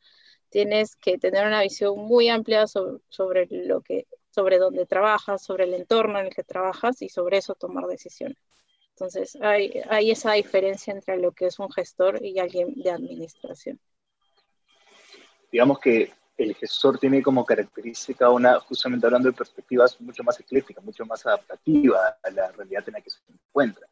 Tienes 0.49 0.97
que 0.97 1.19
tener 1.19 1.47
una 1.47 1.61
visión 1.61 1.99
muy 1.99 2.31
amplia 2.31 2.67
sobre, 2.67 3.03
sobre 3.11 3.47
lo 3.51 3.83
que 3.83 4.07
sobre 4.31 4.57
dónde 4.57 4.87
trabajas, 4.87 5.45
sobre 5.45 5.65
el 5.65 5.75
entorno 5.75 6.19
en 6.19 6.27
el 6.29 6.35
que 6.35 6.45
trabajas 6.45 7.03
y 7.03 7.11
sobre 7.11 7.37
eso 7.37 7.55
tomar 7.55 7.85
decisiones. 7.89 8.39
Entonces, 8.93 9.37
hay, 9.43 9.83
hay 9.91 10.11
esa 10.11 10.33
diferencia 10.33 10.95
entre 10.95 11.19
lo 11.19 11.33
que 11.33 11.45
es 11.45 11.59
un 11.59 11.71
gestor 11.71 12.25
y 12.25 12.39
alguien 12.39 12.73
de 12.75 12.91
administración. 12.91 13.79
Digamos 15.53 15.79
que 15.79 16.11
el 16.37 16.55
gestor 16.55 16.99
tiene 16.99 17.22
como 17.22 17.45
característica 17.45 18.30
una, 18.30 18.59
justamente 18.61 19.07
hablando 19.07 19.28
de 19.28 19.37
perspectivas 19.37 20.01
mucho 20.01 20.22
más 20.24 20.39
eclécticas, 20.41 20.85
mucho 20.85 21.07
más 21.07 21.24
adaptativa 21.26 22.18
a 22.22 22.30
la 22.30 22.51
realidad 22.53 22.85
en 22.87 22.95
la 22.95 23.01
que 23.01 23.11
se 23.11 23.18
encuentra. 23.28 23.87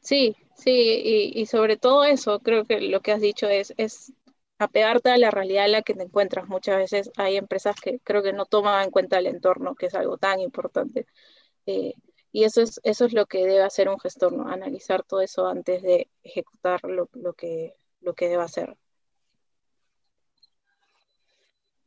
Sí, 0.00 0.36
sí, 0.54 1.32
y, 1.34 1.46
sobre 1.46 1.76
todo 1.76 2.04
eso, 2.04 2.38
creo 2.38 2.64
que 2.64 2.80
lo 2.80 3.00
que 3.00 3.12
has 3.12 3.20
dicho 3.20 3.48
es, 3.48 3.74
es 3.76 4.12
apegarte 4.58 5.10
a 5.10 5.18
la 5.18 5.32
realidad 5.32 5.66
en 5.66 5.72
la 5.72 5.82
que 5.82 5.94
te 5.94 6.04
encuentras. 6.04 6.46
Muchas 6.46 6.76
veces 6.76 7.10
hay 7.16 7.36
empresas 7.36 7.74
que 7.80 7.98
creo 8.04 8.22
que 8.22 8.32
no 8.32 8.46
toman 8.46 8.84
en 8.84 8.90
cuenta 8.92 9.18
el 9.18 9.26
entorno, 9.26 9.74
que 9.74 9.86
es 9.86 9.94
algo 9.94 10.16
tan 10.16 10.40
importante. 10.40 11.06
Eh, 11.66 11.94
y 12.30 12.44
eso 12.44 12.62
es, 12.62 12.80
eso 12.84 13.06
es 13.06 13.14
lo 13.14 13.26
que 13.26 13.38
debe 13.38 13.62
hacer 13.62 13.88
un 13.88 13.98
gestor. 13.98 14.34
Analizar 14.48 15.02
todo 15.02 15.22
eso 15.22 15.48
antes 15.48 15.82
de 15.82 16.08
ejecutar 16.22 16.84
lo, 16.84 17.08
lo 17.14 17.32
que, 17.32 17.74
lo 18.00 18.14
que 18.14 18.28
debe 18.28 18.44
hacer. 18.44 18.76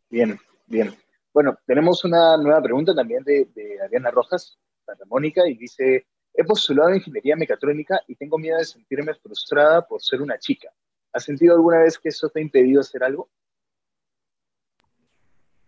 Bien, 0.10 0.40
bien. 0.66 0.96
Bueno, 1.32 1.58
tenemos 1.66 2.04
una 2.04 2.36
nueva 2.38 2.62
pregunta 2.62 2.96
también 2.96 3.24
de, 3.24 3.48
Ariana 3.84 4.10
Rojas, 4.10 4.58
para 4.84 5.06
Mónica, 5.06 5.48
y 5.48 5.56
dice, 5.56 6.08
he 6.34 6.44
postulado 6.44 6.96
ingeniería 6.96 7.36
mecatrónica 7.36 8.02
y 8.08 8.16
tengo 8.16 8.40
miedo 8.40 8.58
de 8.58 8.66
sentirme 8.66 9.14
frustrada 9.14 9.86
por 9.86 10.02
ser 10.02 10.22
una 10.22 10.40
chica. 10.40 10.70
¿Has 11.14 11.24
sentido 11.24 11.56
alguna 11.56 11.80
vez 11.80 11.98
que 12.00 12.10
eso 12.10 12.30
te 12.30 12.40
ha 12.40 12.44
impedido 12.44 12.82
hacer 12.82 13.04
algo? 13.04 13.30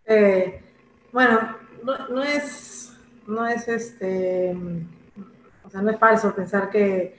Eh, 0.04 0.60
bueno, 1.12 1.56
no, 1.84 2.22
es, 2.22 2.92
no 3.26 3.46
es 3.46 3.68
este, 3.68 4.56
o 5.62 5.70
sea, 5.70 5.82
no 5.82 5.90
es 5.90 5.98
falso 5.98 6.34
pensar 6.34 6.68
que, 6.70 7.16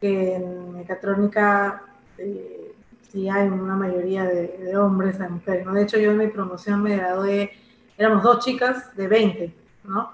en 0.00 0.72
mecatrónica 0.72 1.84
eh, 2.18 2.71
sí 3.12 3.28
hay 3.28 3.48
una 3.48 3.76
mayoría 3.76 4.24
de, 4.24 4.76
hombres 4.76 5.20
a 5.20 5.28
mujeres, 5.28 5.66
¿no? 5.66 5.74
De 5.74 5.82
hecho, 5.82 5.98
yo 5.98 6.12
en 6.12 6.18
mi 6.18 6.28
promoción 6.28 6.82
me 6.82 6.96
gradué, 6.96 7.52
éramos 7.98 8.22
dos 8.22 8.44
chicas 8.44 8.96
de 8.96 9.06
20, 9.06 9.54
¿no? 9.84 10.12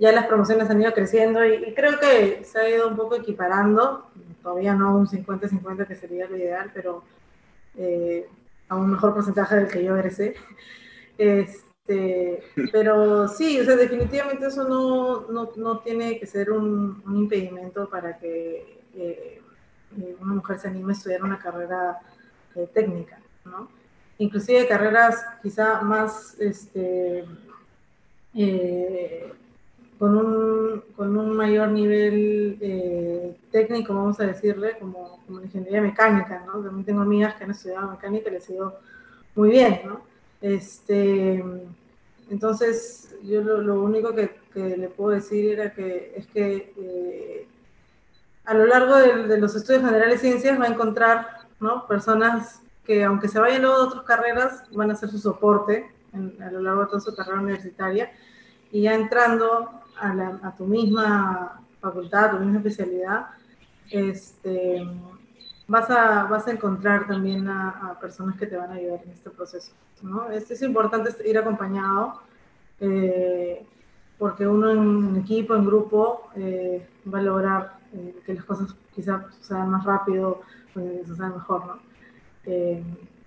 Ya 0.00 0.10
las 0.10 0.26
promociones 0.26 0.68
han 0.68 0.82
ido 0.82 0.92
creciendo 0.92 1.44
y, 1.46 1.54
y 1.64 1.74
creo 1.74 2.00
que 2.00 2.44
se 2.44 2.58
ha 2.58 2.68
ido 2.68 2.88
un 2.88 2.96
poco 2.96 3.14
equiparando, 3.14 4.06
todavía 4.42 4.74
no 4.74 4.96
un 4.96 5.06
50-50 5.06 5.86
que 5.86 5.94
sería 5.94 6.28
lo 6.28 6.36
ideal, 6.36 6.70
pero 6.74 7.04
eh, 7.76 8.28
a 8.68 8.76
un 8.76 8.90
mejor 8.90 9.14
porcentaje 9.14 9.56
del 9.56 9.68
que 9.68 9.84
yo 9.84 9.96
egresé. 9.96 10.34
Este, 11.16 12.42
pero 12.72 13.28
sí, 13.28 13.60
o 13.60 13.64
sea, 13.64 13.76
definitivamente 13.76 14.46
eso 14.46 14.68
no, 14.68 15.28
no, 15.30 15.50
no 15.56 15.78
tiene 15.78 16.18
que 16.18 16.26
ser 16.26 16.50
un, 16.50 17.02
un 17.06 17.16
impedimento 17.16 17.88
para 17.88 18.18
que 18.18 18.82
eh, 18.94 19.40
una 20.20 20.34
mujer 20.34 20.58
se 20.58 20.68
anime 20.68 20.92
a 20.92 20.96
estudiar 20.96 21.22
una 21.22 21.38
carrera 21.38 22.00
eh, 22.54 22.68
técnica, 22.72 23.18
¿no? 23.44 23.68
Inclusive 24.18 24.68
carreras 24.68 25.24
quizá 25.42 25.80
más 25.82 26.38
este, 26.38 27.24
con 29.98 30.16
un, 30.16 30.84
con 30.96 31.16
un 31.16 31.36
mayor 31.36 31.68
nivel 31.68 32.58
eh, 32.60 33.36
técnico, 33.50 33.94
vamos 33.94 34.20
a 34.20 34.26
decirle, 34.26 34.78
como, 34.78 35.20
como 35.26 35.40
ingeniería 35.42 35.80
mecánica, 35.80 36.44
¿no? 36.46 36.62
También 36.62 36.84
tengo 36.84 37.00
amigas 37.02 37.34
que 37.34 37.44
han 37.44 37.50
estudiado 37.50 37.90
mecánica 37.90 38.30
y 38.30 38.32
les 38.34 38.48
ha 38.48 38.52
ido 38.52 38.78
muy 39.34 39.50
bien, 39.50 39.80
¿no? 39.84 40.00
Este, 40.40 41.42
entonces, 42.30 43.16
yo 43.24 43.40
lo, 43.40 43.82
único 43.82 44.14
que, 44.14 44.36
que, 44.52 44.76
le 44.76 44.88
puedo 44.88 45.10
decir 45.10 45.52
era 45.52 45.72
que, 45.72 46.12
es 46.16 46.26
que 46.26 46.72
eh, 46.76 47.46
a 48.44 48.54
lo 48.54 48.66
largo 48.66 48.96
de, 48.96 49.38
los 49.38 49.54
estudios 49.54 49.82
generales 49.82 50.20
de 50.20 50.28
ciencias 50.28 50.60
va 50.60 50.64
a 50.64 50.68
encontrar, 50.68 51.43
¿no? 51.64 51.86
Personas 51.86 52.62
que, 52.84 53.02
aunque 53.02 53.28
se 53.28 53.40
vayan 53.40 53.62
luego 53.62 53.78
de 53.78 53.84
otras 53.88 54.04
carreras, 54.04 54.64
van 54.72 54.90
a 54.90 54.92
hacer 54.92 55.08
su 55.08 55.18
soporte 55.18 55.90
a 56.40 56.50
lo 56.50 56.60
largo 56.60 56.82
de 56.82 56.86
toda 56.86 57.00
su 57.00 57.16
carrera 57.16 57.40
universitaria 57.40 58.12
y 58.70 58.82
ya 58.82 58.94
entrando 58.94 59.70
a, 59.96 60.54
tu 60.56 60.66
misma 60.66 61.60
facultad, 61.80 62.26
a 62.26 62.30
tu 62.32 62.38
misma 62.38 62.58
especialidad, 62.58 63.26
este, 63.90 64.86
vas, 65.66 65.90
a, 65.90 66.24
vas 66.24 66.46
a 66.46 66.52
encontrar 66.52 67.06
también 67.06 67.48
a, 67.48 67.96
personas 68.00 68.36
que 68.36 68.46
te 68.46 68.56
van 68.56 68.70
a 68.70 68.74
ayudar 68.74 69.00
en 69.04 69.10
este 69.10 69.30
proceso. 69.30 69.72
¿no? 70.02 70.30
Es, 70.30 70.50
es 70.50 70.62
importante 70.62 71.10
ir 71.28 71.38
acompañado 71.38 72.20
eh, 72.80 73.66
porque 74.18 74.46
uno 74.46 74.70
en, 74.70 75.16
equipo, 75.16 75.54
en 75.54 75.64
grupo, 75.64 76.28
eh, 76.36 76.86
va 77.12 77.18
a 77.18 77.22
lograr 77.22 77.78
eh, 77.92 78.20
que 78.24 78.34
las 78.34 78.44
cosas 78.44 78.74
quizás 78.94 79.22
sucedan 79.36 79.70
más 79.70 79.84
rápido, 79.84 80.42
pues, 80.72 81.06
sucedan 81.06 81.34
mejor. 81.34 81.66
¿no? 81.66 81.94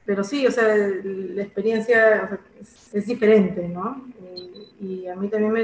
pero 0.06 0.24
sí, 0.24 0.46
o 0.48 0.52
sea, 0.52 0.64
la 0.68 1.42
experiencia 1.42 2.40
es, 2.62 2.94
es, 2.94 3.08
diferente, 3.08 3.68
¿no? 3.68 4.06
y 4.80 5.08
a 5.08 5.16
mí 5.16 5.28
también 5.28 5.52
me, 5.52 5.62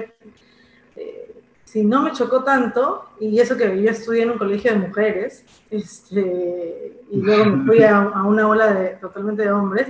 eh, 0.96 1.34
si 1.64 1.84
no 1.84 2.04
me 2.04 2.12
chocó 2.12 2.44
tanto, 2.44 3.06
y 3.20 3.40
eso 3.40 3.58
que 3.58 3.82
yo 3.82 3.90
estudié 3.90 4.24
en 4.24 4.32
un 4.32 4.38
colegio 4.38 4.72
de 4.72 4.80
mujeres, 4.80 5.44
este, 5.72 7.02
y 7.10 7.22
luego 7.22 7.46
me 7.46 7.66
fui 7.66 7.84
a, 7.84 8.02
una 8.02 8.48
ola 8.48 8.74
de, 8.74 8.90
totalmente 8.98 9.44
de 9.44 9.52
hombres, 9.52 9.88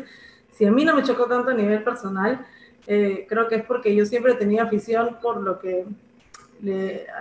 si 0.52 0.66
a 0.66 0.72
mí 0.72 0.86
no 0.86 0.96
me 0.96 1.04
chocó 1.04 1.26
tanto 1.26 1.50
a 1.50 1.54
nivel 1.54 1.84
personal, 1.84 2.46
eh, 2.88 3.26
creo 3.28 3.48
que 3.48 3.56
es 3.56 3.66
porque 3.66 3.96
yo 3.96 4.06
siempre 4.06 4.36
tenía 4.36 4.64
afición 4.64 5.18
por 5.22 5.42
lo 5.42 5.60
que, 5.60 5.86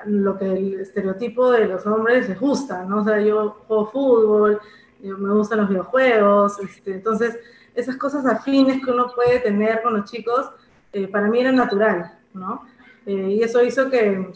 lo 0.06 0.38
que 0.38 0.46
el 0.46 0.80
estereotipo 0.80 1.50
de 1.50 1.66
los 1.66 1.86
hombres 1.86 2.28
les 2.28 2.38
gusta, 2.38 2.84
¿no? 2.84 3.00
O 3.00 3.04
sea, 3.04 3.20
yo 3.20 3.56
juego 3.66 3.86
fútbol, 3.86 4.60
me 5.00 5.34
gustan 5.34 5.60
los 5.60 5.68
videojuegos, 5.68 6.60
este, 6.60 6.94
entonces 6.94 7.38
esas 7.74 7.96
cosas 7.96 8.24
afines 8.26 8.84
que 8.84 8.90
uno 8.90 9.10
puede 9.14 9.40
tener 9.40 9.82
con 9.82 9.94
los 9.94 10.10
chicos, 10.10 10.50
eh, 10.92 11.08
para 11.08 11.28
mí 11.28 11.40
era 11.40 11.52
natural, 11.52 12.18
¿no? 12.34 12.66
Eh, 13.06 13.36
y 13.38 13.42
eso 13.42 13.62
hizo 13.62 13.90
que, 13.90 14.32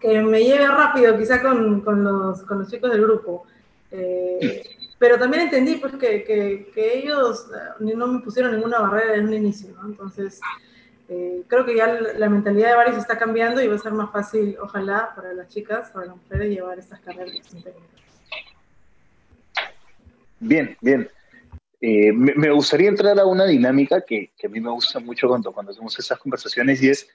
que, 0.00 0.20
me 0.20 0.44
lleve 0.44 0.66
rápido, 0.66 1.16
quizá 1.16 1.40
con, 1.40 1.80
con, 1.80 2.04
los, 2.04 2.42
con 2.42 2.58
los 2.58 2.68
chicos 2.70 2.90
del 2.90 3.02
grupo. 3.02 3.46
Eh, 3.90 4.62
pero 4.98 5.18
también 5.18 5.44
entendí 5.44 5.76
pues, 5.76 5.94
que, 5.94 6.24
que, 6.24 6.70
que, 6.74 6.98
ellos 6.98 7.46
eh, 7.80 7.94
no 7.94 8.06
me 8.06 8.20
pusieron 8.20 8.52
ninguna 8.52 8.80
barrera 8.80 9.12
desde 9.12 9.24
un 9.24 9.34
inicio, 9.34 9.74
¿no? 9.80 9.88
Entonces, 9.88 10.40
creo 11.06 11.64
que 11.64 11.76
ya 11.76 11.86
la 11.86 12.28
mentalidad 12.28 12.70
de 12.70 12.76
varios 12.76 12.98
está 12.98 13.18
cambiando 13.18 13.62
y 13.62 13.68
va 13.68 13.76
a 13.76 13.78
ser 13.78 13.92
más 13.92 14.10
fácil, 14.10 14.56
ojalá, 14.60 15.12
para 15.14 15.32
las 15.32 15.48
chicas, 15.48 15.90
para 15.90 16.06
las 16.06 16.16
mujeres, 16.16 16.50
llevar 16.50 16.78
estas 16.78 17.00
carreras 17.00 17.34
Bien, 20.38 20.76
bien. 20.80 21.08
me, 21.80 22.34
me, 22.34 22.50
gustaría 22.50 22.88
entrar 22.88 23.18
a 23.18 23.24
una 23.24 23.46
dinámica 23.46 24.02
que, 24.02 24.32
que, 24.36 24.46
a 24.46 24.50
mí 24.50 24.60
me 24.60 24.70
gusta 24.70 24.98
mucho 25.00 25.28
cuando, 25.28 25.52
cuando 25.52 25.72
hacemos 25.72 25.98
estas 25.98 26.18
conversaciones 26.18 26.82
y 26.82 26.90
es 26.90 27.08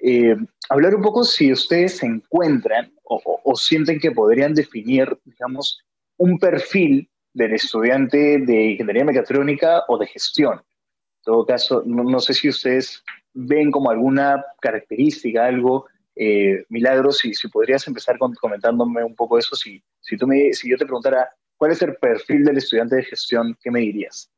eh, 0.00 0.36
hablar 0.68 0.94
un 0.94 1.02
poco 1.02 1.24
si 1.24 1.52
ustedes 1.52 1.98
se 1.98 2.06
encuentran 2.06 2.92
o, 3.04 3.54
sienten 3.54 4.00
que 4.00 4.10
podrían 4.10 4.52
definir, 4.52 5.16
digamos, 5.24 5.80
un 6.18 6.38
perfil 6.38 7.08
del 7.32 7.54
estudiante 7.54 8.38
de 8.38 8.72
ingeniería 8.72 9.04
mecatrónica 9.04 9.84
o 9.88 9.96
de 9.96 10.06
gestión. 10.06 10.54
En 10.54 11.22
todo 11.22 11.46
caso, 11.46 11.82
no, 11.86 12.20
sé 12.20 12.34
si 12.34 12.48
ustedes 12.48 13.02
ven 13.36 13.70
como 13.70 13.90
alguna 13.90 14.44
característica, 14.60 15.44
algo, 15.44 15.86
eh, 16.14 16.64
Milagros, 16.70 17.18
si, 17.18 17.34
si 17.34 17.48
podrías 17.48 17.86
empezar 17.86 18.18
comentándome 18.18 19.04
un 19.04 19.14
poco 19.14 19.38
eso, 19.38 19.54
si, 19.54 19.82
si, 20.00 20.16
tú 20.16 20.26
me, 20.26 20.52
si 20.54 20.70
yo 20.70 20.78
te 20.78 20.86
preguntara 20.86 21.30
cuál 21.56 21.72
es 21.72 21.82
el 21.82 21.94
perfil 21.96 22.44
del 22.44 22.56
estudiante 22.56 22.96
de 22.96 23.04
gestión, 23.04 23.56
¿qué 23.60 23.70
me 23.70 23.80
dirías? 23.80 24.30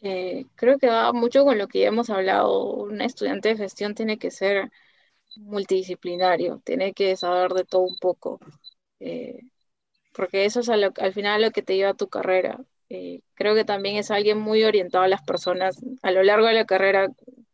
Eh, 0.00 0.46
creo 0.54 0.78
que 0.78 0.86
va 0.86 1.12
mucho 1.12 1.44
con 1.44 1.58
lo 1.58 1.68
que 1.68 1.80
ya 1.80 1.88
hemos 1.88 2.08
hablado. 2.08 2.72
Un 2.74 3.00
estudiante 3.02 3.50
de 3.50 3.56
gestión 3.56 3.94
tiene 3.94 4.18
que 4.18 4.30
ser 4.30 4.70
multidisciplinario, 5.36 6.62
tiene 6.64 6.94
que 6.94 7.16
saber 7.16 7.52
de 7.52 7.64
todo 7.64 7.82
un 7.82 7.96
poco. 7.98 8.40
Eh, 9.00 9.40
porque 10.12 10.44
eso 10.44 10.60
es 10.60 10.68
al 10.68 11.12
final 11.14 11.42
lo 11.42 11.50
que 11.50 11.62
te 11.62 11.76
lleva 11.76 11.90
a 11.90 11.94
tu 11.94 12.08
carrera. 12.08 12.58
Eh, 12.90 13.20
creo 13.34 13.54
que 13.54 13.64
también 13.64 13.96
es 13.96 14.10
alguien 14.10 14.38
muy 14.38 14.64
orientado 14.64 15.04
a 15.04 15.08
las 15.08 15.22
personas. 15.22 15.78
A 16.02 16.10
lo 16.10 16.22
largo 16.22 16.46
de 16.46 16.54
la 16.54 16.64
carrera 16.64 17.08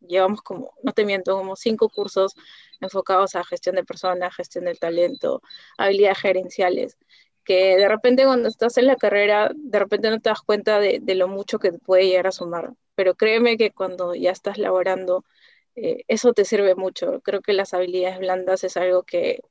llevamos 0.07 0.41
como, 0.41 0.73
no 0.83 0.93
te 0.93 1.05
miento, 1.05 1.37
como 1.37 1.55
cinco 1.55 1.89
cursos 1.89 2.35
enfocados 2.81 3.35
a 3.35 3.43
gestión 3.43 3.75
de 3.75 3.83
personas, 3.83 4.35
gestión 4.35 4.65
del 4.65 4.79
talento, 4.79 5.41
habilidades 5.77 6.19
gerenciales, 6.19 6.97
que 7.43 7.77
de 7.77 7.87
repente 7.87 8.25
cuando 8.25 8.49
estás 8.49 8.77
en 8.77 8.87
la 8.87 8.95
carrera, 8.95 9.51
de 9.55 9.79
repente 9.79 10.09
no 10.09 10.19
te 10.19 10.29
das 10.29 10.41
cuenta 10.41 10.79
de, 10.79 11.01
lo 11.15 11.27
mucho 11.27 11.59
que 11.59 11.73
puede 11.73 12.07
llegar 12.07 12.27
a 12.27 12.31
sumar. 12.31 12.73
Pero 12.95 13.15
créeme 13.15 13.57
que 13.57 13.71
cuando 13.71 14.15
ya 14.15 14.31
estás 14.31 14.57
laborando, 14.57 15.25
eh, 15.75 16.03
eso 16.07 16.33
te 16.33 16.45
sirve 16.45 16.75
mucho. 16.75 17.21
Creo 17.21 17.41
que 17.41 17.53
las 17.53 17.73
habilidades 17.73 18.19
blandas 18.19 18.63
es 18.63 18.77
algo 18.77 19.03
que 19.03 19.41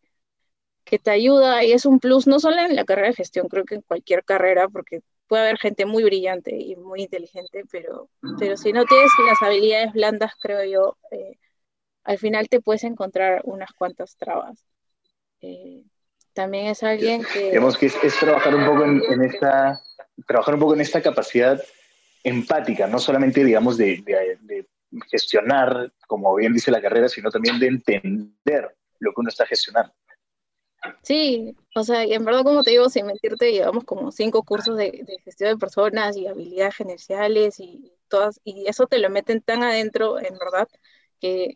que 0.85 0.99
te 0.99 1.11
ayuda 1.11 1.65
y 1.65 1.73
es 1.73 1.87
un 1.87 1.99
plus 2.01 2.27
no 2.27 2.39
solo 2.41 2.59
en 2.61 2.77
la 2.77 2.85
carrera 2.85 3.09
de 3.09 3.15
gestión, 3.15 3.49
creo 3.49 3.65
que 3.65 3.77
en 3.77 3.83
cualquier 3.83 4.25
carrera, 4.25 4.69
porque 4.69 5.01
puede 5.35 5.47
haber 5.49 5.59
gente 5.59 5.85
muy 5.85 6.05
brillante 6.05 6.55
y 6.55 6.77
muy 6.77 7.03
inteligente, 7.03 7.65
pero, 7.69 8.09
pero 8.39 8.57
si 8.57 8.73
no 8.73 8.85
tienes 8.85 9.11
las 9.27 9.43
habilidades 9.43 9.93
blandas, 9.93 10.31
creo 10.41 10.65
yo, 10.65 10.97
eh, 11.11 11.39
al 12.05 12.19
final 12.19 12.49
te 12.49 12.61
puedes 12.61 12.85
encontrar 12.85 13.41
unas 13.43 13.73
cuantas 13.73 14.17
trabas. 14.17 14.65
Eh, 15.41 15.83
también 16.35 16.67
es 16.67 16.85
alguien 16.85 17.25
que... 17.33 17.47
Digamos 17.51 17.77
que 17.77 17.87
es, 17.87 18.17
trabajar 18.21 18.55
un 18.55 18.65
poco 18.65 18.85
en, 18.85 19.23
esta, 19.25 19.83
trabajar 20.25 20.55
un 20.55 20.61
poco 20.61 20.75
en 20.75 20.83
esta 20.83 21.03
capacidad 21.03 21.61
empática, 22.23 22.87
no 22.87 23.01
solamente, 23.01 23.43
digamos, 23.43 23.77
de, 23.77 24.05
de 24.05 24.69
gestionar, 25.11 25.93
como 26.07 26.33
bien 26.37 26.53
dice 26.53 26.71
la 26.71 26.81
carrera, 26.81 27.09
sino 27.09 27.29
también 27.29 27.59
de 27.59 27.67
entender 27.67 28.73
lo 29.01 29.13
que 29.13 29.21
uno 29.21 29.31
está 29.31 29.47
gestionando. 29.47 29.93
Sí, 31.03 31.57
o 31.75 31.85
sea, 31.85 32.05
y 32.05 32.13
en 32.15 32.25
verdad, 32.25 32.45
como 32.45 32.63
te 32.63 32.71
digo, 32.71 32.89
sin 32.89 33.07
mentirte, 33.07 33.53
llevamos 33.53 33.85
como 33.85 34.11
cinco 34.11 34.43
cursos 34.43 34.77
de, 34.77 35.05
gestión 35.25 35.51
de 35.51 35.59
personas 35.59 36.17
y 36.17 36.27
habilidades 36.27 36.77
gerenciales 36.77 37.61
y 37.61 37.93
todas, 38.09 38.41
y 38.45 38.67
eso 38.67 38.87
te 38.87 38.99
lo 38.99 39.11
meten 39.11 39.41
tan 39.43 39.63
adentro, 39.63 40.19
en 40.19 40.39
verdad, 40.39 40.69
que, 41.21 41.55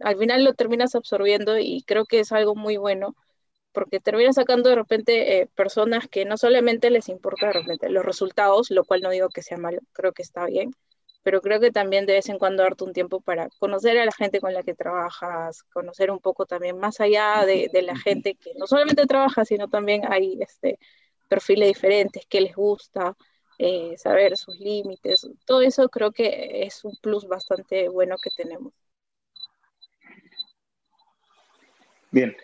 al 0.00 0.18
final 0.18 0.44
lo 0.44 0.54
terminas 0.54 0.94
absorbiendo 0.94 1.58
y 1.58 1.82
creo 1.86 2.04
que 2.06 2.20
es 2.20 2.32
algo 2.32 2.54
muy 2.54 2.76
bueno, 2.76 3.16
porque 3.72 4.00
terminas 4.00 4.36
sacando 4.36 4.70
de 4.70 4.76
repente 4.76 5.40
eh, 5.40 5.48
personas 5.54 6.08
que 6.08 6.24
no 6.24 6.36
solamente 6.36 6.90
les 6.90 7.08
importa 7.08 7.46
de 7.48 7.52
repente 7.54 7.90
los 7.90 8.04
resultados, 8.04 8.70
lo 8.70 8.84
cual 8.84 9.02
no 9.02 9.10
digo 9.10 9.28
que 9.28 9.42
sea 9.42 9.58
malo, 9.58 9.80
creo 9.92 10.12
que 10.12 10.22
está 10.22 10.46
bien, 10.46 10.72
pero 11.22 11.40
creo 11.40 11.60
que 11.60 11.70
también 11.70 12.06
de 12.06 12.14
vez 12.14 12.28
en 12.28 12.38
cuando 12.38 12.62
darte 12.62 12.84
un 12.84 12.92
tiempo 12.92 13.20
para 13.20 13.48
conocer 13.58 13.98
a 13.98 14.04
la 14.04 14.12
gente 14.12 14.40
con 14.40 14.54
la 14.54 14.62
que 14.62 14.74
trabajas, 14.74 15.62
conocer 15.64 16.10
un 16.10 16.20
poco 16.20 16.46
también 16.46 16.78
más 16.78 17.00
allá 17.00 17.44
de, 17.44 17.70
la 17.82 17.96
gente 17.96 18.34
que 18.34 18.52
no 18.56 18.66
solamente 18.66 19.06
trabaja, 19.06 19.44
sino 19.44 19.68
también 19.68 20.02
hay 20.10 20.38
este, 20.40 20.78
perfiles 21.28 21.68
diferentes, 21.68 22.24
qué 22.28 22.40
les 22.40 22.54
gusta, 22.54 23.16
eh, 23.58 23.94
saber 23.98 24.36
sus 24.36 24.58
límites, 24.58 25.28
todo 25.44 25.62
eso 25.62 25.88
creo 25.88 26.12
que 26.12 26.62
es 26.62 26.84
un 26.84 26.96
plus 27.02 27.26
bastante 27.26 27.88
bueno 27.88 28.16
que 28.22 28.30
tenemos. 28.30 28.72
Bien, 32.10 32.34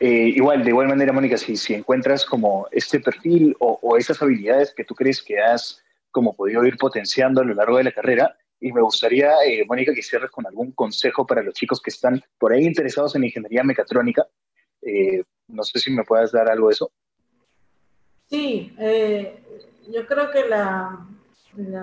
eh, 0.00 0.32
igual, 0.34 0.64
de 0.64 0.70
igual 0.70 0.88
manera, 0.88 1.12
Mónica, 1.12 1.36
si, 1.36 1.56
si 1.56 1.74
encuentras 1.74 2.24
como 2.24 2.66
este 2.72 2.98
perfil 2.98 3.54
o, 3.60 3.78
o 3.82 3.96
esas 3.96 4.20
habilidades 4.20 4.74
que 4.74 4.84
tú 4.84 4.94
crees 4.94 5.22
que 5.22 5.38
has 5.38 5.82
como 6.16 6.34
podido 6.34 6.64
ir 6.64 6.78
potenciando 6.78 7.42
a 7.42 7.44
lo 7.44 7.52
largo 7.52 7.76
de 7.76 7.84
la 7.84 7.92
carrera. 7.92 8.34
Y 8.58 8.72
me 8.72 8.80
gustaría, 8.80 9.34
eh, 9.44 9.66
Mónica, 9.68 9.92
que 9.92 10.02
cierres 10.02 10.30
con 10.30 10.46
algún 10.46 10.72
consejo 10.72 11.26
para 11.26 11.42
los 11.42 11.52
chicos 11.52 11.78
que 11.78 11.90
están 11.90 12.24
por 12.38 12.54
ahí 12.54 12.64
interesados 12.64 13.14
en 13.14 13.24
ingeniería 13.24 13.62
mecatrónica. 13.62 14.26
Eh, 14.80 15.22
no 15.48 15.62
sé 15.62 15.78
si 15.78 15.90
me 15.90 16.04
puedas 16.04 16.32
dar 16.32 16.48
algo 16.48 16.68
de 16.68 16.72
eso. 16.72 16.90
Sí, 18.30 18.74
eh, 18.78 19.44
yo 19.92 20.06
creo 20.06 20.30
que 20.30 20.48
la, 20.48 21.06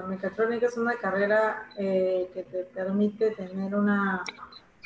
mecatrónica 0.07 0.65
es 0.65 0.77
una 0.77 0.95
carrera 0.95 1.69
que 1.77 2.45
te 2.51 2.63
permite 2.73 3.31
tener 3.31 3.75
una 3.75 4.23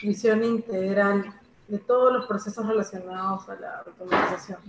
visión 0.03 0.43
integral 0.43 1.23
de 1.69 1.79
todos 1.79 2.11
los 2.11 2.25
procesos 2.25 2.67
relacionados 2.67 3.47
a 3.47 3.55
la 3.55 3.77
automatización. 3.85 4.59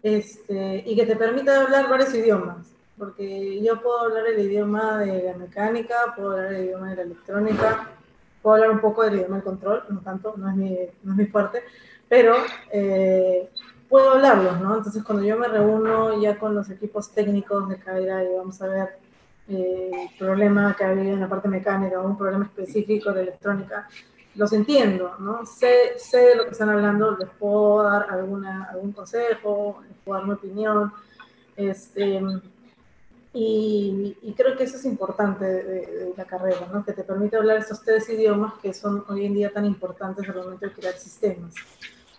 Este, 0.00 0.84
y 0.86 0.94
que 0.94 1.06
te 1.06 1.16
permite 1.16 1.50
hablar 1.50 1.88
varios 1.88 2.14
idiomas 2.14 2.75
porque 2.98 3.62
yo 3.62 3.80
puedo 3.80 4.00
hablar 4.00 4.26
el 4.26 4.40
idioma 4.40 4.98
de 4.98 5.22
la 5.24 5.34
mecánica, 5.34 6.14
puedo 6.16 6.32
hablar 6.32 6.54
el 6.54 6.64
idioma 6.66 6.90
de 6.90 6.96
la 6.96 7.02
electrónica, 7.02 7.90
puedo 8.42 8.56
hablar 8.56 8.70
un 8.70 8.80
poco 8.80 9.02
del 9.04 9.16
idioma 9.16 9.36
del 9.36 9.44
control, 9.44 9.84
no 9.90 10.00
tanto, 10.00 10.34
no 10.36 10.48
es 10.50 10.56
mi, 10.56 10.78
no 11.02 11.12
es 11.12 11.18
mi 11.18 11.26
fuerte, 11.26 11.62
pero 12.08 12.36
eh, 12.72 13.50
puedo 13.88 14.12
hablarlos, 14.12 14.60
¿no? 14.60 14.76
Entonces 14.76 15.02
cuando 15.02 15.24
yo 15.24 15.38
me 15.38 15.48
reúno 15.48 16.20
ya 16.20 16.38
con 16.38 16.54
los 16.54 16.70
equipos 16.70 17.10
técnicos 17.10 17.68
de 17.68 17.78
Caira 17.78 18.24
y 18.24 18.34
vamos 18.34 18.60
a 18.62 18.68
ver 18.68 18.98
eh, 19.48 19.90
el 19.92 20.18
problema 20.18 20.74
que 20.76 20.84
había 20.84 21.12
en 21.12 21.20
la 21.20 21.28
parte 21.28 21.48
mecánica 21.48 22.00
o 22.00 22.06
un 22.06 22.18
problema 22.18 22.44
específico 22.46 23.12
de 23.12 23.22
electrónica, 23.22 23.88
los 24.34 24.52
entiendo, 24.52 25.16
¿no? 25.18 25.46
Sé, 25.46 25.94
sé 25.98 26.18
de 26.18 26.34
lo 26.36 26.44
que 26.44 26.50
están 26.50 26.68
hablando, 26.68 27.16
les 27.16 27.28
puedo 27.38 27.82
dar 27.82 28.06
alguna, 28.10 28.64
algún 28.70 28.92
consejo, 28.92 29.82
les 29.88 29.96
puedo 30.04 30.18
dar 30.18 30.28
mi 30.28 30.34
opinión, 30.34 30.92
este, 31.56 32.20
y, 33.38 34.34
creo 34.34 34.56
que 34.56 34.64
eso 34.64 34.78
es 34.78 34.84
importante 34.86 35.44
de, 35.44 36.14
la 36.16 36.24
carrera, 36.24 36.68
¿no? 36.72 36.82
que 36.82 36.94
te 36.94 37.04
permite 37.04 37.36
hablar 37.36 37.58
estos 37.58 37.82
tres 37.82 38.08
idiomas 38.08 38.54
que 38.62 38.72
son 38.72 39.04
hoy 39.08 39.26
en 39.26 39.34
día 39.34 39.52
tan 39.52 39.66
importantes 39.66 40.26
al 40.26 40.36
momento 40.36 40.66
de 40.66 40.72
crear 40.72 40.94
sistemas. 40.94 41.54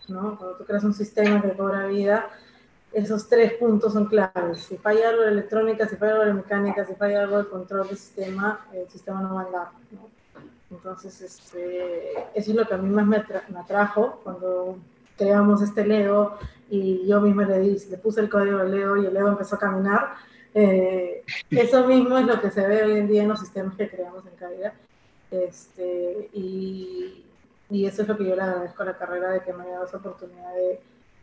¿no? 0.08 0.38
Cuando 0.38 0.58
tú 0.58 0.66
creas 0.66 0.84
un 0.84 0.94
sistema 0.94 1.42
que 1.42 1.54
cobra 1.54 1.88
vida, 1.88 2.30
esos 2.94 3.28
tres 3.28 3.54
puntos 3.54 3.94
son 3.94 4.06
claves. 4.06 4.60
Si 4.60 4.78
falla 4.78 5.10
algo 5.10 5.24
de 5.24 5.32
electrónica, 5.32 5.88
si 5.88 5.96
falla 5.96 6.14
algo 6.14 6.26
de 6.26 6.34
mecánica, 6.36 6.86
si 6.86 6.94
falla 6.94 7.24
algo 7.24 7.40
de 7.40 7.50
control 7.50 7.88
del 7.88 7.98
sistema, 7.98 8.68
el 8.72 8.88
sistema 8.88 9.20
no 9.22 9.34
va 9.34 9.42
a 9.42 9.46
andar. 9.46 9.68
¿no? 9.92 10.10
Entonces, 10.70 11.20
este, 11.22 12.12
eso 12.36 12.52
es 12.52 12.56
lo 12.56 12.68
que 12.68 12.76
a 12.76 12.78
mí 12.78 12.90
más 12.90 13.08
me, 13.08 13.24
me 13.50 13.60
atrajo 13.60 14.20
cuando 14.24 14.78
creamos 15.18 15.64
este 15.64 15.84
Lego 15.84 16.38
y 16.70 17.08
yo 17.08 17.22
misma 17.22 17.46
le, 17.46 17.60
di, 17.60 17.78
le 17.90 17.98
puse 17.98 18.22
el 18.22 18.30
código 18.30 18.60
de 18.60 18.70
Lego 18.70 18.98
y 18.98 19.08
el 19.08 19.14
Lego 19.16 19.30
empezó 19.30 19.56
a 19.56 19.60
caminar 19.60 20.28
eh, 20.60 21.24
eso 21.52 21.86
mismo 21.86 22.18
es 22.18 22.26
lo 22.26 22.42
que 22.42 22.50
se 22.50 22.66
ve 22.66 22.84
hoy 22.84 22.98
en 22.98 23.08
día 23.08 23.22
en 23.22 23.30
los 23.30 23.40
sistemas 23.40 23.76
que 23.76 23.90
creamos 23.90 24.26
en 24.26 24.36
Caira. 24.36 24.74
Este, 25.30 26.30
y, 26.34 27.24
y, 27.70 27.86
eso 27.86 28.02
es 28.02 28.08
lo 28.08 28.18
que 28.18 28.26
yo 28.26 28.36
le 28.36 28.42
agradezco 28.42 28.82
a 28.82 28.88
la 28.88 28.98
carrera 28.98 29.32
de 29.34 29.42
que 29.42 29.54
me 29.54 29.64
haya 29.64 29.74
dado 29.74 29.86
esa 29.86 29.98
oportunidad 29.98 30.56
de, 30.56 30.80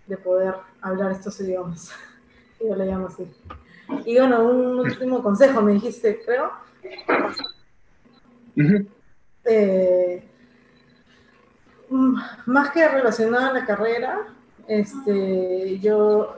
de 0.07 0.17
poder 0.19 0.55
hablar 0.81 1.11
estos 1.11 1.41
idiomas. 1.41 1.91
yo 2.61 2.77
le 2.77 2.87
llamo 2.87 3.09
así. 3.09 3.27
Y 4.05 4.19
bueno, 4.19 4.45
un 4.45 4.79
último 4.79 5.21
consejo 5.21 5.63
me 5.63 5.73
dijiste, 5.73 6.23
creo. 6.25 6.53
Eh, 9.45 10.23
más 12.47 12.71
que 12.71 12.89
relacionado 12.89 13.51
a 13.51 13.53
la 13.53 13.67
carrera, 13.67 14.34
este, 14.67 15.79
yo 15.81 16.37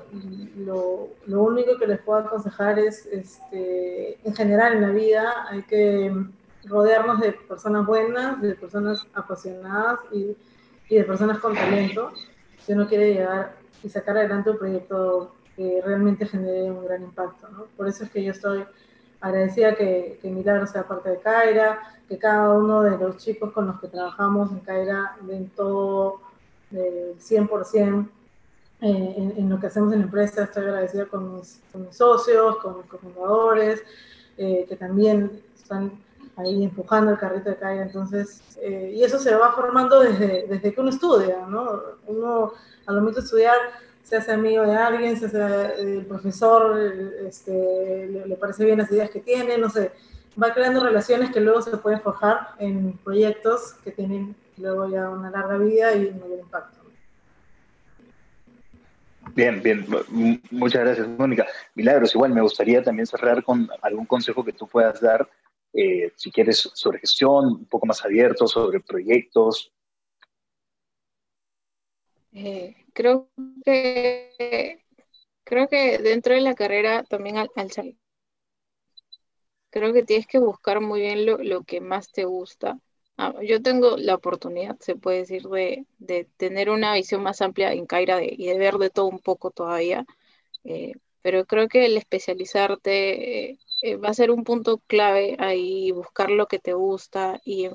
lo, 0.57 1.09
lo, 1.27 1.43
único 1.43 1.77
que 1.79 1.87
les 1.87 2.01
puedo 2.01 2.21
aconsejar 2.21 2.79
es, 2.79 3.07
este, 3.07 4.19
en 4.25 4.35
general 4.35 4.75
en 4.75 4.83
la 4.83 4.91
vida 4.91 5.47
hay 5.49 5.63
que 5.63 6.13
rodearnos 6.65 7.21
de 7.21 7.33
personas 7.33 7.87
buenas, 7.87 8.41
de 8.43 8.55
personas 8.55 9.07
apasionadas 9.15 10.01
y, 10.13 10.37
y 10.89 10.97
de 10.97 11.05
personas 11.05 11.39
con 11.39 11.55
talento 11.55 12.13
si 12.59 12.73
uno 12.73 12.89
quiere 12.89 13.15
llegar 13.15 13.55
y 13.83 13.89
sacar 13.89 14.17
adelante 14.17 14.51
un 14.51 14.59
proyecto 14.59 15.37
que 15.55 15.81
realmente 15.85 16.27
genere 16.27 16.71
un 16.71 16.85
gran 16.85 17.03
impacto. 17.03 17.49
¿no? 17.49 17.67
Por 17.77 17.89
eso 17.89 18.05
es 18.05 18.11
que 18.11 18.25
yo 18.25 18.33
estoy 18.33 18.65
agradecida 19.21 19.75
que, 19.75 20.19
que 20.21 20.31
Milagro 20.31 20.67
sea 20.67 20.87
parte 20.87 21.11
de 21.11 21.21
Caira, 21.21 21.81
que 22.09 22.19
cada 22.19 22.53
uno 22.53 22.83
de 22.83 22.99
los 22.99 23.17
chicos 23.19 23.53
con 23.53 23.67
los 23.67 23.81
que 23.81 23.89
trabajamos 23.89 24.51
en 24.51 24.61
Caira 24.61 25.17
den 25.23 25.49
todo 25.51 26.21
del 26.77 27.19
100% 27.19 28.09
eh, 28.83 29.33
en, 29.39 29.49
lo 29.49 29.59
que 29.59 29.67
hacemos 29.67 29.93
en 29.93 30.01
la 30.01 30.05
empresa. 30.05 30.45
Estoy 30.45 30.65
agradecida 30.65 31.07
con 31.07 31.37
mis, 31.37 31.61
socios, 31.91 32.57
con 32.59 32.79
mis 32.79 32.87
cofundadores, 32.87 33.83
eh, 34.37 34.67
que 34.69 34.77
también 34.77 35.43
están 35.57 35.93
ahí 36.37 36.63
empujando 36.63 37.11
el 37.11 37.19
carrito 37.19 37.51
de 37.51 37.57
calle. 37.57 37.83
Entonces, 37.83 38.43
eh, 38.61 38.93
y 38.95 39.03
eso 39.03 39.19
se 39.19 39.35
va 39.35 39.53
formando 39.53 40.01
desde, 40.01 40.47
desde 40.47 40.73
que 40.73 40.81
uno 40.81 40.91
estudia, 40.91 41.47
¿no? 41.49 41.83
Uno 42.07 42.53
al 42.87 42.97
momento 42.97 43.21
de 43.21 43.25
estudiar 43.25 43.57
se 44.07 44.17
hace 44.17 44.33
amigo 44.33 44.65
de 44.65 44.77
alguien, 44.77 45.19
se 45.19 45.27
hace 45.27 45.39
eh, 45.39 45.99
el 45.99 46.07
profesor, 46.07 46.79
este, 47.27 48.25
le, 48.27 48.37
parece 48.37 48.65
bien 48.65 48.79
las 48.79 48.91
ideas 48.93 49.11
que 49.11 49.21
tiene, 49.21 49.59
no 49.59 49.69
sé, 49.69 49.91
va 50.41 50.55
creando 50.55 50.81
relaciones 50.85 51.33
que 51.33 51.41
luego 51.41 51.61
se 51.61 51.77
pueden 51.77 52.01
forjar 52.01 52.51
en 52.59 52.97
proyectos 52.99 53.75
que 53.83 53.91
tienen 53.91 54.37
luego 54.59 54.89
ya 54.89 55.09
una 55.09 55.31
larga 55.31 55.59
vida 55.59 55.95
y 55.95 56.07
un 56.07 56.21
mayor 56.21 56.39
impacto. 56.41 56.81
Bien, 59.35 59.63
bien. 59.63 59.87
Muchas 60.51 60.83
gracias, 60.83 61.09
Mónica. 61.09 61.47
Milagros, 61.75 62.15
igual 62.15 62.33
me 62.33 62.41
gustaría 62.41 62.83
también 62.83 63.07
cerrar 63.07 63.43
con 63.43 63.69
algún 63.83 64.07
consejo 64.07 64.45
que 64.45 64.53
tú 64.53 64.67
puedas 64.67 65.01
dar, 65.01 65.29
eh, 65.73 66.13
si 66.17 66.31
quieres, 66.31 66.71
sobre 66.73 67.01
gestión, 67.01 67.47
un 67.47 67.67
poco 67.67 67.87
más 67.87 68.05
abierto, 68.05 68.47
sobre 68.47 68.81
proyectos. 68.81 69.73
Eh, 72.33 72.77
creo 72.93 73.29
que 73.65 74.85
creo 75.45 75.69
que 75.69 75.99
dentro 75.99 76.35
de 76.35 76.41
la 76.41 76.55
carrera 76.55 77.05
también 77.05 77.37
al, 77.39 77.51
salir 77.71 77.97
creo 79.71 79.93
que 79.93 80.03
tienes 80.03 80.27
que 80.27 80.39
buscar 80.39 80.81
muy 80.81 81.01
bien 81.01 81.27
lo, 81.27 81.63
que 81.65 81.81
más 81.81 82.11
te 82.11 82.25
gusta. 82.25 82.79
Ah, 83.19 83.35
yo 83.43 83.63
tengo 83.63 83.97
la 83.97 84.15
oportunidad, 84.15 84.79
se 84.81 84.95
puede 84.95 85.19
decir, 85.21 85.43
de, 85.99 86.29
tener 86.37 86.69
una 86.69 86.93
visión 86.95 87.23
más 87.23 87.41
amplia 87.41 87.73
en 87.73 87.87
Caira 87.87 88.23
y 88.23 88.47
de 88.47 88.59
ver 88.59 88.75
de 88.77 88.91
todo 88.91 89.07
un 89.07 89.21
poco 89.21 89.51
todavía, 89.51 90.05
eh, 90.65 90.93
pero 91.23 91.47
creo 91.47 91.69
que 91.69 91.87
el 91.87 91.97
especializarte 91.97 93.53
eh, 93.83 93.97
va 93.97 94.11
a 94.11 94.15
ser 94.15 94.31
un 94.31 94.45
punto 94.45 94.79
clave 94.87 95.37
ahí, 95.39 95.93
buscar 95.93 96.31
lo 96.31 96.47
que 96.47 96.59
te 96.59 96.75
gusta 96.75 97.41
y 97.45 97.69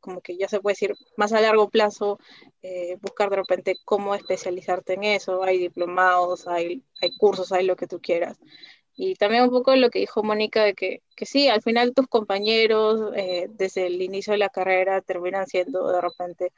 como 0.00 0.20
que 0.20 0.36
ya 0.36 0.48
se 0.48 0.60
puede 0.60 0.74
decir 0.74 0.94
más 1.16 1.32
a 1.32 1.40
largo 1.40 1.70
plazo, 1.70 2.18
eh, 2.62 2.96
buscar 3.00 3.30
de 3.30 3.36
repente 3.36 3.76
cómo 3.84 4.14
especializarte 4.16 4.94
en 4.94 5.04
eso, 5.04 5.44
hay 5.44 5.58
diplomados, 5.58 6.48
hay, 6.48 6.84
hay 7.00 7.16
cursos, 7.16 7.52
hay 7.52 7.64
lo 7.66 7.76
que 7.76 7.86
tú 7.86 8.00
quieras. 8.00 8.38
Y 8.94 9.14
también 9.14 9.44
un 9.44 9.50
poco 9.50 9.74
lo 9.76 9.90
que 9.90 10.00
dijo 10.00 10.22
Mónica 10.22 10.64
de 10.64 10.74
que, 10.74 11.02
que 11.16 11.26
sí, 11.26 11.48
al 11.48 11.62
final 11.62 11.94
tus 11.94 12.06
compañeros 12.08 13.12
eh, 13.16 13.48
desde 13.50 13.86
el 13.86 14.02
inicio 14.02 14.32
de 14.32 14.38
la 14.38 14.50
carrera 14.50 15.00
terminan 15.00 15.46
siendo 15.46 15.90
de 15.90 16.00
repente 16.00 16.52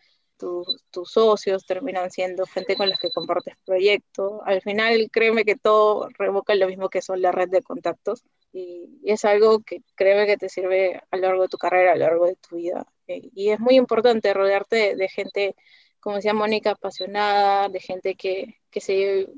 tus 0.90 1.10
socios, 1.10 1.64
terminan 1.66 2.10
siendo 2.10 2.46
gente 2.46 2.76
con 2.76 2.88
la 2.88 2.96
que 2.96 3.10
compartes 3.10 3.54
proyectos. 3.64 4.40
Al 4.44 4.60
final, 4.62 5.08
créeme 5.10 5.44
que 5.44 5.56
todo 5.56 6.08
revoca 6.18 6.54
lo 6.54 6.68
mismo 6.68 6.88
que 6.88 7.02
son 7.02 7.22
la 7.22 7.32
red 7.32 7.48
de 7.48 7.62
contactos 7.62 8.24
y, 8.52 9.00
es 9.04 9.24
algo 9.24 9.60
que 9.60 9.82
créeme 9.94 10.26
que 10.26 10.36
te 10.36 10.48
sirve 10.48 11.00
a 11.10 11.16
lo 11.16 11.22
largo 11.22 11.42
de 11.42 11.48
tu 11.48 11.58
carrera, 11.58 11.92
a 11.92 11.96
lo 11.96 12.04
largo 12.06 12.26
de 12.26 12.36
tu 12.36 12.56
vida. 12.56 12.86
Eh, 13.06 13.30
y 13.34 13.50
es 13.50 13.60
muy 13.60 13.76
importante 13.76 14.32
rodearte 14.34 14.96
de, 14.96 15.08
gente, 15.08 15.56
como 16.00 16.16
decía 16.16 16.34
Mónica, 16.34 16.72
apasionada, 16.72 17.68
de 17.68 17.80
gente 17.80 18.14
que, 18.16 18.60
que, 18.70 18.80
se, 18.80 19.28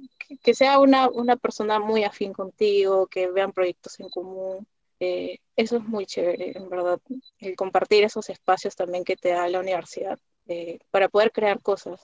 que, 0.42 0.54
sea 0.54 0.78
una, 0.78 1.08
una, 1.08 1.36
persona 1.36 1.78
muy 1.78 2.04
afín 2.04 2.32
contigo, 2.32 3.06
que 3.06 3.30
vean 3.30 3.52
proyectos 3.52 3.98
en 4.00 4.08
común. 4.08 4.66
Eh, 5.00 5.38
eso 5.56 5.76
es 5.76 5.84
muy 5.84 6.06
chévere, 6.06 6.52
en 6.56 6.68
verdad, 6.68 7.00
el 7.38 7.54
compartir 7.56 8.04
esos 8.04 8.30
espacios 8.30 8.74
también 8.74 9.04
que 9.04 9.16
te 9.16 9.30
da 9.30 9.48
la 9.48 9.60
universidad 9.60 10.18
eh, 10.48 10.78
para 10.90 11.08
poder 11.08 11.32
crear 11.32 11.60
cosas. 11.60 12.00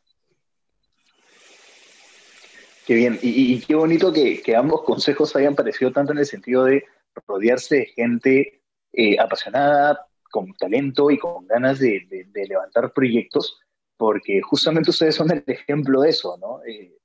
Qué 2.86 2.94
bien, 2.94 3.18
y, 3.22 3.60
qué 3.60 3.74
bonito 3.74 4.12
que, 4.12 4.42
que, 4.42 4.56
ambos 4.56 4.82
consejos 4.82 5.36
hayan 5.36 5.54
parecido 5.54 5.92
tanto 5.92 6.12
en 6.12 6.18
el 6.18 6.26
sentido 6.26 6.64
de 6.64 6.84
rodearse 7.26 7.76
de 7.76 7.86
gente 7.86 8.62
eh, 8.92 9.18
apasionada, 9.18 10.06
con 10.32 10.52
talento 10.54 11.10
y 11.10 11.18
con 11.18 11.46
ganas 11.46 11.78
de, 11.78 12.26
levantar 12.34 12.92
proyectos, 12.92 13.60
porque 13.96 14.40
justamente 14.40 14.90
ustedes 14.90 15.14
son 15.14 15.30
el 15.30 15.44
ejemplo 15.46 16.00
de 16.00 16.08
eso, 16.10 16.36
¿no? 16.38 16.60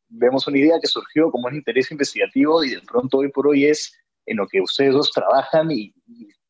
Vemos 0.10 0.48
una 0.48 0.58
idea 0.58 0.80
que 0.82 0.88
surgió 0.88 1.32
como 1.32 1.48
un 1.48 1.56
interés 1.56 1.92
investigativo 1.92 2.64
y 2.64 2.72
de 2.72 2.82
pronto 2.82 3.18
hoy 3.18 3.30
por 3.30 3.48
hoy 3.48 3.66
es 3.66 3.98
en 4.26 4.38
lo 4.38 4.48
que 4.48 4.62
ustedes 4.62 4.94
dos 4.94 5.12
trabajan 5.12 5.72
y, 5.72 5.94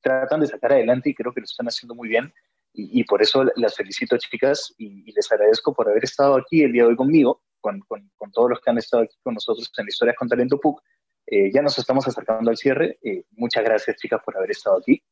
tratan 0.01 0.39
de 0.39 0.47
sacar 0.47 0.71
adelante 0.71 1.09
y 1.09 1.13
creo 1.13 1.33
que 1.33 1.41
lo 1.41 1.45
están 1.45 1.67
haciendo 1.67 1.93
muy 1.93 2.07
bien. 2.07 2.33
Y, 2.73 3.03
por 3.05 3.23
eso 3.23 3.43
las 3.55 3.75
felicito, 3.75 4.17
chicas, 4.17 4.73
y, 4.77 5.11
les 5.11 5.31
agradezco 5.31 5.73
por 5.73 5.89
haber 5.89 6.03
estado 6.03 6.37
aquí 6.37 6.61
el 6.61 6.71
día 6.71 6.83
de 6.83 6.89
hoy 6.89 6.95
conmigo, 6.95 7.41
con, 7.59 7.79
con, 7.81 8.09
con 8.15 8.31
todos 8.31 8.51
los 8.51 8.61
que 8.61 8.69
han 8.69 8.77
estado 8.77 9.03
aquí 9.03 9.17
con 9.23 9.33
nosotros 9.33 9.69
en 9.77 9.87
Historias 9.87 10.15
con 10.15 10.29
Talento 10.29 10.59
PUC. 10.59 10.79
Eh, 11.25 11.51
ya 11.51 11.61
nos 11.61 11.77
estamos 11.77 12.07
acercando 12.07 12.49
al 12.49 12.57
cierre. 12.57 12.99
Eh, 13.03 13.25
muchas 13.31 13.63
gracias, 13.63 13.97
chicas, 13.97 14.21
por 14.23 14.37
haber 14.37 14.51
estado 14.51 14.77
aquí. 14.77 15.03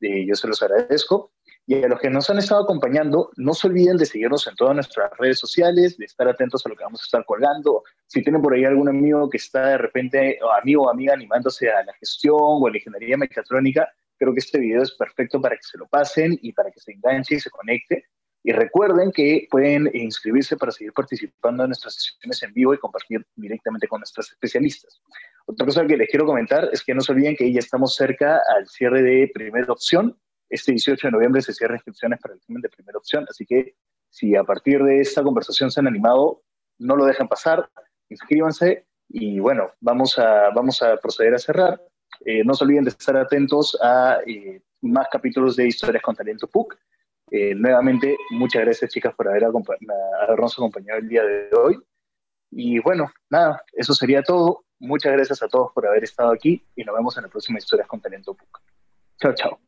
Eh, 0.00 0.24
yo 0.26 0.34
se 0.34 0.48
los 0.48 0.62
agradezco. 0.62 1.32
Y 1.70 1.84
a 1.84 1.86
los 1.86 2.00
que 2.00 2.08
nos 2.08 2.30
han 2.30 2.38
estado 2.38 2.62
acompañando, 2.62 3.30
no 3.36 3.52
se 3.52 3.66
olviden 3.66 3.98
de 3.98 4.06
seguirnos 4.06 4.46
en 4.46 4.56
todas 4.56 4.74
nuestras 4.74 5.10
redes 5.18 5.38
sociales, 5.38 5.98
de 5.98 6.06
estar 6.06 6.26
atentos 6.26 6.64
a 6.64 6.70
lo 6.70 6.74
que 6.74 6.82
vamos 6.82 7.02
a 7.02 7.04
estar 7.04 7.26
colgando. 7.26 7.82
Si 8.06 8.22
tienen 8.22 8.40
por 8.40 8.54
ahí 8.54 8.64
algún 8.64 8.88
amigo 8.88 9.28
que 9.28 9.36
está 9.36 9.66
de 9.66 9.76
repente, 9.76 10.38
o 10.42 10.50
amigo 10.50 10.84
o 10.84 10.90
amiga, 10.90 11.12
animándose 11.12 11.70
a 11.70 11.84
la 11.84 11.92
gestión 11.92 12.38
o 12.40 12.66
a 12.66 12.70
la 12.70 12.78
ingeniería 12.78 13.18
mecatrónica, 13.18 13.86
creo 14.16 14.32
que 14.32 14.38
este 14.38 14.58
video 14.58 14.82
es 14.82 14.92
perfecto 14.92 15.42
para 15.42 15.56
que 15.56 15.62
se 15.62 15.76
lo 15.76 15.86
pasen 15.86 16.38
y 16.40 16.54
para 16.54 16.70
que 16.70 16.80
se 16.80 16.92
enganche 16.92 17.34
y 17.34 17.40
se 17.40 17.50
conecte. 17.50 18.06
Y 18.42 18.52
recuerden 18.52 19.12
que 19.12 19.46
pueden 19.50 19.90
inscribirse 19.92 20.56
para 20.56 20.72
seguir 20.72 20.94
participando 20.94 21.64
en 21.64 21.68
nuestras 21.68 21.96
sesiones 21.96 22.42
en 22.44 22.54
vivo 22.54 22.72
y 22.72 22.78
compartir 22.78 23.26
directamente 23.36 23.86
con 23.88 24.00
nuestros 24.00 24.32
especialistas. 24.32 25.02
Otra 25.44 25.66
cosa 25.66 25.86
que 25.86 25.98
les 25.98 26.08
quiero 26.08 26.24
comentar 26.24 26.70
es 26.72 26.82
que 26.82 26.94
no 26.94 27.02
se 27.02 27.12
olviden 27.12 27.36
que 27.36 27.52
ya 27.52 27.58
estamos 27.58 27.94
cerca 27.94 28.40
al 28.56 28.66
cierre 28.66 29.02
de 29.02 29.30
primera 29.34 29.70
opción. 29.70 30.18
Este 30.48 30.72
18 30.72 31.08
de 31.08 31.12
noviembre 31.12 31.42
se 31.42 31.52
cierran 31.52 31.76
inscripciones 31.76 32.20
para 32.20 32.34
el 32.34 32.38
examen 32.38 32.62
de 32.62 32.68
primera 32.68 32.98
opción, 32.98 33.26
así 33.28 33.44
que 33.44 33.74
si 34.10 34.34
a 34.36 34.44
partir 34.44 34.82
de 34.82 35.00
esta 35.00 35.22
conversación 35.22 35.70
se 35.70 35.80
han 35.80 35.86
animado, 35.86 36.42
no 36.78 36.96
lo 36.96 37.04
dejen 37.04 37.28
pasar, 37.28 37.68
inscríbanse 38.08 38.86
y 39.08 39.38
bueno, 39.38 39.70
vamos 39.80 40.18
a, 40.18 40.50
vamos 40.50 40.82
a 40.82 40.96
proceder 40.96 41.34
a 41.34 41.38
cerrar. 41.38 41.80
Eh, 42.24 42.42
no 42.44 42.54
se 42.54 42.64
olviden 42.64 42.84
de 42.84 42.90
estar 42.90 43.16
atentos 43.16 43.78
a 43.82 44.18
eh, 44.26 44.60
más 44.82 45.08
capítulos 45.10 45.56
de 45.56 45.66
Historias 45.66 46.02
con 46.02 46.14
Talento 46.14 46.46
PUC. 46.46 46.76
Eh, 47.30 47.54
nuevamente, 47.54 48.16
muchas 48.30 48.62
gracias 48.62 48.90
chicas 48.90 49.14
por 49.14 49.28
haber 49.28 49.44
habernos 49.44 50.54
acompañado 50.54 50.98
el 50.98 51.08
día 51.08 51.22
de 51.22 51.50
hoy. 51.54 51.78
Y 52.50 52.78
bueno, 52.80 53.10
nada, 53.30 53.62
eso 53.72 53.92
sería 53.92 54.22
todo. 54.22 54.64
Muchas 54.78 55.12
gracias 55.12 55.42
a 55.42 55.48
todos 55.48 55.72
por 55.72 55.86
haber 55.86 56.04
estado 56.04 56.32
aquí 56.32 56.64
y 56.74 56.84
nos 56.84 56.94
vemos 56.94 57.16
en 57.16 57.24
la 57.24 57.28
próxima 57.28 57.58
Historias 57.58 57.88
con 57.88 58.00
Talento 58.00 58.34
PUC. 58.34 58.60
Chao, 59.20 59.34
chao. 59.34 59.67